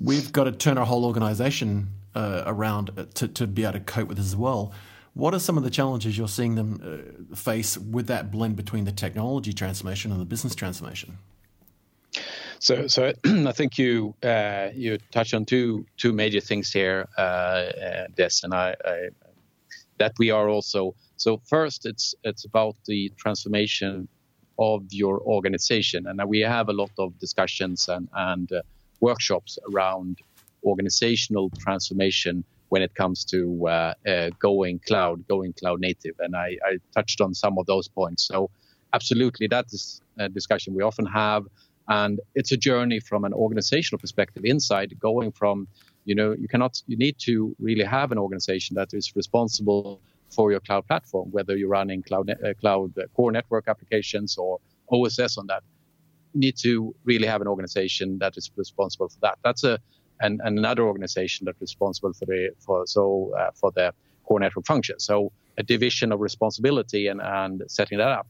we've 0.00 0.32
got 0.32 0.44
to 0.44 0.52
turn 0.52 0.76
our 0.78 0.86
whole 0.86 1.04
organization 1.04 1.88
uh, 2.14 2.42
around 2.46 2.90
uh, 2.96 3.06
to, 3.14 3.28
to 3.28 3.46
be 3.46 3.62
able 3.62 3.74
to 3.74 3.80
cope 3.80 4.08
with 4.08 4.16
this 4.16 4.26
as 4.26 4.36
well. 4.36 4.72
What 5.14 5.34
are 5.34 5.38
some 5.38 5.56
of 5.56 5.64
the 5.64 5.70
challenges 5.70 6.16
you're 6.16 6.28
seeing 6.28 6.54
them 6.54 6.80
uh, 7.32 7.36
face 7.36 7.76
with 7.76 8.06
that 8.06 8.30
blend 8.30 8.56
between 8.56 8.84
the 8.84 8.92
technology 8.92 9.52
transformation 9.52 10.12
and 10.12 10.20
the 10.20 10.24
business 10.24 10.54
transformation? 10.54 11.18
So, 12.58 12.86
so 12.86 13.12
I 13.24 13.52
think 13.52 13.78
you 13.78 14.14
uh, 14.22 14.68
you 14.74 14.98
touch 15.10 15.34
on 15.34 15.44
two 15.44 15.86
two 15.96 16.12
major 16.12 16.40
things 16.40 16.72
here, 16.72 17.08
uh, 17.16 17.20
uh, 17.20 18.06
Dez, 18.16 18.44
and 18.44 18.54
I, 18.54 18.76
I, 18.84 19.08
that 20.00 20.14
we 20.18 20.30
are 20.30 20.48
also. 20.48 20.94
So 21.16 21.40
first, 21.46 21.86
it's 21.86 22.14
it's 22.24 22.44
about 22.44 22.74
the 22.86 23.12
transformation 23.16 24.08
of 24.58 24.82
your 24.90 25.20
organization, 25.20 26.06
and 26.08 26.20
we 26.26 26.40
have 26.40 26.68
a 26.68 26.72
lot 26.82 26.90
of 26.98 27.08
discussions 27.20 27.88
and 27.88 28.08
and 28.30 28.50
uh, 28.52 28.62
workshops 29.00 29.58
around 29.70 30.18
organizational 30.64 31.50
transformation 31.64 32.44
when 32.70 32.82
it 32.82 32.94
comes 32.94 33.24
to 33.24 33.40
uh, 33.66 33.94
uh, 34.06 34.30
going 34.38 34.80
cloud, 34.88 35.26
going 35.28 35.52
cloud 35.52 35.80
native, 35.80 36.16
and 36.18 36.34
I, 36.36 36.48
I 36.70 36.72
touched 36.96 37.20
on 37.20 37.34
some 37.34 37.58
of 37.58 37.66
those 37.66 37.88
points. 37.88 38.22
So, 38.26 38.50
absolutely, 38.92 39.46
that 39.48 39.66
is 39.72 40.00
a 40.18 40.28
discussion 40.28 40.74
we 40.74 40.82
often 40.82 41.06
have 41.06 41.44
and 41.90 42.20
it's 42.36 42.52
a 42.52 42.56
journey 42.56 43.00
from 43.00 43.24
an 43.24 43.32
organizational 43.32 43.98
perspective 43.98 44.44
inside 44.44 44.94
going 45.00 45.32
from 45.32 45.66
you 46.04 46.14
know 46.14 46.32
you 46.32 46.48
cannot 46.48 46.82
you 46.86 46.96
need 46.96 47.16
to 47.18 47.54
really 47.58 47.84
have 47.84 48.12
an 48.12 48.18
organization 48.18 48.74
that 48.74 48.92
is 48.92 49.12
responsible 49.14 50.00
for 50.30 50.50
your 50.50 50.60
cloud 50.60 50.86
platform 50.86 51.28
whether 51.30 51.56
you're 51.56 51.68
running 51.68 52.02
cloud 52.02 52.30
uh, 52.30 52.54
cloud 52.60 52.96
uh, 52.98 53.02
core 53.14 53.32
network 53.32 53.68
applications 53.68 54.38
or 54.38 54.58
oss 54.90 55.38
on 55.38 55.46
that. 55.46 55.62
You 56.34 56.40
need 56.40 56.56
to 56.58 56.94
really 57.04 57.26
have 57.26 57.40
an 57.40 57.48
organization 57.48 58.18
that 58.18 58.36
is 58.36 58.50
responsible 58.56 59.08
for 59.08 59.18
that. 59.20 59.38
That's 59.42 59.64
a 59.64 59.78
and, 60.22 60.40
and 60.44 60.58
another 60.58 60.82
organization 60.82 61.46
that's 61.46 61.60
responsible 61.60 62.12
for 62.12 62.26
the 62.26 62.50
for 62.58 62.86
so 62.86 63.32
uh, 63.38 63.50
for 63.54 63.72
the 63.72 63.92
core 64.24 64.40
network 64.40 64.66
function. 64.66 65.00
So 65.00 65.32
a 65.58 65.62
division 65.62 66.12
of 66.12 66.20
responsibility 66.20 67.08
and 67.08 67.20
and 67.22 67.62
setting 67.68 67.98
that 67.98 68.08
up. 68.08 68.26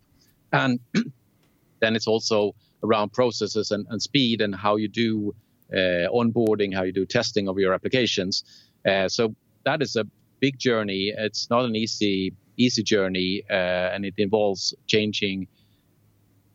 And 0.53 0.81
then 1.81 1.97
it's 1.97 2.07
also 2.07 2.55
around 2.83 3.13
processes 3.13 3.71
and, 3.71 3.87
and 3.91 4.01
speed 4.01 4.41
and 4.41 4.55
how 4.55 4.77
you 4.77 4.89
do 4.89 5.35
onboarding, 5.75 6.75
how 6.75 6.83
you 6.83 6.93
do 6.93 7.07
testing 7.07 7.49
of 7.49 7.59
your 7.59 7.73
applications. 7.73 8.45
Uh, 8.87 9.09
so 9.09 9.35
that 9.65 9.83
is 9.83 9.97
a 9.97 10.05
big 10.41 10.59
journey. 10.59 11.13
It's 11.17 11.49
not 11.51 11.65
an 11.65 11.77
easy 11.77 12.33
easy 12.57 12.83
journey, 12.83 13.43
uh, 13.51 13.95
and 13.95 14.05
it 14.05 14.15
involves 14.19 14.75
changing 14.87 15.49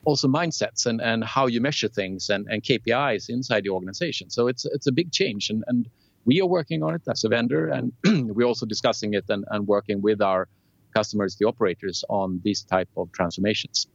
also 0.03 0.27
mindsets 0.27 0.85
and, 0.85 1.01
and 1.01 1.23
how 1.23 1.47
you 1.47 1.59
measure 1.59 1.87
things 1.87 2.29
and, 2.29 2.47
and 2.47 2.61
KPIs 2.61 3.27
inside 3.29 3.63
the 3.63 3.69
organization. 3.69 4.29
So 4.29 4.47
it's 4.47 4.65
it's 4.65 4.87
a 4.87 4.91
big 4.91 5.11
change, 5.11 5.49
and, 5.49 5.63
and 5.67 5.87
we 6.25 6.41
are 6.41 6.47
working 6.47 6.83
on 6.83 6.93
it 6.95 7.01
as 7.09 7.23
a 7.23 7.29
vendor, 7.29 7.69
and 7.69 7.93
we're 8.35 8.47
also 8.47 8.65
discussing 8.65 9.13
it 9.13 9.25
and, 9.29 9.45
and 9.51 9.67
working 9.67 10.01
with 10.01 10.21
our 10.21 10.47
customers, 10.93 11.35
the 11.35 11.45
operators, 11.45 12.03
on 12.09 12.41
these 12.43 12.63
type 12.63 12.89
of 12.97 13.11
transformations. 13.11 13.87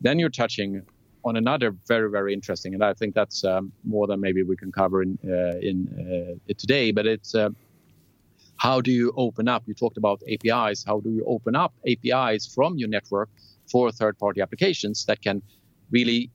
Then 0.00 0.18
you're 0.18 0.30
touching 0.30 0.82
on 1.26 1.36
another 1.36 1.74
very 1.88 2.08
very 2.08 2.32
interesting, 2.32 2.72
and 2.72 2.82
I 2.84 2.94
think 2.94 3.14
that's 3.14 3.44
um, 3.44 3.72
more 3.84 4.06
than 4.06 4.20
maybe 4.20 4.42
we 4.44 4.56
can 4.56 4.70
cover 4.70 5.02
in 5.02 5.18
uh, 5.24 5.58
in 5.70 5.76
uh, 6.48 6.54
today. 6.56 6.92
But 6.92 7.06
it's 7.06 7.34
uh, 7.34 7.50
how 8.58 8.80
do 8.80 8.92
you 8.92 9.12
open 9.16 9.48
up? 9.48 9.64
You 9.66 9.74
talked 9.74 9.98
about 9.98 10.22
APIs. 10.32 10.84
How 10.84 11.00
do 11.00 11.10
you 11.10 11.24
open 11.26 11.56
up 11.56 11.74
APIs 11.90 12.46
from 12.54 12.78
your 12.78 12.88
network 12.88 13.28
for 13.70 13.90
third-party 13.90 14.40
applications 14.40 15.04
that 15.06 15.20
can 15.20 15.42
really? 15.90 16.30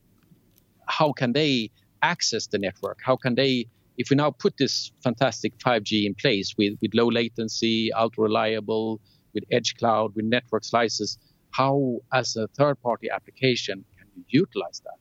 How 0.87 1.13
can 1.13 1.31
they 1.31 1.71
access 2.01 2.47
the 2.47 2.59
network? 2.59 2.99
How 3.01 3.15
can 3.15 3.35
they? 3.35 3.67
If 3.97 4.09
we 4.09 4.15
now 4.17 4.31
put 4.31 4.57
this 4.57 4.91
fantastic 5.03 5.57
5G 5.59 6.05
in 6.05 6.15
place 6.15 6.55
with, 6.57 6.73
with 6.81 6.91
low 6.93 7.07
latency, 7.07 7.93
ultra 7.93 8.23
reliable, 8.23 8.99
with 9.33 9.43
edge 9.51 9.75
cloud, 9.77 10.15
with 10.15 10.25
network 10.25 10.63
slices, 10.63 11.17
how, 11.51 11.99
as 12.11 12.35
a 12.35 12.47
third 12.47 12.81
party 12.81 13.09
application, 13.09 13.85
utilize 14.29 14.81
that 14.83 14.97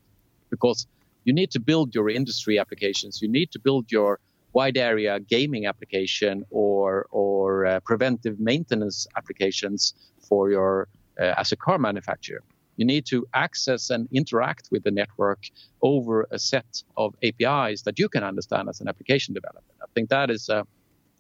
because 0.50 0.86
you 1.24 1.32
need 1.32 1.50
to 1.50 1.60
build 1.60 1.94
your 1.94 2.08
industry 2.08 2.58
applications. 2.58 3.20
You 3.22 3.28
need 3.28 3.50
to 3.52 3.58
build 3.58 3.92
your 3.92 4.18
wide 4.52 4.76
area 4.76 5.20
gaming 5.20 5.66
application 5.66 6.44
or 6.50 7.06
or 7.10 7.66
uh, 7.66 7.80
preventive 7.80 8.40
maintenance 8.40 9.06
applications 9.16 9.94
for 10.28 10.50
your 10.50 10.88
uh, 11.20 11.34
as 11.36 11.52
a 11.52 11.56
car 11.56 11.78
manufacturer. 11.78 12.42
you 12.80 12.86
need 12.86 13.04
to 13.04 13.18
access 13.46 13.90
and 13.90 14.08
interact 14.20 14.64
with 14.72 14.82
the 14.84 14.90
network 15.02 15.42
over 15.82 16.14
a 16.30 16.38
set 16.38 16.70
of 16.96 17.08
APIs 17.28 17.82
that 17.82 17.98
you 17.98 18.08
can 18.08 18.24
understand 18.24 18.64
as 18.70 18.80
an 18.80 18.88
application 18.88 19.34
developer. 19.34 19.74
I 19.82 19.88
think 19.94 20.08
that 20.08 20.30
is 20.30 20.48
uh, 20.48 20.62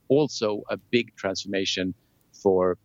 also 0.08 0.62
a 0.74 0.76
big 0.96 1.06
transformation 1.22 1.86
for 2.42 2.78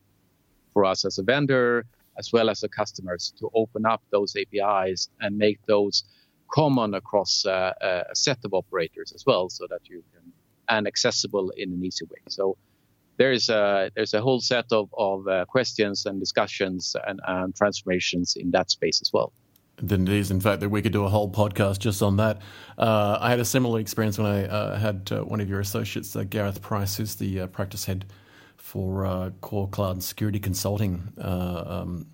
for 0.74 0.84
us 0.92 1.06
as 1.06 1.18
a 1.18 1.24
vendor 1.24 1.86
as 2.18 2.32
well 2.32 2.50
as 2.50 2.60
the 2.62 2.70
customers 2.70 3.34
to 3.40 3.50
open 3.54 3.86
up 3.86 4.02
those 4.12 4.36
APIs 4.36 5.10
and 5.20 5.38
make 5.38 5.60
those 5.66 6.04
common 6.52 6.94
across 6.94 7.46
uh, 7.46 7.74
a 7.82 8.16
set 8.16 8.40
of 8.46 8.54
operators 8.54 9.12
as 9.14 9.26
well, 9.26 9.50
so 9.50 9.68
that 9.70 9.82
you 9.90 10.04
can 10.14 10.32
and 10.68 10.88
accessible 10.88 11.52
in 11.52 11.72
an 11.72 11.84
easy 11.84 12.06
way. 12.06 12.22
So 12.30 12.58
there's 13.18 13.50
a 13.50 13.92
there's 13.96 14.14
a 14.14 14.22
whole 14.22 14.42
set 14.42 14.66
of 14.72 14.90
of 14.98 15.28
uh, 15.28 15.46
questions 15.46 16.06
and 16.06 16.20
discussions 16.20 16.96
and, 17.08 17.20
and, 17.28 17.56
transformations 17.56 18.36
in 18.36 18.52
that 18.52 18.70
space 18.72 19.02
as 19.02 19.12
well. 19.14 19.32
Then 19.78 20.08
it 20.08 20.14
is, 20.14 20.32
in 20.32 20.40
fact, 20.40 20.62
that 20.62 20.70
we 20.70 20.82
could 20.82 20.94
do 20.94 21.04
a 21.04 21.10
whole 21.10 21.30
podcast 21.30 21.80
just 21.80 22.02
on 22.02 22.16
that. 22.18 22.42
Uh, 22.78 23.18
I 23.20 23.30
had 23.30 23.42
a 23.42 23.46
similar 23.46 23.80
experience 23.80 24.18
when 24.18 24.28
I 24.28 24.46
uh, 24.46 24.78
had 24.78 25.10
uh, 25.12 25.22
one 25.24 25.42
of 25.42 25.50
your 25.50 25.60
associates, 25.60 26.16
uh, 26.16 26.24
Gareth 26.24 26.62
Price, 26.62 26.96
who's 26.96 27.16
the 27.16 27.42
uh, 27.42 27.48
practice 27.48 27.84
head 27.84 28.06
for 28.66 29.32
Core 29.42 29.70
Cloud 29.70 29.92
and 29.92 30.04
Security 30.04 30.40
Consulting 30.40 31.14
um, 31.20 32.08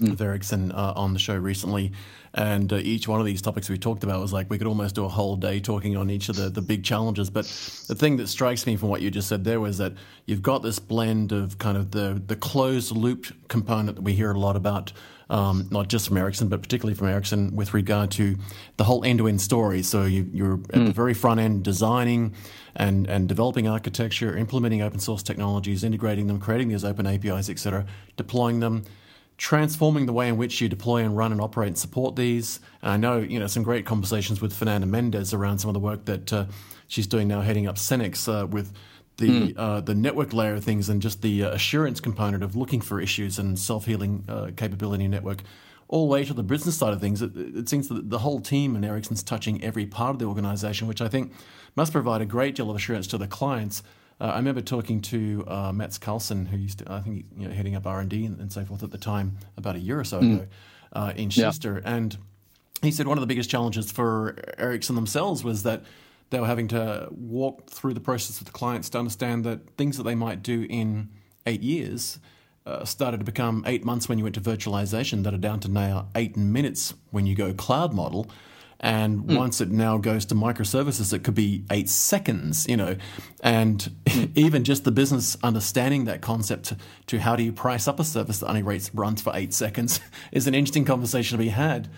mm. 0.00 0.10
with 0.10 0.20
Ericsson 0.20 0.72
on 0.72 1.12
the 1.12 1.18
show 1.18 1.36
recently. 1.36 1.92
And 2.36 2.70
uh, 2.70 2.76
each 2.76 3.08
one 3.08 3.18
of 3.18 3.24
these 3.24 3.40
topics 3.40 3.70
we 3.70 3.78
talked 3.78 4.04
about 4.04 4.20
was 4.20 4.30
like 4.30 4.50
we 4.50 4.58
could 4.58 4.66
almost 4.66 4.94
do 4.94 5.06
a 5.06 5.08
whole 5.08 5.36
day 5.36 5.58
talking 5.58 5.96
on 5.96 6.10
each 6.10 6.28
of 6.28 6.36
the, 6.36 6.50
the 6.50 6.60
big 6.60 6.84
challenges. 6.84 7.30
But 7.30 7.46
the 7.88 7.94
thing 7.94 8.18
that 8.18 8.28
strikes 8.28 8.66
me 8.66 8.76
from 8.76 8.90
what 8.90 9.00
you 9.00 9.10
just 9.10 9.26
said 9.26 9.42
there 9.44 9.58
was 9.58 9.78
that 9.78 9.94
you've 10.26 10.42
got 10.42 10.62
this 10.62 10.78
blend 10.78 11.32
of 11.32 11.56
kind 11.58 11.78
of 11.78 11.92
the, 11.92 12.22
the 12.26 12.36
closed 12.36 12.94
loop 12.94 13.26
component 13.48 13.96
that 13.96 14.02
we 14.02 14.12
hear 14.12 14.30
a 14.30 14.38
lot 14.38 14.54
about. 14.54 14.92
Um, 15.28 15.66
not 15.72 15.88
just 15.88 16.06
from 16.06 16.18
Ericsson, 16.18 16.48
but 16.48 16.62
particularly 16.62 16.94
from 16.94 17.08
Ericsson 17.08 17.56
with 17.56 17.74
regard 17.74 18.12
to 18.12 18.36
the 18.76 18.84
whole 18.84 19.04
end-to-end 19.04 19.40
story. 19.40 19.82
So 19.82 20.04
you, 20.04 20.22
are 20.44 20.54
at 20.54 20.60
mm. 20.60 20.86
the 20.86 20.92
very 20.92 21.14
front 21.14 21.40
end 21.40 21.64
designing 21.64 22.32
and, 22.76 23.08
and 23.08 23.28
developing 23.28 23.66
architecture, 23.66 24.36
implementing 24.36 24.82
open 24.82 25.00
source 25.00 25.24
technologies, 25.24 25.82
integrating 25.82 26.28
them, 26.28 26.38
creating 26.38 26.68
these 26.68 26.84
open 26.84 27.08
APIs, 27.08 27.50
etc., 27.50 27.86
deploying 28.16 28.60
them, 28.60 28.84
transforming 29.36 30.06
the 30.06 30.12
way 30.12 30.28
in 30.28 30.36
which 30.36 30.60
you 30.60 30.68
deploy 30.68 31.02
and 31.02 31.16
run 31.16 31.32
and 31.32 31.40
operate 31.40 31.68
and 31.68 31.78
support 31.78 32.16
these. 32.16 32.60
And 32.82 32.90
I 32.92 32.96
know, 32.96 33.18
you 33.18 33.38
know, 33.38 33.46
some 33.46 33.62
great 33.62 33.84
conversations 33.84 34.40
with 34.40 34.52
Fernanda 34.52 34.86
Mendez 34.86 35.34
around 35.34 35.58
some 35.58 35.68
of 35.68 35.74
the 35.74 35.80
work 35.80 36.04
that 36.06 36.32
uh, 36.32 36.46
she's 36.88 37.06
doing 37.06 37.28
now, 37.28 37.42
heading 37.42 37.66
up 37.66 37.76
CENX 37.76 38.42
uh, 38.42 38.46
with 38.46 38.72
the 39.18 39.52
mm. 39.52 39.54
uh, 39.56 39.80
the 39.80 39.94
network 39.94 40.32
layer 40.32 40.54
of 40.54 40.64
things 40.64 40.88
and 40.88 41.00
just 41.00 41.22
the 41.22 41.44
uh, 41.44 41.50
assurance 41.50 42.00
component 42.00 42.42
of 42.42 42.54
looking 42.56 42.80
for 42.80 43.00
issues 43.00 43.38
and 43.38 43.58
self 43.58 43.86
healing 43.86 44.24
uh, 44.28 44.50
capability 44.56 45.08
network. 45.08 45.42
All 45.88 46.06
the 46.08 46.12
way 46.12 46.24
to 46.24 46.34
the 46.34 46.42
business 46.42 46.76
side 46.76 46.92
of 46.92 47.00
things, 47.00 47.22
it, 47.22 47.36
it 47.36 47.68
seems 47.68 47.88
that 47.88 48.10
the 48.10 48.18
whole 48.18 48.40
team 48.40 48.74
in 48.74 48.84
Ericsson's 48.84 49.22
touching 49.22 49.62
every 49.62 49.86
part 49.86 50.10
of 50.10 50.18
the 50.18 50.24
organization, 50.24 50.88
which 50.88 51.00
I 51.00 51.06
think 51.06 51.32
must 51.76 51.92
provide 51.92 52.20
a 52.22 52.26
great 52.26 52.56
deal 52.56 52.70
of 52.70 52.76
assurance 52.76 53.06
to 53.08 53.18
the 53.18 53.28
clients 53.28 53.84
uh, 54.20 54.24
I 54.24 54.36
remember 54.36 54.60
talking 54.60 55.00
to 55.02 55.44
uh, 55.46 55.72
Mats 55.72 55.98
Carlson, 55.98 56.46
who 56.46 56.56
used 56.56 56.78
to, 56.78 56.92
I 56.92 57.00
think, 57.00 57.26
you 57.36 57.48
know, 57.48 57.54
heading 57.54 57.74
up 57.74 57.86
R 57.86 58.00
and 58.00 58.08
D 58.08 58.24
and 58.24 58.52
so 58.52 58.64
forth 58.64 58.82
at 58.82 58.90
the 58.90 58.98
time, 58.98 59.38
about 59.56 59.76
a 59.76 59.80
year 59.80 60.00
or 60.00 60.04
so 60.04 60.20
mm. 60.20 60.36
ago, 60.36 60.46
uh, 60.92 61.12
in 61.16 61.28
Kista, 61.28 61.82
yeah. 61.82 61.94
and 61.94 62.16
he 62.82 62.90
said 62.90 63.06
one 63.06 63.18
of 63.18 63.22
the 63.22 63.26
biggest 63.26 63.50
challenges 63.50 63.90
for 63.90 64.36
Ericsson 64.58 64.94
themselves 64.94 65.42
was 65.42 65.62
that 65.62 65.82
they 66.30 66.40
were 66.40 66.46
having 66.46 66.68
to 66.68 67.08
walk 67.10 67.70
through 67.70 67.94
the 67.94 68.00
process 68.00 68.38
with 68.38 68.46
the 68.46 68.52
clients 68.52 68.90
to 68.90 68.98
understand 68.98 69.44
that 69.44 69.76
things 69.76 69.96
that 69.96 70.02
they 70.02 70.14
might 70.14 70.42
do 70.42 70.66
in 70.68 71.08
eight 71.46 71.62
years 71.62 72.18
uh, 72.66 72.84
started 72.84 73.18
to 73.18 73.24
become 73.24 73.64
eight 73.66 73.84
months 73.84 74.08
when 74.08 74.18
you 74.18 74.24
went 74.24 74.34
to 74.34 74.40
virtualization 74.40 75.22
that 75.22 75.32
are 75.32 75.38
down 75.38 75.60
to 75.60 75.68
now 75.68 76.08
eight 76.16 76.36
minutes 76.36 76.94
when 77.10 77.26
you 77.26 77.34
go 77.34 77.52
cloud 77.54 77.94
model. 77.94 78.28
And 78.80 79.20
mm. 79.20 79.36
once 79.36 79.60
it 79.60 79.70
now 79.70 79.96
goes 79.98 80.26
to 80.26 80.34
microservices, 80.34 81.12
it 81.12 81.24
could 81.24 81.34
be 81.34 81.64
eight 81.70 81.88
seconds, 81.88 82.66
you 82.68 82.76
know. 82.76 82.96
And 83.42 83.90
mm. 84.04 84.30
even 84.36 84.64
just 84.64 84.84
the 84.84 84.92
business 84.92 85.36
understanding 85.42 86.04
that 86.04 86.20
concept 86.20 86.74
to, 87.06 87.18
how 87.18 87.36
do 87.36 87.42
you 87.42 87.52
price 87.52 87.88
up 87.88 87.98
a 87.98 88.04
service 88.04 88.40
that 88.40 88.48
only 88.48 88.62
rates, 88.62 88.94
runs 88.94 89.22
for 89.22 89.32
eight 89.34 89.54
seconds 89.54 90.00
is 90.32 90.46
an 90.46 90.54
interesting 90.54 90.84
conversation 90.84 91.38
to 91.38 91.42
be 91.42 91.50
had. 91.50 91.88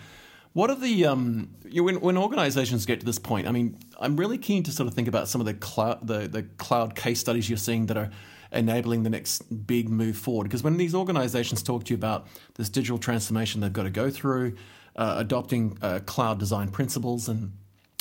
What 0.53 0.69
are 0.69 0.75
the 0.75 1.05
um, 1.05 1.49
you, 1.65 1.83
when, 1.83 2.01
when 2.01 2.17
organizations 2.17 2.85
get 2.85 3.01
to 3.01 3.05
this 3.05 3.19
point? 3.19 3.47
I 3.47 3.51
mean, 3.51 3.77
I'm 3.99 4.15
really 4.15 4.37
keen 4.37 4.63
to 4.63 4.71
sort 4.71 4.87
of 4.87 4.95
think 4.95 5.07
about 5.07 5.27
some 5.27 5.41
of 5.41 5.45
the 5.45 5.53
cloud 5.53 6.07
the, 6.07 6.27
the 6.27 6.43
cloud 6.43 6.95
case 6.95 7.19
studies 7.19 7.49
you're 7.49 7.57
seeing 7.57 7.85
that 7.87 7.97
are 7.97 8.09
enabling 8.51 9.03
the 9.03 9.09
next 9.09 9.67
big 9.67 9.89
move 9.89 10.17
forward. 10.17 10.45
Because 10.45 10.63
when 10.63 10.77
these 10.77 10.95
organizations 10.95 11.61
talk 11.61 11.83
to 11.85 11.93
you 11.93 11.95
about 11.95 12.27
this 12.55 12.67
digital 12.67 12.97
transformation 12.97 13.61
they've 13.61 13.71
got 13.71 13.83
to 13.83 13.91
go 13.91 14.09
through, 14.09 14.55
uh, 14.99 15.15
adopting 15.17 15.77
uh, 15.81 15.99
cloud 16.05 16.37
design 16.37 16.69
principles 16.69 17.27
and 17.29 17.53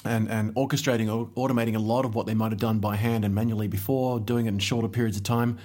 and, 0.05 0.31
and 0.31 0.55
orchestrating 0.55 1.13
or 1.13 1.27
automating 1.31 1.75
a 1.75 1.79
lot 1.79 2.05
of 2.05 2.15
what 2.15 2.27
they 2.27 2.35
might 2.35 2.53
have 2.53 2.61
done 2.61 2.79
by 2.79 2.95
hand 2.95 3.25
and 3.25 3.35
manually 3.35 3.67
before, 3.67 4.21
doing 4.21 4.47
it 4.47 4.51
in 4.51 4.59
shorter 4.59 4.89
periods 4.89 5.17
of 5.17 5.25
time. 5.25 5.59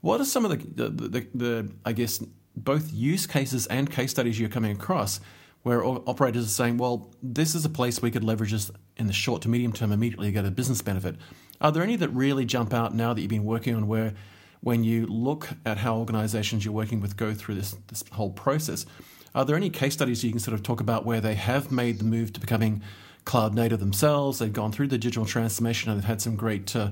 What 0.00 0.20
are 0.20 0.24
some 0.24 0.44
of 0.44 0.50
the, 0.52 0.88
the, 0.88 1.08
the, 1.08 1.26
the 1.34 1.72
I 1.84 1.92
guess, 1.92 2.22
both 2.56 2.92
use 2.92 3.26
cases 3.26 3.66
and 3.66 3.90
case 3.90 4.12
studies 4.12 4.38
you're 4.38 4.48
coming 4.48 4.70
across 4.70 5.18
where 5.64 5.84
operators 5.84 6.44
are 6.44 6.48
saying, 6.50 6.76
well, 6.76 7.10
this 7.20 7.54
is 7.56 7.64
a 7.64 7.68
place 7.68 8.00
we 8.00 8.12
could 8.12 8.22
leverage 8.22 8.52
this 8.52 8.70
in 8.96 9.08
the 9.08 9.12
short 9.12 9.42
to 9.42 9.48
medium 9.48 9.72
term 9.72 9.90
immediately 9.90 10.28
to 10.28 10.32
get 10.32 10.44
a 10.44 10.50
business 10.52 10.80
benefit. 10.80 11.16
Are 11.60 11.72
there 11.72 11.82
any 11.82 11.96
that 11.96 12.10
really 12.10 12.44
jump 12.44 12.72
out 12.72 12.94
now 12.94 13.12
that 13.12 13.20
you've 13.20 13.30
been 13.30 13.44
working 13.44 13.74
on 13.74 13.88
where 13.88 14.14
when 14.60 14.84
you 14.84 15.06
look 15.06 15.48
at 15.66 15.78
how 15.78 15.96
organizations 15.96 16.64
you're 16.64 16.74
working 16.74 17.00
with 17.00 17.16
go 17.16 17.34
through 17.34 17.56
this, 17.56 17.76
this 17.88 18.04
whole 18.12 18.30
process, 18.30 18.86
are 19.34 19.44
there 19.44 19.56
any 19.56 19.70
case 19.70 19.94
studies 19.94 20.22
you 20.22 20.30
can 20.30 20.38
sort 20.38 20.54
of 20.54 20.62
talk 20.62 20.80
about 20.80 21.04
where 21.04 21.20
they 21.20 21.34
have 21.34 21.72
made 21.72 21.98
the 21.98 22.04
move 22.04 22.32
to 22.34 22.40
becoming 22.40 22.82
cloud 23.24 23.54
native 23.54 23.80
themselves? 23.80 24.38
They've 24.38 24.52
gone 24.52 24.70
through 24.70 24.88
the 24.88 24.98
digital 24.98 25.24
transformation 25.24 25.90
and 25.90 25.98
they've 25.98 26.06
had 26.06 26.20
some 26.20 26.36
great, 26.36 26.74
uh, 26.76 26.90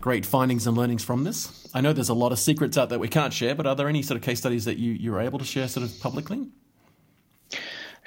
great 0.00 0.24
findings 0.24 0.66
and 0.66 0.76
learnings 0.76 1.04
from 1.04 1.24
this. 1.24 1.68
I 1.74 1.80
know 1.80 1.92
there's 1.92 2.08
a 2.08 2.14
lot 2.14 2.32
of 2.32 2.38
secrets 2.38 2.78
out 2.78 2.88
that 2.88 3.00
we 3.00 3.08
can't 3.08 3.32
share, 3.32 3.54
but 3.54 3.66
are 3.66 3.76
there 3.76 3.88
any 3.88 4.02
sort 4.02 4.16
of 4.16 4.22
case 4.22 4.38
studies 4.38 4.64
that 4.64 4.78
you 4.78 4.92
you're 4.92 5.20
able 5.20 5.38
to 5.38 5.44
share 5.44 5.68
sort 5.68 5.84
of 5.84 6.00
publicly? 6.00 6.46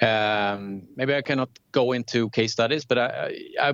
Um, 0.00 0.82
maybe 0.96 1.14
I 1.14 1.22
cannot 1.22 1.48
go 1.72 1.92
into 1.92 2.28
case 2.30 2.52
studies, 2.52 2.84
but 2.84 2.98
I, 2.98 3.34
I, 3.60 3.72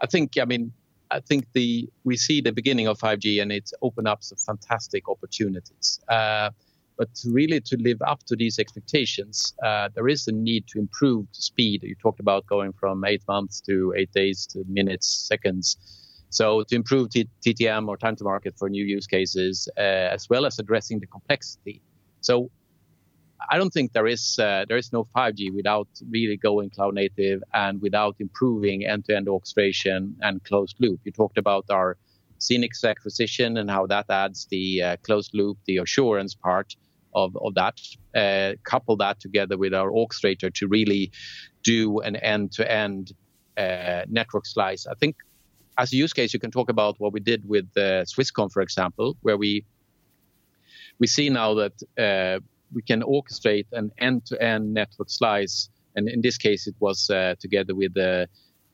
I 0.00 0.06
think 0.06 0.36
I 0.40 0.44
mean 0.44 0.72
I 1.10 1.20
think 1.20 1.46
the 1.52 1.88
we 2.02 2.16
see 2.16 2.40
the 2.40 2.52
beginning 2.52 2.88
of 2.88 2.98
5G 2.98 3.40
and 3.40 3.52
it's 3.52 3.72
opened 3.80 4.08
up 4.08 4.22
some 4.22 4.38
fantastic 4.38 5.08
opportunities. 5.08 6.00
Uh, 6.08 6.50
but 6.96 7.08
really, 7.26 7.60
to 7.60 7.76
live 7.76 8.00
up 8.06 8.22
to 8.26 8.36
these 8.36 8.58
expectations, 8.58 9.52
uh, 9.64 9.88
there 9.94 10.06
is 10.06 10.28
a 10.28 10.32
need 10.32 10.66
to 10.68 10.78
improve 10.78 11.26
speed. 11.32 11.82
You 11.82 11.96
talked 11.96 12.20
about 12.20 12.46
going 12.46 12.72
from 12.72 13.04
eight 13.04 13.22
months 13.26 13.60
to 13.62 13.92
eight 13.96 14.12
days 14.12 14.46
to 14.48 14.64
minutes, 14.68 15.08
seconds. 15.28 15.76
So 16.30 16.62
to 16.64 16.74
improve 16.74 17.10
T- 17.10 17.28
TTM 17.44 17.88
or 17.88 17.96
time 17.96 18.16
to 18.16 18.24
market 18.24 18.54
for 18.56 18.68
new 18.68 18.84
use 18.84 19.06
cases, 19.06 19.68
uh, 19.76 19.80
as 19.80 20.28
well 20.28 20.46
as 20.46 20.58
addressing 20.58 21.00
the 21.00 21.06
complexity. 21.06 21.82
So 22.20 22.50
I 23.50 23.58
don't 23.58 23.70
think 23.70 23.92
there 23.92 24.06
is 24.06 24.38
uh, 24.38 24.64
there 24.68 24.76
is 24.76 24.92
no 24.92 25.06
5G 25.16 25.52
without 25.52 25.88
really 26.10 26.36
going 26.36 26.70
cloud 26.70 26.94
native 26.94 27.42
and 27.52 27.82
without 27.82 28.16
improving 28.20 28.86
end-to-end 28.86 29.28
orchestration 29.28 30.16
and 30.22 30.42
closed 30.44 30.76
loop. 30.78 31.00
You 31.04 31.12
talked 31.12 31.38
about 31.38 31.64
our 31.70 31.96
CENX 32.38 32.84
acquisition 32.88 33.56
and 33.56 33.70
how 33.70 33.86
that 33.86 34.06
adds 34.08 34.46
the 34.50 34.82
uh, 34.82 34.96
closed 35.02 35.32
loop, 35.34 35.58
the 35.66 35.78
assurance 35.78 36.34
part 36.34 36.76
of, 37.14 37.36
of 37.36 37.54
that, 37.54 37.80
uh, 38.14 38.54
couple 38.64 38.96
that 38.96 39.20
together 39.20 39.56
with 39.56 39.74
our 39.74 39.90
orchestrator 39.90 40.52
to 40.54 40.68
really 40.68 41.10
do 41.62 42.00
an 42.00 42.16
end 42.16 42.52
to 42.52 42.70
end 42.70 43.12
network 44.08 44.46
slice. 44.46 44.86
I 44.86 44.94
think 44.94 45.16
as 45.76 45.92
a 45.92 45.96
use 45.96 46.12
case, 46.12 46.32
you 46.32 46.40
can 46.40 46.50
talk 46.50 46.70
about 46.70 46.96
what 46.98 47.12
we 47.12 47.20
did 47.20 47.48
with 47.48 47.66
uh, 47.76 48.04
Swisscom, 48.04 48.50
for 48.52 48.62
example, 48.62 49.16
where 49.22 49.36
we 49.36 49.64
we 51.00 51.06
see 51.08 51.28
now 51.28 51.54
that 51.54 51.82
uh, 51.98 52.38
we 52.72 52.82
can 52.82 53.02
orchestrate 53.02 53.66
an 53.72 53.90
end-to-end 53.98 54.72
network 54.72 55.10
slice, 55.10 55.68
and 55.96 56.08
in 56.08 56.20
this 56.20 56.38
case, 56.38 56.68
it 56.68 56.76
was 56.78 57.10
uh, 57.10 57.34
together 57.40 57.74
with 57.74 57.96
a, 57.96 58.28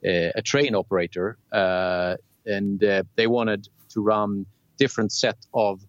a 0.05 0.43
train 0.43 0.75
operator, 0.75 1.39
uh, 1.53 2.17
and 2.45 2.85
uh, 2.85 3.03
they 3.17 3.27
wanted 3.27 3.69
to 3.91 4.03
run 4.03 4.45
different 4.79 5.13
set 5.13 5.39
of 5.55 5.81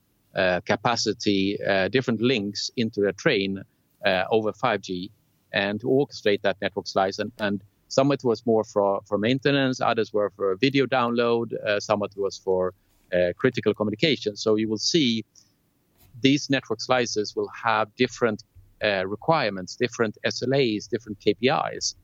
capacity, 0.66 1.58
uh, 1.64 1.88
different 1.90 2.22
links 2.22 2.72
into 2.78 3.08
a 3.08 3.14
train 3.14 3.62
uh, 4.06 4.24
over 4.32 4.52
5G 4.52 5.10
and 5.54 5.80
to 5.82 5.88
orchestrate 5.88 6.42
that 6.42 6.58
network 6.62 6.88
slice. 6.88 7.20
And, 7.20 7.32
and 7.40 7.62
some 7.90 8.10
of 8.10 8.16
it 8.16 8.24
was 8.24 8.46
more 8.46 8.64
for, 8.64 9.02
for 9.06 9.18
maintenance, 9.18 9.82
others 9.82 10.14
were 10.14 10.32
for 10.36 10.56
video 10.56 10.86
download, 10.86 11.54
some 11.80 12.02
of 12.02 12.12
it 12.12 12.20
was 12.20 12.38
for 12.38 12.74
critical 13.38 13.74
communication. 13.74 14.38
So 14.38 14.56
you 14.56 14.70
will 14.70 14.78
see 14.78 15.26
these 16.22 16.50
network 16.50 16.82
slices 16.82 17.36
will 17.36 17.50
have 17.50 17.94
different 17.96 18.44
uh, 18.84 19.06
requirements, 19.08 19.76
different 19.76 20.18
SLAs, 20.26 20.90
different 20.90 21.20
KPIs, 21.20 21.96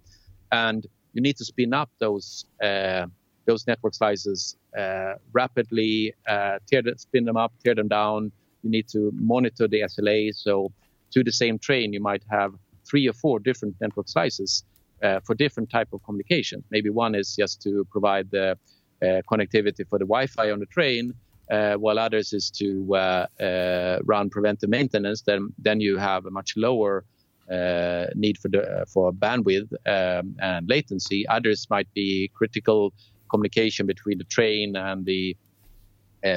and 0.52 0.86
you 1.14 1.22
need 1.22 1.38
to 1.38 1.46
spin 1.46 1.74
up 1.74 1.90
those 2.00 2.46
uh, 2.62 3.08
those 3.48 3.66
network 3.66 3.96
slices 3.96 4.56
uh, 4.78 5.14
rapidly, 5.32 6.14
uh, 6.28 6.60
tear 6.70 6.82
them, 6.84 6.98
spin 6.98 7.26
them 7.26 7.38
up, 7.38 7.52
tear 7.64 7.74
them 7.74 7.88
down. 7.88 8.32
You 8.62 8.70
need 8.70 8.88
to 8.90 9.12
monitor 9.16 9.68
the 9.68 9.82
SLA. 9.82 10.36
So 10.36 10.72
to 11.12 11.24
the 11.24 11.32
same 11.32 11.58
train, 11.58 11.94
you 11.94 12.02
might 12.02 12.24
have 12.30 12.54
three 12.88 13.08
or 13.08 13.14
four 13.14 13.40
different 13.40 13.76
network 13.82 14.10
slices 14.10 14.64
uh, 15.02 15.20
for 15.26 15.34
different 15.34 15.70
type 15.70 15.90
of 15.94 16.04
communication. 16.04 16.64
Maybe 16.70 16.90
one 16.90 17.16
is 17.16 17.36
just 17.36 17.62
to 17.64 17.88
provide 17.90 18.30
the 18.32 18.58
uh, 19.02 19.06
connectivity 19.32 19.88
for 19.90 19.98
the 19.98 20.06
Wi-Fi 20.06 20.52
on 20.52 20.60
the 20.60 20.66
train, 20.68 21.14
uh, 21.50 21.76
while 21.76 21.98
others 22.00 22.34
is 22.34 22.52
to 22.52 22.96
uh, 22.96 24.00
run 24.04 24.30
preventive 24.30 24.70
maintenance. 24.70 25.22
Then 25.22 25.54
then 25.58 25.80
you 25.80 25.98
have 25.98 26.26
a 26.26 26.32
much 26.32 26.54
lower 26.58 27.06
uh, 27.52 28.08
need 28.16 28.38
for 28.38 28.50
the 28.50 28.86
for 28.92 29.14
bandwidth 29.14 29.72
um, 29.86 30.36
and 30.42 30.68
latency. 30.68 31.28
Others 31.28 31.68
might 31.70 31.88
be 31.94 32.30
critical 32.34 32.94
communication 33.30 33.86
between 33.86 34.18
the 34.18 34.24
train 34.26 34.76
and 34.76 35.06
the 35.06 35.36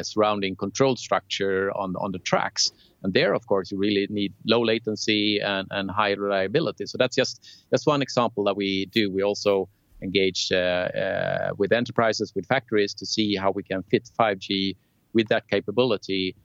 surrounding 0.03 0.55
control 0.55 0.95
structure 0.95 1.70
on 1.76 1.97
on 1.97 2.12
the 2.12 2.18
tracks. 2.18 2.70
And 3.03 3.14
there, 3.14 3.32
of 3.34 3.47
course, 3.47 3.72
you 3.72 3.78
really 3.78 4.07
need 4.11 4.34
low 4.47 4.62
latency 4.62 5.41
and, 5.41 5.66
and 5.70 5.91
high 5.91 6.12
reliability. 6.12 6.86
So 6.86 6.99
that's 6.99 7.16
just 7.16 7.64
that's 7.70 7.86
one 7.86 8.03
example 8.03 8.45
that 8.45 8.57
we 8.57 8.86
do. 8.86 9.11
We 9.11 9.22
also 9.22 9.68
engage 10.03 10.51
uh, 10.53 10.57
uh, 10.57 11.51
with 11.57 11.72
enterprises, 11.72 12.32
with 12.34 12.47
factories 12.47 12.95
to 12.95 13.07
see 13.07 13.36
how 13.36 13.51
we 13.51 13.62
can 13.62 13.82
fit 13.84 14.09
5G 14.18 14.76
with 15.12 15.28
that 15.28 15.49
capability 15.49 16.36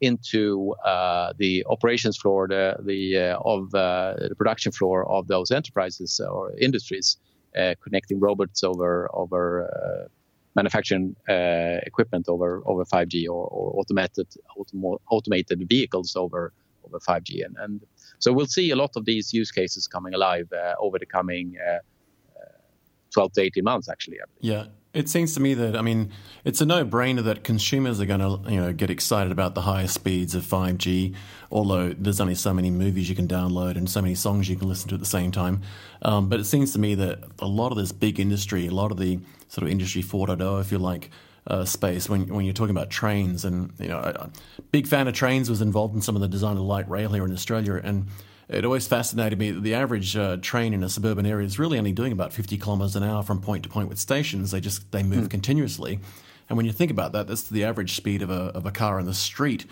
into 0.00 0.74
uh, 0.84 1.32
the 1.38 1.64
operations 1.68 2.16
floor, 2.16 2.48
the, 2.48 2.76
the 2.84 3.16
uh, 3.18 3.38
of 3.44 3.72
uh, 3.74 4.14
the 4.28 4.34
production 4.36 4.72
floor 4.72 5.08
of 5.08 5.28
those 5.28 5.50
enterprises 5.50 6.20
or 6.20 6.52
industries, 6.58 7.16
uh, 7.16 7.31
connecting 7.82 8.18
robots 8.20 8.62
over 8.64 9.08
over 9.12 10.08
manufacturing 10.54 11.16
uh, 11.28 11.78
equipment 11.86 12.28
over 12.28 12.62
over 12.66 12.84
5G 12.84 13.26
or, 13.26 13.46
or 13.46 13.78
automated 13.78 14.28
automo- 14.58 14.98
automated 15.10 15.66
vehicles 15.68 16.14
over 16.16 16.52
over 16.84 16.98
5G, 16.98 17.44
and, 17.44 17.56
and 17.58 17.80
so 18.18 18.32
we'll 18.32 18.46
see 18.46 18.70
a 18.70 18.76
lot 18.76 18.90
of 18.96 19.04
these 19.04 19.32
use 19.32 19.50
cases 19.50 19.86
coming 19.86 20.14
alive 20.14 20.48
uh, 20.52 20.74
over 20.80 20.98
the 20.98 21.06
coming 21.06 21.56
uh, 21.68 21.78
12 23.12 23.32
to 23.32 23.42
18 23.42 23.64
months, 23.64 23.88
actually. 23.88 24.18
Yeah, 24.40 24.64
it 24.94 25.08
seems 25.08 25.34
to 25.34 25.40
me 25.40 25.54
that 25.54 25.76
I 25.76 25.82
mean 25.82 26.10
it's 26.44 26.60
a 26.60 26.66
no-brainer 26.66 27.24
that 27.24 27.44
consumers 27.44 28.00
are 28.00 28.06
going 28.06 28.20
to 28.20 28.50
you 28.50 28.60
know 28.60 28.72
get 28.72 28.90
excited 28.90 29.32
about 29.32 29.54
the 29.54 29.62
higher 29.62 29.88
speeds 29.88 30.34
of 30.34 30.44
5G. 30.44 31.14
Although 31.50 31.90
there's 31.90 32.20
only 32.20 32.34
so 32.34 32.52
many 32.52 32.70
movies 32.70 33.08
you 33.08 33.16
can 33.16 33.28
download 33.28 33.76
and 33.76 33.88
so 33.88 34.02
many 34.02 34.14
songs 34.14 34.48
you 34.48 34.56
can 34.56 34.68
listen 34.68 34.88
to 34.88 34.94
at 34.94 35.00
the 35.00 35.06
same 35.06 35.30
time, 35.30 35.62
um, 36.02 36.28
but 36.28 36.40
it 36.40 36.44
seems 36.44 36.72
to 36.72 36.78
me 36.78 36.94
that 36.96 37.20
a 37.38 37.46
lot 37.46 37.72
of 37.72 37.78
this 37.78 37.92
big 37.92 38.18
industry, 38.18 38.66
a 38.66 38.70
lot 38.70 38.90
of 38.90 38.98
the 38.98 39.18
sort 39.48 39.64
of 39.64 39.70
industry 39.70 40.02
4.0, 40.02 40.60
if 40.60 40.72
you 40.72 40.78
like, 40.78 41.10
uh, 41.46 41.64
space 41.64 42.08
when 42.08 42.28
when 42.28 42.44
you're 42.44 42.54
talking 42.54 42.70
about 42.70 42.88
trains 42.88 43.44
and 43.44 43.72
you 43.78 43.88
know, 43.88 43.98
a 43.98 44.30
big 44.70 44.86
fan 44.86 45.08
of 45.08 45.14
trains 45.14 45.50
was 45.50 45.60
involved 45.60 45.94
in 45.94 46.00
some 46.00 46.14
of 46.14 46.22
the 46.22 46.28
design 46.28 46.56
of 46.56 46.62
light 46.62 46.88
rail 46.88 47.12
here 47.12 47.24
in 47.24 47.32
Australia 47.32 47.80
and 47.82 48.06
it 48.52 48.64
always 48.64 48.86
fascinated 48.86 49.38
me 49.38 49.50
that 49.50 49.60
the 49.60 49.74
average 49.74 50.16
uh, 50.16 50.36
train 50.36 50.74
in 50.74 50.82
a 50.82 50.88
suburban 50.88 51.26
area 51.26 51.46
is 51.46 51.58
really 51.58 51.78
only 51.78 51.92
doing 51.92 52.12
about 52.12 52.32
50 52.32 52.58
kilometres 52.58 52.96
an 52.96 53.02
hour 53.02 53.22
from 53.22 53.40
point 53.40 53.62
to 53.62 53.68
point 53.68 53.88
with 53.88 53.98
stations. 53.98 54.50
They 54.50 54.60
just 54.60 54.90
they 54.92 55.02
move 55.02 55.26
mm. 55.26 55.30
continuously, 55.30 56.00
and 56.48 56.56
when 56.56 56.66
you 56.66 56.72
think 56.72 56.90
about 56.90 57.12
that, 57.12 57.26
that's 57.26 57.44
the 57.44 57.64
average 57.64 57.94
speed 57.94 58.22
of 58.22 58.30
a 58.30 58.52
of 58.54 58.66
a 58.66 58.70
car 58.70 58.98
in 59.00 59.06
the 59.06 59.14
street. 59.14 59.66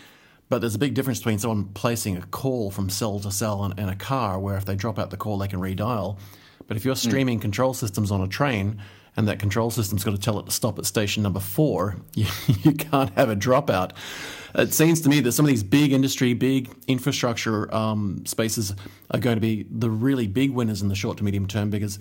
But 0.49 0.61
there's 0.61 0.75
a 0.75 0.79
big 0.79 0.95
difference 0.95 1.21
between 1.21 1.39
someone 1.39 1.67
placing 1.75 2.17
a 2.17 2.23
call 2.23 2.73
from 2.73 2.91
cell 2.91 3.21
to 3.21 3.31
cell 3.31 3.65
in, 3.65 3.79
in 3.79 3.89
a 3.89 3.95
car, 3.95 4.39
where 4.41 4.57
if 4.57 4.65
they 4.65 4.75
drop 4.75 4.99
out 4.99 5.11
the 5.11 5.17
call, 5.17 5.39
they 5.39 5.47
can 5.47 5.61
redial. 5.61 6.19
But 6.67 6.77
if 6.77 6.85
you're 6.85 6.95
hmm. 6.95 7.09
streaming 7.09 7.39
mm. 7.39 7.43
control 7.43 7.75
systems 7.75 8.11
on 8.11 8.21
a 8.21 8.29
train, 8.29 8.81
and 9.17 9.29
that 9.29 9.39
control 9.39 9.71
system's 9.71 10.05
got 10.05 10.13
to 10.13 10.19
tell 10.19 10.39
it 10.39 10.47
to 10.47 10.53
stop 10.53 10.79
at 10.79 10.87
station 10.87 11.23
number 11.23 11.41
four, 11.41 11.97
you, 12.15 12.27
you 12.63 12.73
can't 12.73 13.11
have 13.17 13.29
a 13.29 13.37
dropout. 13.37 13.93
It 14.55 14.73
seems 14.73 15.01
to 15.03 15.09
me 15.09 15.21
that 15.21 15.33
some 15.33 15.45
of 15.45 15.49
these 15.49 15.63
big 15.63 15.93
industry, 15.93 16.35
big 16.35 16.71
infrastructure 16.89 17.73
um, 17.75 18.25
spaces 18.27 18.75
are 19.11 19.21
going 19.21 19.37
to 19.37 19.41
be 19.41 19.67
the 19.71 19.91
really 19.91 20.27
big 20.27 20.51
winners 20.51 20.83
in 20.83 20.89
the 20.89 20.95
short 20.95 21.19
to 21.19 21.25
medium 21.25 21.47
term 21.47 21.71
because. 21.71 21.99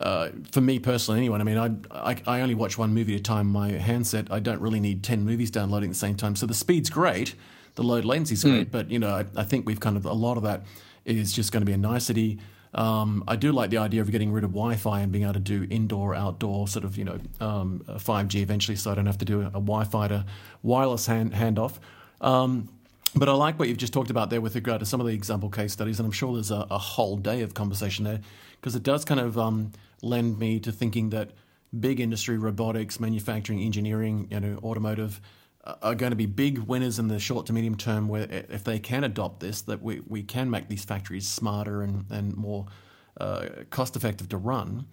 Uh, 0.00 0.30
for 0.52 0.60
me 0.60 0.78
personally, 0.78 1.18
anyone, 1.18 1.40
I 1.40 1.44
mean, 1.44 1.58
I, 1.58 2.12
I, 2.12 2.16
I 2.24 2.40
only 2.40 2.54
watch 2.54 2.78
one 2.78 2.94
movie 2.94 3.14
at 3.14 3.18
a 3.18 3.22
time. 3.24 3.48
My 3.48 3.70
handset, 3.70 4.30
I 4.30 4.38
don't 4.38 4.60
really 4.60 4.78
need 4.78 5.02
ten 5.02 5.24
movies 5.24 5.50
downloading 5.50 5.90
at 5.90 5.94
the 5.94 5.98
same 5.98 6.14
time. 6.14 6.36
So 6.36 6.46
the 6.46 6.54
speed's 6.54 6.88
great, 6.88 7.34
the 7.74 7.82
load 7.82 8.04
latency's 8.04 8.44
mm. 8.44 8.50
great, 8.50 8.70
but 8.70 8.92
you 8.92 9.00
know, 9.00 9.08
I, 9.08 9.24
I 9.34 9.42
think 9.42 9.66
we've 9.66 9.80
kind 9.80 9.96
of 9.96 10.06
a 10.06 10.12
lot 10.12 10.36
of 10.36 10.44
that 10.44 10.62
is 11.04 11.32
just 11.32 11.50
going 11.50 11.62
to 11.62 11.66
be 11.66 11.72
a 11.72 11.76
nicety. 11.76 12.38
Um, 12.74 13.24
I 13.26 13.36
do 13.36 13.52
like 13.52 13.70
the 13.70 13.78
idea 13.78 14.00
of 14.00 14.10
getting 14.10 14.30
rid 14.30 14.44
of 14.44 14.50
Wi-Fi 14.50 15.00
and 15.00 15.10
being 15.10 15.24
able 15.24 15.34
to 15.34 15.40
do 15.40 15.66
indoor, 15.70 16.14
outdoor 16.14 16.68
sort 16.68 16.84
of 16.84 16.96
you 16.98 17.04
know 17.04 17.18
um, 17.40 17.82
5G 17.88 18.36
eventually, 18.36 18.76
so 18.76 18.90
I 18.90 18.94
don't 18.94 19.06
have 19.06 19.18
to 19.18 19.24
do 19.24 19.42
a, 19.42 19.46
a 19.46 19.60
Wi-Fi 19.60 20.08
to 20.08 20.26
wireless 20.62 21.06
hand 21.06 21.32
handoff. 21.32 21.78
Um, 22.20 22.68
but 23.14 23.28
I 23.28 23.32
like 23.32 23.58
what 23.58 23.68
you've 23.68 23.78
just 23.78 23.92
talked 23.92 24.10
about 24.10 24.30
there 24.30 24.40
with 24.40 24.54
regard 24.54 24.80
to 24.80 24.86
some 24.86 25.00
of 25.00 25.06
the 25.06 25.14
example 25.14 25.48
case 25.48 25.72
studies, 25.72 25.98
and 25.98 26.06
I'm 26.06 26.12
sure 26.12 26.34
there's 26.34 26.50
a, 26.50 26.66
a 26.70 26.78
whole 26.78 27.16
day 27.16 27.40
of 27.42 27.54
conversation 27.54 28.04
there 28.04 28.20
because 28.60 28.74
it 28.76 28.82
does 28.82 29.04
kind 29.04 29.20
of 29.20 29.38
um, 29.38 29.72
lend 30.02 30.38
me 30.38 30.60
to 30.60 30.72
thinking 30.72 31.10
that 31.10 31.30
big 31.78 32.00
industry, 32.00 32.38
robotics, 32.38 33.00
manufacturing, 33.00 33.60
engineering, 33.60 34.28
you 34.30 34.40
know, 34.40 34.58
automotive 34.62 35.20
are 35.82 35.94
going 35.94 36.10
to 36.10 36.16
be 36.16 36.26
big 36.26 36.58
winners 36.58 36.98
in 36.98 37.08
the 37.08 37.18
short 37.18 37.46
to 37.46 37.52
medium 37.52 37.76
term 37.76 38.08
where 38.08 38.26
if 38.30 38.64
they 38.64 38.78
can 38.78 39.04
adopt 39.04 39.40
this 39.40 39.62
that 39.62 39.82
we, 39.82 40.00
we 40.06 40.22
can 40.22 40.50
make 40.50 40.68
these 40.68 40.84
factories 40.84 41.28
smarter 41.28 41.82
and, 41.82 42.06
and 42.10 42.36
more 42.36 42.66
uh, 43.20 43.46
cost 43.70 43.96
effective 43.96 44.28
to 44.28 44.36
run. 44.36 44.86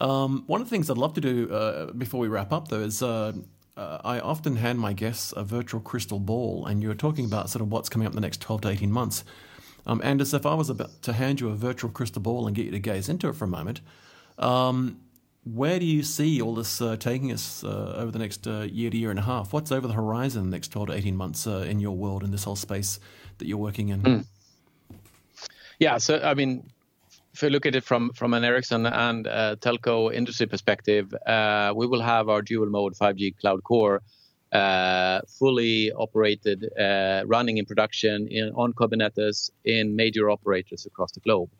Um, 0.00 0.44
one 0.46 0.60
of 0.60 0.68
the 0.68 0.70
things 0.70 0.90
I'd 0.90 0.98
love 0.98 1.14
to 1.14 1.20
do 1.20 1.52
uh, 1.52 1.92
before 1.92 2.20
we 2.20 2.28
wrap 2.28 2.52
up 2.52 2.68
though 2.68 2.80
is 2.80 3.02
uh, 3.02 3.32
uh 3.76 3.98
I 4.04 4.20
often 4.20 4.56
hand 4.56 4.78
my 4.78 4.92
guests 4.92 5.32
a 5.36 5.44
virtual 5.44 5.80
crystal 5.80 6.18
ball 6.18 6.66
and 6.66 6.82
you 6.82 6.88
were 6.88 6.94
talking 6.94 7.24
about 7.26 7.50
sort 7.50 7.62
of 7.62 7.70
what's 7.70 7.88
coming 7.88 8.06
up 8.06 8.12
in 8.12 8.16
the 8.16 8.22
next 8.22 8.40
12 8.40 8.62
to 8.62 8.68
18 8.68 8.90
months. 8.90 9.24
Um, 9.86 10.00
Anders 10.02 10.32
if 10.32 10.46
I 10.46 10.54
was 10.54 10.70
about 10.70 11.02
to 11.02 11.12
hand 11.12 11.40
you 11.40 11.50
a 11.50 11.54
virtual 11.54 11.90
crystal 11.90 12.22
ball 12.22 12.46
and 12.46 12.56
get 12.56 12.66
you 12.66 12.72
to 12.72 12.78
gaze 12.78 13.08
into 13.08 13.28
it 13.28 13.36
for 13.36 13.44
a 13.44 13.48
moment 13.48 13.80
um, 14.38 15.00
where 15.44 15.78
do 15.78 15.84
you 15.84 16.02
see 16.02 16.40
all 16.40 16.54
this 16.54 16.80
uh, 16.80 16.96
taking 16.96 17.30
us 17.30 17.62
uh, 17.62 17.94
over 17.96 18.10
the 18.10 18.18
next 18.18 18.46
uh, 18.46 18.60
year 18.60 18.90
to 18.90 18.96
year 18.96 19.10
and 19.10 19.18
a 19.18 19.22
half? 19.22 19.52
What's 19.52 19.70
over 19.70 19.86
the 19.86 19.92
horizon 19.92 20.44
the 20.44 20.56
next 20.56 20.68
12 20.68 20.88
to 20.88 20.94
18 20.94 21.16
months 21.16 21.46
uh, 21.46 21.58
in 21.68 21.80
your 21.80 21.96
world, 21.96 22.24
in 22.24 22.30
this 22.30 22.44
whole 22.44 22.56
space 22.56 22.98
that 23.38 23.46
you're 23.46 23.58
working 23.58 23.90
in? 23.90 24.02
Mm. 24.02 24.24
Yeah, 25.78 25.98
so 25.98 26.18
I 26.20 26.34
mean, 26.34 26.70
if 27.34 27.42
you 27.42 27.50
look 27.50 27.66
at 27.66 27.74
it 27.74 27.84
from, 27.84 28.12
from 28.12 28.32
an 28.32 28.42
Ericsson 28.42 28.86
and 28.86 29.26
uh, 29.26 29.56
telco 29.56 30.14
industry 30.14 30.46
perspective, 30.46 31.12
uh, 31.26 31.74
we 31.76 31.86
will 31.86 32.00
have 32.00 32.28
our 32.28 32.40
dual 32.40 32.70
mode 32.70 32.94
5G 32.94 33.36
cloud 33.38 33.62
core 33.64 34.00
fully 35.28 35.92
operated, 35.92 36.70
running 37.26 37.58
in 37.58 37.66
production 37.66 38.28
in, 38.28 38.50
on 38.54 38.72
Kubernetes 38.72 39.50
in 39.64 39.94
major 39.94 40.30
operators 40.30 40.86
across 40.86 41.12
the 41.12 41.20
globe 41.20 41.50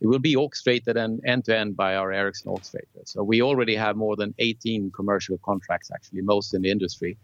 it 0.00 0.06
will 0.06 0.18
be 0.18 0.36
orchestrated 0.36 0.96
and 0.96 1.20
end 1.26 1.44
to 1.46 1.56
end 1.56 1.76
by 1.76 1.96
our 1.96 2.12
Ericsson 2.12 2.52
orchestrator. 2.52 3.02
So 3.04 3.22
we 3.22 3.42
already 3.42 3.74
have 3.74 3.96
more 3.96 4.16
than 4.16 4.34
18 4.38 4.92
commercial 4.92 5.38
contracts, 5.38 5.90
actually, 5.92 6.22
most 6.22 6.54
in 6.54 6.62
the 6.62 6.70
industry. 6.70 7.16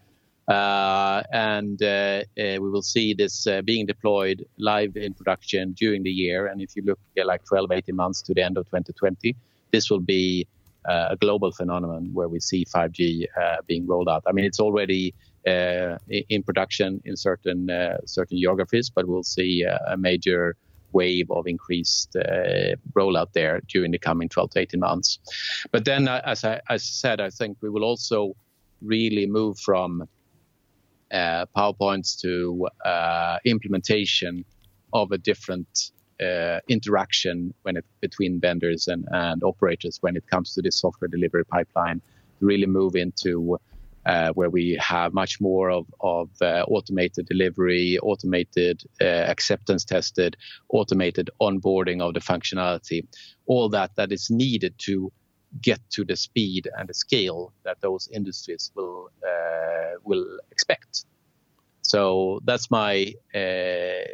Uh, 0.49 1.23
and 1.33 1.83
uh, 1.83 1.87
uh, 1.87 2.23
we 2.37 2.59
will 2.59 2.83
see 2.83 3.15
this 3.15 3.47
uh, 3.47 3.63
being 3.63 3.87
deployed 3.87 4.45
live 4.59 4.97
in 4.97 5.15
production 5.15 5.73
during 5.73 6.03
the 6.03 6.11
year. 6.11 6.49
And 6.49 6.61
if 6.61 6.77
you 6.77 6.83
look 6.83 6.99
at 7.17 7.27
like 7.27 7.45
12, 7.45 7.71
18 7.71 7.97
months 7.97 8.21
to 8.23 8.35
the 8.35 8.43
end 8.43 8.59
of 8.59 8.67
2020, 8.67 9.35
this 9.73 9.89
will 9.89 10.01
be 10.01 10.47
uh, 10.87 11.09
a 11.11 11.17
global 11.17 11.51
phenomenon 11.51 12.11
where 12.13 12.29
we 12.29 12.41
see 12.41 12.65
5G 12.65 13.27
uh, 13.41 13.57
being 13.67 13.87
rolled 13.87 14.09
out. 14.09 14.23
I 14.27 14.33
mean, 14.33 14.45
it's 14.45 14.61
already 14.61 15.15
in 15.47 16.43
production 16.43 17.03
in 17.05 17.17
certain 17.19 17.69
certain 18.07 18.39
geographies, 18.39 18.89
but 18.89 19.07
we'll 19.07 19.23
see 19.23 19.63
a 19.63 19.95
major 19.95 20.57
wave 20.95 21.31
of 21.31 21.47
increased 21.47 22.17
uh, 22.17 22.75
rollout 22.95 23.33
there 23.35 23.61
during 23.69 23.91
the 23.91 23.99
coming 23.99 24.29
12 24.29 24.51
to 24.51 24.59
18 24.61 24.81
months. 24.81 25.19
But 25.71 25.85
then, 25.85 26.09
uh, 26.09 26.23
as 26.25 26.45
I, 26.45 26.61
as 26.71 26.85
said, 26.85 27.21
I 27.21 27.31
think 27.31 27.59
we 27.61 27.69
will 27.69 27.85
also 27.85 28.35
really 28.81 29.27
move 29.27 29.59
from 29.59 30.09
uh, 31.13 31.47
PowerPoints 31.57 32.19
to 32.21 32.69
uh, 32.85 33.39
implementation 33.45 34.45
of 34.93 35.13
a 35.13 35.19
different 35.19 35.93
uh, 36.23 36.61
interaction 36.69 37.53
when 37.63 37.77
it 37.77 37.85
between 38.01 38.41
vendors 38.41 38.89
and, 38.89 39.07
and 39.11 39.43
operators 39.43 39.99
when 40.01 40.17
it 40.17 40.27
comes 40.29 40.55
to 40.55 40.63
this 40.63 40.81
software 40.81 41.09
delivery 41.09 41.45
pipeline. 41.45 42.01
Really 42.41 42.67
move 42.67 42.95
into 42.95 43.59
uh, 44.07 44.31
where 44.33 44.51
we 44.51 44.79
have 44.81 45.15
much 45.15 45.41
more 45.41 45.71
of, 45.71 45.87
of 46.01 46.31
uh, 46.43 46.65
automated 46.69 47.27
delivery, 47.27 47.99
automated 48.03 48.83
uh, 49.01 49.05
acceptance 49.05 49.85
tested, 49.85 50.37
automated 50.69 51.31
onboarding 51.41 52.01
of 52.01 52.15
the 52.15 52.21
functionality, 52.21 53.07
all 53.47 53.69
that 53.69 53.91
that 53.97 54.13
is 54.13 54.31
needed 54.31 54.75
to 54.79 55.13
get 55.61 55.81
to 55.91 56.05
the 56.05 56.17
speed 56.17 56.69
and 56.77 56.89
the 56.89 56.95
scale 56.95 57.53
that 57.65 57.81
those 57.81 58.09
industries 58.13 58.71
will 58.75 59.11
uh, 59.27 59.99
will 60.03 60.39
expect. 60.51 61.05
So 61.83 62.41
that's 62.45 62.71
my 62.71 63.15
uh, 63.35 64.05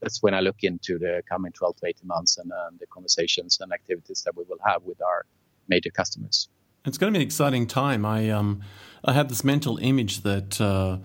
that's 0.00 0.22
when 0.22 0.34
I 0.34 0.40
look 0.40 0.58
into 0.62 0.98
the 0.98 1.22
coming 1.28 1.52
12 1.52 1.76
to 1.76 1.86
18 1.86 2.06
months 2.06 2.38
and, 2.38 2.50
and 2.66 2.78
the 2.78 2.86
conversations 2.86 3.58
and 3.60 3.72
activities 3.72 4.22
that 4.24 4.36
we 4.36 4.44
will 4.48 4.58
have 4.64 4.82
with 4.82 5.00
our 5.02 5.24
major 5.68 5.90
customers. 5.90 6.48
It's 6.86 6.98
going 6.98 7.10
to 7.10 7.18
be 7.18 7.22
an 7.22 7.26
exciting 7.26 7.66
time. 7.66 8.04
I 8.04 8.28
um, 8.28 8.60
I 9.02 9.14
have 9.14 9.28
this 9.28 9.42
mental 9.42 9.78
image 9.78 10.20
that 10.20 10.60
uh, 10.60 10.98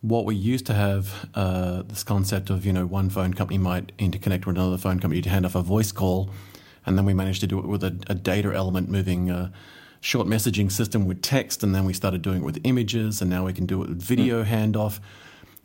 what 0.00 0.24
we 0.24 0.36
used 0.36 0.66
to 0.66 0.74
have 0.74 1.28
uh, 1.34 1.82
this 1.82 2.04
concept 2.04 2.48
of 2.48 2.64
you 2.64 2.72
know 2.72 2.86
one 2.86 3.10
phone 3.10 3.34
company 3.34 3.58
might 3.58 3.96
interconnect 3.98 4.46
with 4.46 4.56
another 4.56 4.78
phone 4.78 5.00
company 5.00 5.20
to 5.22 5.28
hand 5.28 5.44
off 5.44 5.56
a 5.56 5.62
voice 5.62 5.90
call, 5.90 6.30
and 6.84 6.96
then 6.96 7.04
we 7.04 7.12
managed 7.12 7.40
to 7.40 7.48
do 7.48 7.58
it 7.58 7.66
with 7.66 7.82
a, 7.82 7.98
a 8.06 8.14
data 8.14 8.52
element 8.54 8.88
moving. 8.88 9.30
Uh, 9.30 9.50
short 10.02 10.28
messaging 10.28 10.70
system 10.70 11.06
with 11.06 11.20
text, 11.20 11.64
and 11.64 11.74
then 11.74 11.84
we 11.84 11.92
started 11.92 12.22
doing 12.22 12.42
it 12.42 12.44
with 12.44 12.60
images, 12.62 13.20
and 13.20 13.28
now 13.28 13.44
we 13.44 13.52
can 13.52 13.66
do 13.66 13.82
it 13.82 13.88
with 13.88 14.00
video 14.00 14.44
mm. 14.44 14.46
handoff. 14.46 15.00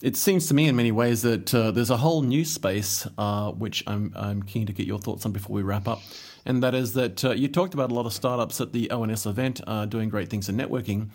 It 0.01 0.17
seems 0.17 0.47
to 0.47 0.55
me, 0.55 0.67
in 0.67 0.75
many 0.75 0.91
ways, 0.91 1.21
that 1.21 1.53
uh, 1.53 1.69
there's 1.69 1.91
a 1.91 1.97
whole 1.97 2.23
new 2.23 2.43
space 2.43 3.07
uh, 3.19 3.51
which 3.51 3.83
I'm, 3.85 4.11
I'm 4.15 4.41
keen 4.41 4.65
to 4.65 4.73
get 4.73 4.87
your 4.87 4.97
thoughts 4.97 5.27
on 5.27 5.31
before 5.31 5.55
we 5.55 5.61
wrap 5.61 5.87
up, 5.87 6.01
and 6.43 6.63
that 6.63 6.73
is 6.73 6.93
that 6.93 7.23
uh, 7.23 7.31
you 7.31 7.47
talked 7.47 7.75
about 7.75 7.91
a 7.91 7.93
lot 7.93 8.07
of 8.07 8.13
startups 8.13 8.59
at 8.59 8.73
the 8.73 8.89
ONS 8.89 9.27
event 9.27 9.61
uh, 9.67 9.85
doing 9.85 10.09
great 10.09 10.29
things 10.29 10.49
in 10.49 10.57
networking. 10.57 11.09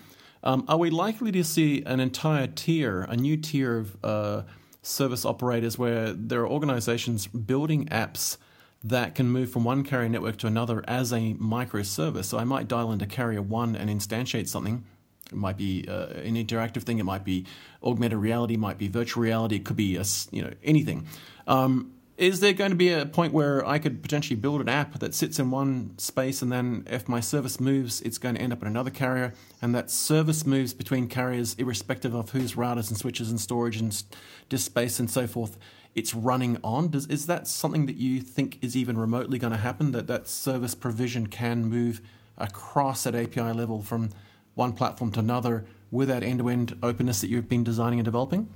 Um, 0.45 0.65
are 0.69 0.77
we 0.77 0.91
likely 0.91 1.33
to 1.33 1.43
see 1.43 1.83
an 1.85 1.99
entire 1.99 2.47
tier, 2.47 3.03
a 3.09 3.17
new 3.17 3.37
tier 3.37 3.79
of 3.79 3.97
uh, 4.05 4.43
service 4.83 5.25
operators 5.25 5.77
where 5.77 6.13
there 6.13 6.43
are 6.43 6.49
organizations 6.49 7.27
building 7.27 7.87
apps 7.87 8.37
that 8.85 9.17
can 9.17 9.29
move 9.29 9.51
from 9.51 9.65
one 9.65 9.83
carrier 9.83 10.09
network 10.09 10.37
to 10.37 10.47
another 10.47 10.85
as 10.87 11.13
a 11.13 11.35
microservice? 11.35 12.27
So 12.27 12.39
I 12.39 12.45
might 12.45 12.69
dial 12.69 12.93
into 12.93 13.07
carrier 13.07 13.43
one 13.43 13.75
and 13.75 13.91
instantiate 13.91 14.47
something. 14.47 14.85
It 15.31 15.37
might 15.37 15.57
be 15.57 15.85
uh, 15.89 16.07
an 16.07 16.35
interactive 16.35 16.83
thing. 16.83 16.99
It 16.99 17.05
might 17.05 17.25
be 17.25 17.47
augmented 17.83 18.19
reality. 18.19 18.55
It 18.55 18.61
might 18.61 18.79
be 18.79 18.89
virtual 18.89 19.23
reality. 19.23 19.57
It 19.57 19.65
could 19.65 19.77
be 19.77 19.97
a, 19.97 20.05
you 20.31 20.43
know 20.43 20.53
anything. 20.63 21.07
Um, 21.47 21.93
is 22.17 22.41
there 22.41 22.55
going 22.55 22.71
to 22.71 22.77
be 22.77 22.91
a 22.91 23.05
point 23.05 23.35
where 23.35 23.67
I 23.67 23.79
could 23.79 24.03
potentially 24.03 24.37
build 24.37 24.63
an 24.63 24.71
app 24.71 24.99
that 25.01 25.15
sits 25.15 25.39
in 25.39 25.51
one 25.51 25.99
space 25.99 26.41
and 26.41 26.51
then 26.51 26.87
if 26.91 27.11
my 27.11 27.21
service 27.21 27.61
moves, 27.61 28.01
it's 28.01 28.17
going 28.17 28.37
to 28.37 28.41
end 28.41 28.55
up 28.55 28.63
in 28.63 28.69
another 28.69 28.89
carrier 28.89 29.35
and 29.61 29.75
that 29.75 29.91
service 29.91 30.47
moves 30.47 30.73
between 30.73 31.09
carriers 31.09 31.55
irrespective 31.59 32.15
of 32.15 32.31
whose 32.31 32.55
routers 32.55 32.89
and 32.89 32.97
switches 32.97 33.29
and 33.29 33.39
storage 33.39 33.77
and 33.77 34.03
disk 34.49 34.65
space 34.65 34.99
and 34.99 35.11
so 35.11 35.27
forth 35.27 35.59
it's 35.97 36.15
running 36.15 36.59
on? 36.63 36.91
Does, 36.91 37.07
is 37.07 37.27
that 37.27 37.49
something 37.49 37.87
that 37.87 37.97
you 37.97 38.21
think 38.21 38.59
is 38.63 38.77
even 38.77 38.99
remotely 38.99 39.39
going 39.39 39.53
to 39.53 39.59
happen, 39.59 39.93
that 39.93 40.07
that 40.07 40.29
service 40.29 40.75
provision 40.75 41.27
can 41.27 41.65
move 41.65 42.03
across 42.37 43.07
at 43.07 43.15
API 43.15 43.53
level 43.53 43.83
from 43.83 44.11
one 44.57 44.73
platform 44.73 45.13
to 45.13 45.21
another 45.21 45.65
with 45.93 46.09
that 46.09 46.25
end-to-end 46.25 46.77
openness 46.83 47.21
that 47.21 47.29
you've 47.29 47.49
been 47.49 47.63
designing 47.63 48.01
and 48.01 48.05
developing? 48.05 48.49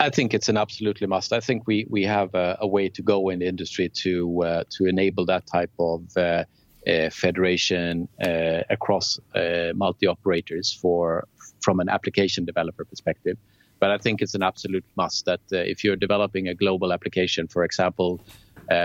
I 0.00 0.10
think 0.10 0.34
it's 0.34 0.48
an 0.48 0.56
absolutely 0.56 1.06
must. 1.06 1.32
I 1.32 1.40
think 1.40 1.66
we 1.66 1.86
we 1.88 2.02
have 2.04 2.34
a, 2.34 2.56
a 2.60 2.66
way 2.66 2.88
to 2.88 3.02
go 3.02 3.28
in 3.28 3.38
the 3.38 3.46
industry 3.46 3.88
to 4.04 4.42
uh, 4.42 4.64
to 4.70 4.86
enable 4.86 5.24
that 5.26 5.46
type 5.46 5.70
of 5.78 6.00
uh, 6.16 6.44
uh, 6.84 7.10
federation 7.10 8.08
uh, 8.20 8.62
across 8.68 9.20
uh, 9.36 9.72
multi 9.76 10.06
operators 10.08 10.72
for 10.72 11.28
from 11.60 11.78
an 11.78 11.88
application 11.88 12.44
developer 12.44 12.84
perspective. 12.84 13.36
But 13.78 13.90
I 13.90 13.98
think 13.98 14.22
it's 14.22 14.34
an 14.34 14.42
absolute 14.42 14.84
must 14.96 15.24
that 15.26 15.40
uh, 15.52 15.58
if 15.58 15.84
you're 15.84 15.96
developing 15.96 16.48
a 16.48 16.54
global 16.54 16.92
application, 16.92 17.46
for 17.46 17.62
example, 17.62 18.20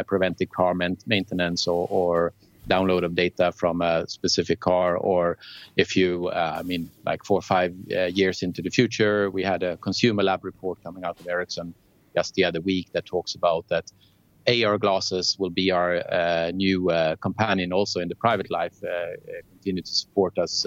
preventive 0.05 0.49
car 0.49 0.73
maintenance 0.73 1.65
or, 1.65 1.87
or 1.89 2.33
download 2.67 3.03
of 3.03 3.15
data 3.15 3.51
from 3.51 3.81
a 3.81 4.07
specific 4.07 4.59
car, 4.59 4.97
or 4.97 5.37
if 5.75 5.95
you, 5.95 6.27
uh, 6.27 6.57
I 6.59 6.63
mean, 6.63 6.89
like 7.05 7.23
four 7.23 7.39
or 7.39 7.41
five 7.41 7.73
uh, 7.95 8.05
years 8.05 8.43
into 8.43 8.61
the 8.61 8.69
future, 8.69 9.29
we 9.31 9.43
had 9.43 9.63
a 9.63 9.77
consumer 9.77 10.23
lab 10.23 10.43
report 10.43 10.83
coming 10.83 11.03
out 11.03 11.19
of 11.19 11.27
Ericsson 11.27 11.73
just 12.15 12.33
the 12.35 12.43
other 12.43 12.61
week 12.61 12.87
that 12.93 13.05
talks 13.05 13.35
about 13.35 13.67
that 13.69 13.91
AR 14.47 14.77
glasses 14.77 15.35
will 15.39 15.49
be 15.49 15.71
our 15.71 15.97
uh, 16.11 16.51
new 16.51 16.89
uh, 16.89 17.15
companion 17.17 17.73
also 17.73 17.99
in 17.99 18.07
the 18.07 18.15
private 18.15 18.49
life, 18.49 18.77
uh, 18.83 18.87
uh, 18.87 19.15
continue 19.51 19.81
to 19.81 19.93
support 19.93 20.37
us 20.37 20.65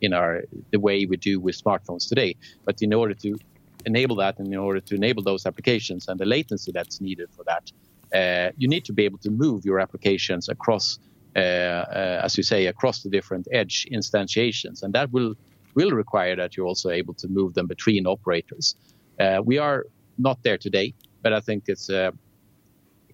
in 0.00 0.14
our 0.14 0.42
the 0.72 0.80
way 0.80 1.04
we 1.04 1.16
do 1.18 1.38
with 1.38 1.62
smartphones 1.62 2.08
today. 2.08 2.34
But 2.64 2.80
in 2.80 2.94
order 2.94 3.14
to 3.14 3.36
enable 3.84 4.16
that 4.16 4.38
and 4.38 4.48
in 4.48 4.58
order 4.58 4.80
to 4.80 4.94
enable 4.94 5.22
those 5.22 5.44
applications 5.44 6.08
and 6.08 6.18
the 6.18 6.24
latency 6.24 6.72
that's 6.72 7.00
needed 7.00 7.28
for 7.36 7.44
that, 7.44 8.52
you 8.56 8.68
need 8.68 8.84
to 8.86 8.94
be 8.94 9.04
able 9.04 9.18
to 9.18 9.30
move 9.30 9.66
your 9.66 9.78
applications 9.80 10.48
across 10.48 10.98
as 11.36 12.36
you 12.36 12.42
say, 12.42 12.66
across 12.66 13.02
the 13.02 13.10
different 13.10 13.46
edge 13.52 13.86
instantiations, 13.92 14.82
and 14.82 14.92
that 14.94 15.10
will 15.12 15.34
will 15.74 15.92
require 15.92 16.34
that 16.34 16.56
you're 16.56 16.66
also 16.66 16.90
able 16.90 17.14
to 17.14 17.28
move 17.28 17.54
them 17.54 17.66
between 17.66 18.06
operators. 18.06 18.74
Uh, 19.20 19.40
we 19.44 19.56
are 19.58 19.86
not 20.18 20.42
there 20.42 20.58
today, 20.58 20.92
but 21.22 21.32
I 21.32 21.40
think 21.40 21.64
it's 21.68 21.88
a 21.90 22.12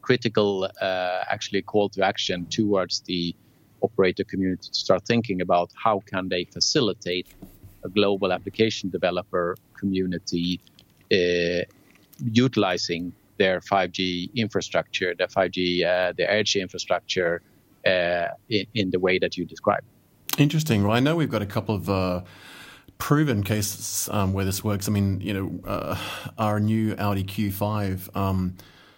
critical, 0.01 0.69
actually, 0.81 1.63
call 1.63 1.89
to 1.91 2.03
action 2.03 2.47
towards 2.47 3.01
the 3.01 3.35
operator 3.83 4.25
community 4.25 4.69
to 4.71 4.79
start 4.87 5.03
thinking 5.07 5.41
about 5.41 5.71
how 5.85 6.01
can 6.07 6.29
they 6.29 6.45
facilitate 6.45 7.29
a 7.85 7.89
global 7.89 8.33
application 8.33 8.91
developer 8.91 9.57
community 9.79 10.61
uh, 11.13 11.63
utilizing 12.33 13.13
their 13.39 13.61
5G 13.61 14.35
infrastructure, 14.35 15.15
their 15.15 15.27
5G, 15.27 15.85
uh, 15.85 16.13
their 16.17 16.31
edge 16.31 16.57
infrastructure, 16.57 17.43
uh, 17.43 17.56
in, 17.87 18.67
in, 18.75 18.91
the 18.91 18.99
way 18.99 19.19
that 19.19 19.37
you 19.37 19.45
describe. 19.45 19.83
Interesting. 20.39 20.83
Well, 20.83 20.93
I 20.93 21.01
know 21.01 21.17
we've 21.17 21.31
got 21.31 21.43
a 21.43 21.47
couple 21.47 21.75
of 21.75 21.89
uh, 21.89 22.23
proven 22.99 23.43
cases 23.43 24.09
um, 24.13 24.33
where 24.33 24.45
this 24.45 24.63
works. 24.63 24.89
I 24.89 24.93
mean, 24.93 25.21
you 25.21 25.35
know, 25.35 25.61
uh, 25.69 25.99
our 26.39 26.61
new 26.61 26.95
Audi 26.99 27.25
Q5 27.25 28.15
um, 28.17 28.57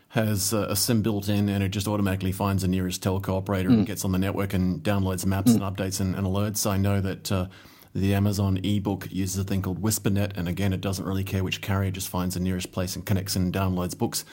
has 0.08 0.52
a 0.52 0.74
SIM 0.74 1.02
built 1.02 1.28
in, 1.28 1.48
and 1.48 1.62
it 1.62 1.68
just 1.68 1.86
automatically 1.86 2.32
finds 2.32 2.62
the 2.62 2.68
nearest 2.68 3.02
telco 3.02 3.36
operator 3.36 3.68
mm. 3.68 3.74
and 3.74 3.86
gets 3.86 4.04
on 4.04 4.12
the 4.12 4.18
network 4.18 4.54
and 4.54 4.82
downloads 4.82 5.24
maps 5.26 5.52
mm. 5.52 5.62
and 5.62 5.76
updates 5.76 6.00
and, 6.00 6.14
and, 6.14 6.26
alerts. 6.26 6.68
I 6.68 6.76
know 6.76 7.00
that. 7.00 7.32
Uh, 7.32 7.46
the 7.94 8.14
Amazon 8.14 8.58
ebook 8.62 9.08
uses 9.10 9.38
a 9.38 9.44
thing 9.44 9.62
called 9.62 9.82
WhisperNet, 9.82 10.36
and 10.36 10.46
again, 10.46 10.72
it 10.74 10.80
doesn't 10.80 11.04
really 11.04 11.24
care 11.24 11.42
which 11.42 11.60
carrier, 11.60 11.90
just 11.90 12.08
finds 12.08 12.34
the 12.34 12.40
nearest 12.40 12.70
place 12.70 12.94
and 12.94 13.04
connects 13.04 13.34
and 13.34 13.52
downloads 13.52 13.96
books. 13.96 14.26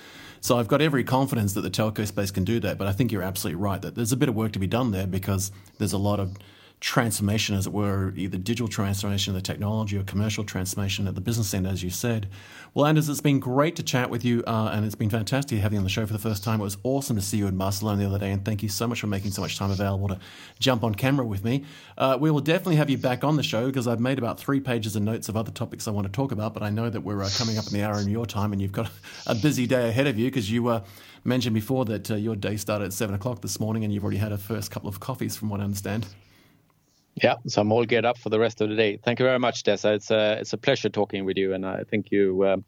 So 0.46 0.60
I've 0.60 0.68
got 0.68 0.80
every 0.80 1.04
confidence 1.04 1.54
that 1.54 1.62
the 1.62 1.72
telco 1.72 2.06
space 2.06 2.30
can 2.30 2.44
do 2.44 2.60
that, 2.60 2.78
but 2.78 2.86
I 2.86 2.92
think 2.92 3.12
you're 3.12 3.24
absolutely 3.24 3.60
right 3.60 3.82
that 3.82 3.96
there's 3.96 4.12
a 4.12 4.16
bit 4.16 4.30
of 4.30 4.36
work 4.36 4.52
to 4.52 4.60
be 4.60 4.68
done 4.68 4.92
there 4.92 5.08
because 5.08 5.52
there's 5.80 5.94
a 5.94 5.98
lot 5.98 6.20
of 6.20 6.38
transformation, 6.86 7.56
as 7.56 7.66
it 7.66 7.74
were, 7.74 8.14
either 8.16 8.38
digital 8.38 8.68
transformation 8.68 9.32
of 9.32 9.36
the 9.36 9.42
technology 9.42 9.98
or 9.98 10.04
commercial 10.04 10.44
transformation 10.44 11.08
at 11.08 11.16
the 11.16 11.20
business 11.20 11.52
end, 11.52 11.66
as 11.66 11.82
you 11.82 11.90
said. 11.90 12.28
Well, 12.76 12.86
Anders, 12.86 13.10
it's 13.10 13.22
been 13.22 13.40
great 13.40 13.76
to 13.78 13.84
chat 13.84 14.12
with 14.12 14.24
you, 14.24 14.44
uh, 14.46 14.70
and 14.72 14.86
it's 14.86 14.94
been 14.94 15.10
fantastic 15.10 15.58
having 15.58 15.78
you 15.78 15.80
on 15.80 15.84
the 15.84 15.90
show 15.90 16.06
for 16.06 16.14
the 16.14 16.20
first 16.20 16.44
time. 16.44 16.60
It 16.60 16.64
was 16.64 16.78
awesome 16.84 17.16
to 17.16 17.24
see 17.24 17.38
you 17.38 17.48
in 17.48 17.58
Barcelona 17.58 18.04
the 18.04 18.08
other 18.08 18.20
day, 18.20 18.32
and 18.32 18.46
thank 18.46 18.62
you 18.62 18.70
so 18.70 18.86
much 18.86 19.02
for 19.02 19.08
making 19.08 19.32
so 19.32 19.42
much 19.42 19.58
time 19.58 19.72
available 19.72 20.10
to 20.10 20.20
jump 20.60 20.84
on 20.84 20.94
camera 20.94 21.26
with 21.26 21.44
me. 21.44 21.64
Uh, 21.98 22.20
we 22.22 22.30
will 22.30 22.40
definitely 22.40 22.76
have 22.76 22.92
you 22.92 23.00
back 23.00 23.24
on 23.24 23.36
the 23.36 23.42
show 23.42 23.66
because 23.66 23.88
I've 23.88 24.00
made 24.00 24.20
about 24.20 24.40
three 24.40 24.60
pages 24.60 24.96
of 24.96 25.02
notes 25.02 25.28
of 25.28 25.36
other 25.36 25.52
topics 25.52 25.88
I 25.88 25.92
want 25.92 26.06
to 26.06 26.14
talk 26.14 26.32
about, 26.32 26.54
but 26.54 26.62
I 26.62 26.70
know 26.70 26.92
that 26.92 27.02
we're 27.02 27.24
uh, 27.24 27.30
coming 27.36 27.58
up 27.58 27.66
in 27.66 27.74
the 27.74 27.82
hour 27.82 28.00
in 28.00 28.10
your 28.10 28.28
time, 28.28 28.54
and 28.54 28.62
you've 28.62 28.72
got 28.72 28.92
a 29.26 29.34
busy 29.34 29.66
day 29.66 29.90
ahead 29.90 30.06
of 30.06 30.20
you 30.20 30.28
because 30.28 30.52
you 30.52 30.68
uh, 30.68 30.84
mentioned 31.24 31.56
before 31.56 31.86
that 31.86 32.12
uh, 32.12 32.16
your 32.16 32.36
day 32.36 32.58
started 32.58 32.86
at 32.86 32.94
seven 32.94 33.16
o'clock 33.16 33.42
this 33.42 33.60
morning, 33.60 33.84
and 33.84 33.92
you've 33.92 34.04
already 34.04 34.20
had 34.20 34.32
a 34.32 34.38
first 34.38 34.70
couple 34.70 34.88
of 34.88 35.00
coffees, 35.00 35.36
from 35.36 35.50
what 35.50 35.62
I 35.62 35.64
understand. 35.64 36.06
Yeah, 37.24 37.36
so 37.48 37.62
I'm 37.62 37.72
all 37.72 37.86
geared 37.86 38.06
up 38.06 38.18
for 38.18 38.30
the 38.30 38.40
rest 38.40 38.60
of 38.62 38.70
the 38.70 38.76
day. 38.76 38.98
Thank 38.98 39.20
you 39.20 39.26
very 39.26 39.40
much, 39.40 39.64
Dessa. 39.64 39.96
It's 39.96 40.12
a, 40.12 40.38
it's 40.40 40.54
a 40.54 40.58
pleasure 40.58 40.90
talking 40.90 41.24
with 41.24 41.38
you, 41.38 41.54
and 41.54 41.66
I 41.66 41.84
think 41.90 42.12
you 42.12 42.46
um, 42.46 42.66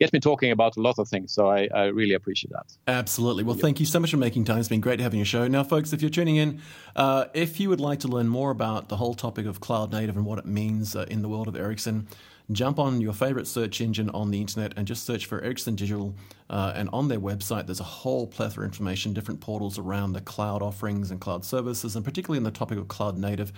get 0.00 0.12
me 0.14 0.20
talking 0.20 0.50
about 0.52 0.78
a 0.78 0.80
lot 0.80 0.98
of 0.98 1.06
things. 1.06 1.32
So 1.34 1.50
I, 1.50 1.68
I 1.74 1.84
really 1.86 2.14
appreciate 2.14 2.50
that. 2.52 2.76
Absolutely. 2.88 3.44
Well, 3.44 3.56
thank 3.56 3.78
you 3.78 3.84
so 3.84 4.00
much 4.00 4.10
for 4.10 4.16
making 4.16 4.46
time. 4.46 4.58
It's 4.58 4.68
been 4.68 4.80
great 4.80 5.00
having 5.00 5.18
your 5.18 5.26
show. 5.26 5.46
Now, 5.46 5.62
folks, 5.62 5.92
if 5.92 6.00
you're 6.00 6.10
tuning 6.10 6.36
in, 6.36 6.62
uh, 6.96 7.26
if 7.34 7.60
you 7.60 7.68
would 7.68 7.80
like 7.80 8.00
to 8.00 8.08
learn 8.08 8.26
more 8.26 8.50
about 8.50 8.88
the 8.88 8.96
whole 8.96 9.12
topic 9.12 9.44
of 9.44 9.60
cloud 9.60 9.92
native 9.92 10.16
and 10.16 10.24
what 10.24 10.38
it 10.38 10.46
means 10.46 10.96
uh, 10.96 11.04
in 11.10 11.20
the 11.20 11.28
world 11.28 11.46
of 11.46 11.54
Ericsson, 11.54 12.08
jump 12.50 12.78
on 12.78 13.02
your 13.02 13.12
favorite 13.12 13.46
search 13.46 13.82
engine 13.82 14.08
on 14.10 14.30
the 14.30 14.40
internet 14.40 14.72
and 14.76 14.86
just 14.86 15.04
search 15.04 15.26
for 15.26 15.42
Ericsson 15.42 15.76
Digital. 15.76 16.14
Uh, 16.48 16.72
and 16.74 16.88
on 16.92 17.08
their 17.08 17.20
website, 17.20 17.66
there's 17.66 17.80
a 17.80 17.84
whole 17.84 18.26
plethora 18.26 18.64
of 18.64 18.72
information, 18.72 19.12
different 19.12 19.40
portals 19.40 19.78
around 19.78 20.14
the 20.14 20.22
cloud 20.22 20.62
offerings 20.62 21.10
and 21.10 21.20
cloud 21.20 21.44
services, 21.44 21.94
and 21.94 22.04
particularly 22.04 22.38
in 22.38 22.44
the 22.44 22.50
topic 22.50 22.78
of 22.78 22.88
cloud 22.88 23.18
native 23.18 23.52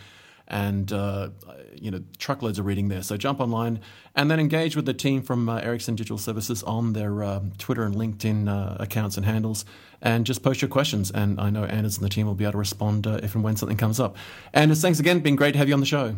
and 0.48 0.92
uh, 0.92 1.30
you 1.74 1.90
know 1.90 2.00
truckloads 2.18 2.58
of 2.58 2.66
reading 2.66 2.88
there. 2.88 3.02
So 3.02 3.16
jump 3.16 3.40
online 3.40 3.80
and 4.14 4.30
then 4.30 4.38
engage 4.38 4.76
with 4.76 4.86
the 4.86 4.94
team 4.94 5.22
from 5.22 5.48
uh, 5.48 5.58
Ericsson 5.58 5.96
Digital 5.96 6.18
Services 6.18 6.62
on 6.62 6.92
their 6.92 7.22
uh, 7.22 7.40
Twitter 7.58 7.84
and 7.84 7.94
LinkedIn 7.94 8.48
uh, 8.48 8.76
accounts 8.80 9.16
and 9.16 9.26
handles, 9.26 9.64
and 10.00 10.26
just 10.26 10.42
post 10.42 10.62
your 10.62 10.68
questions. 10.68 11.10
And 11.10 11.40
I 11.40 11.50
know 11.50 11.64
Anders 11.64 11.96
and 11.96 12.04
the 12.04 12.10
team 12.10 12.26
will 12.26 12.34
be 12.34 12.44
able 12.44 12.52
to 12.52 12.58
respond 12.58 13.06
uh, 13.06 13.20
if 13.22 13.34
and 13.34 13.42
when 13.42 13.56
something 13.56 13.76
comes 13.76 14.00
up. 14.00 14.16
Anders, 14.52 14.82
thanks 14.82 15.00
again. 15.00 15.20
Been 15.20 15.36
great 15.36 15.52
to 15.52 15.58
have 15.58 15.68
you 15.68 15.74
on 15.74 15.80
the 15.80 15.86
show. 15.86 16.14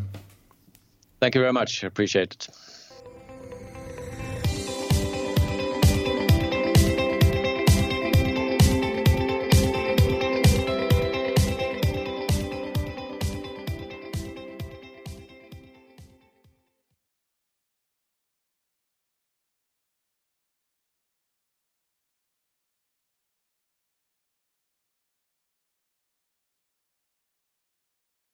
Thank 1.20 1.34
you 1.34 1.40
very 1.40 1.52
much. 1.52 1.84
Appreciate 1.84 2.34
it. 2.34 2.48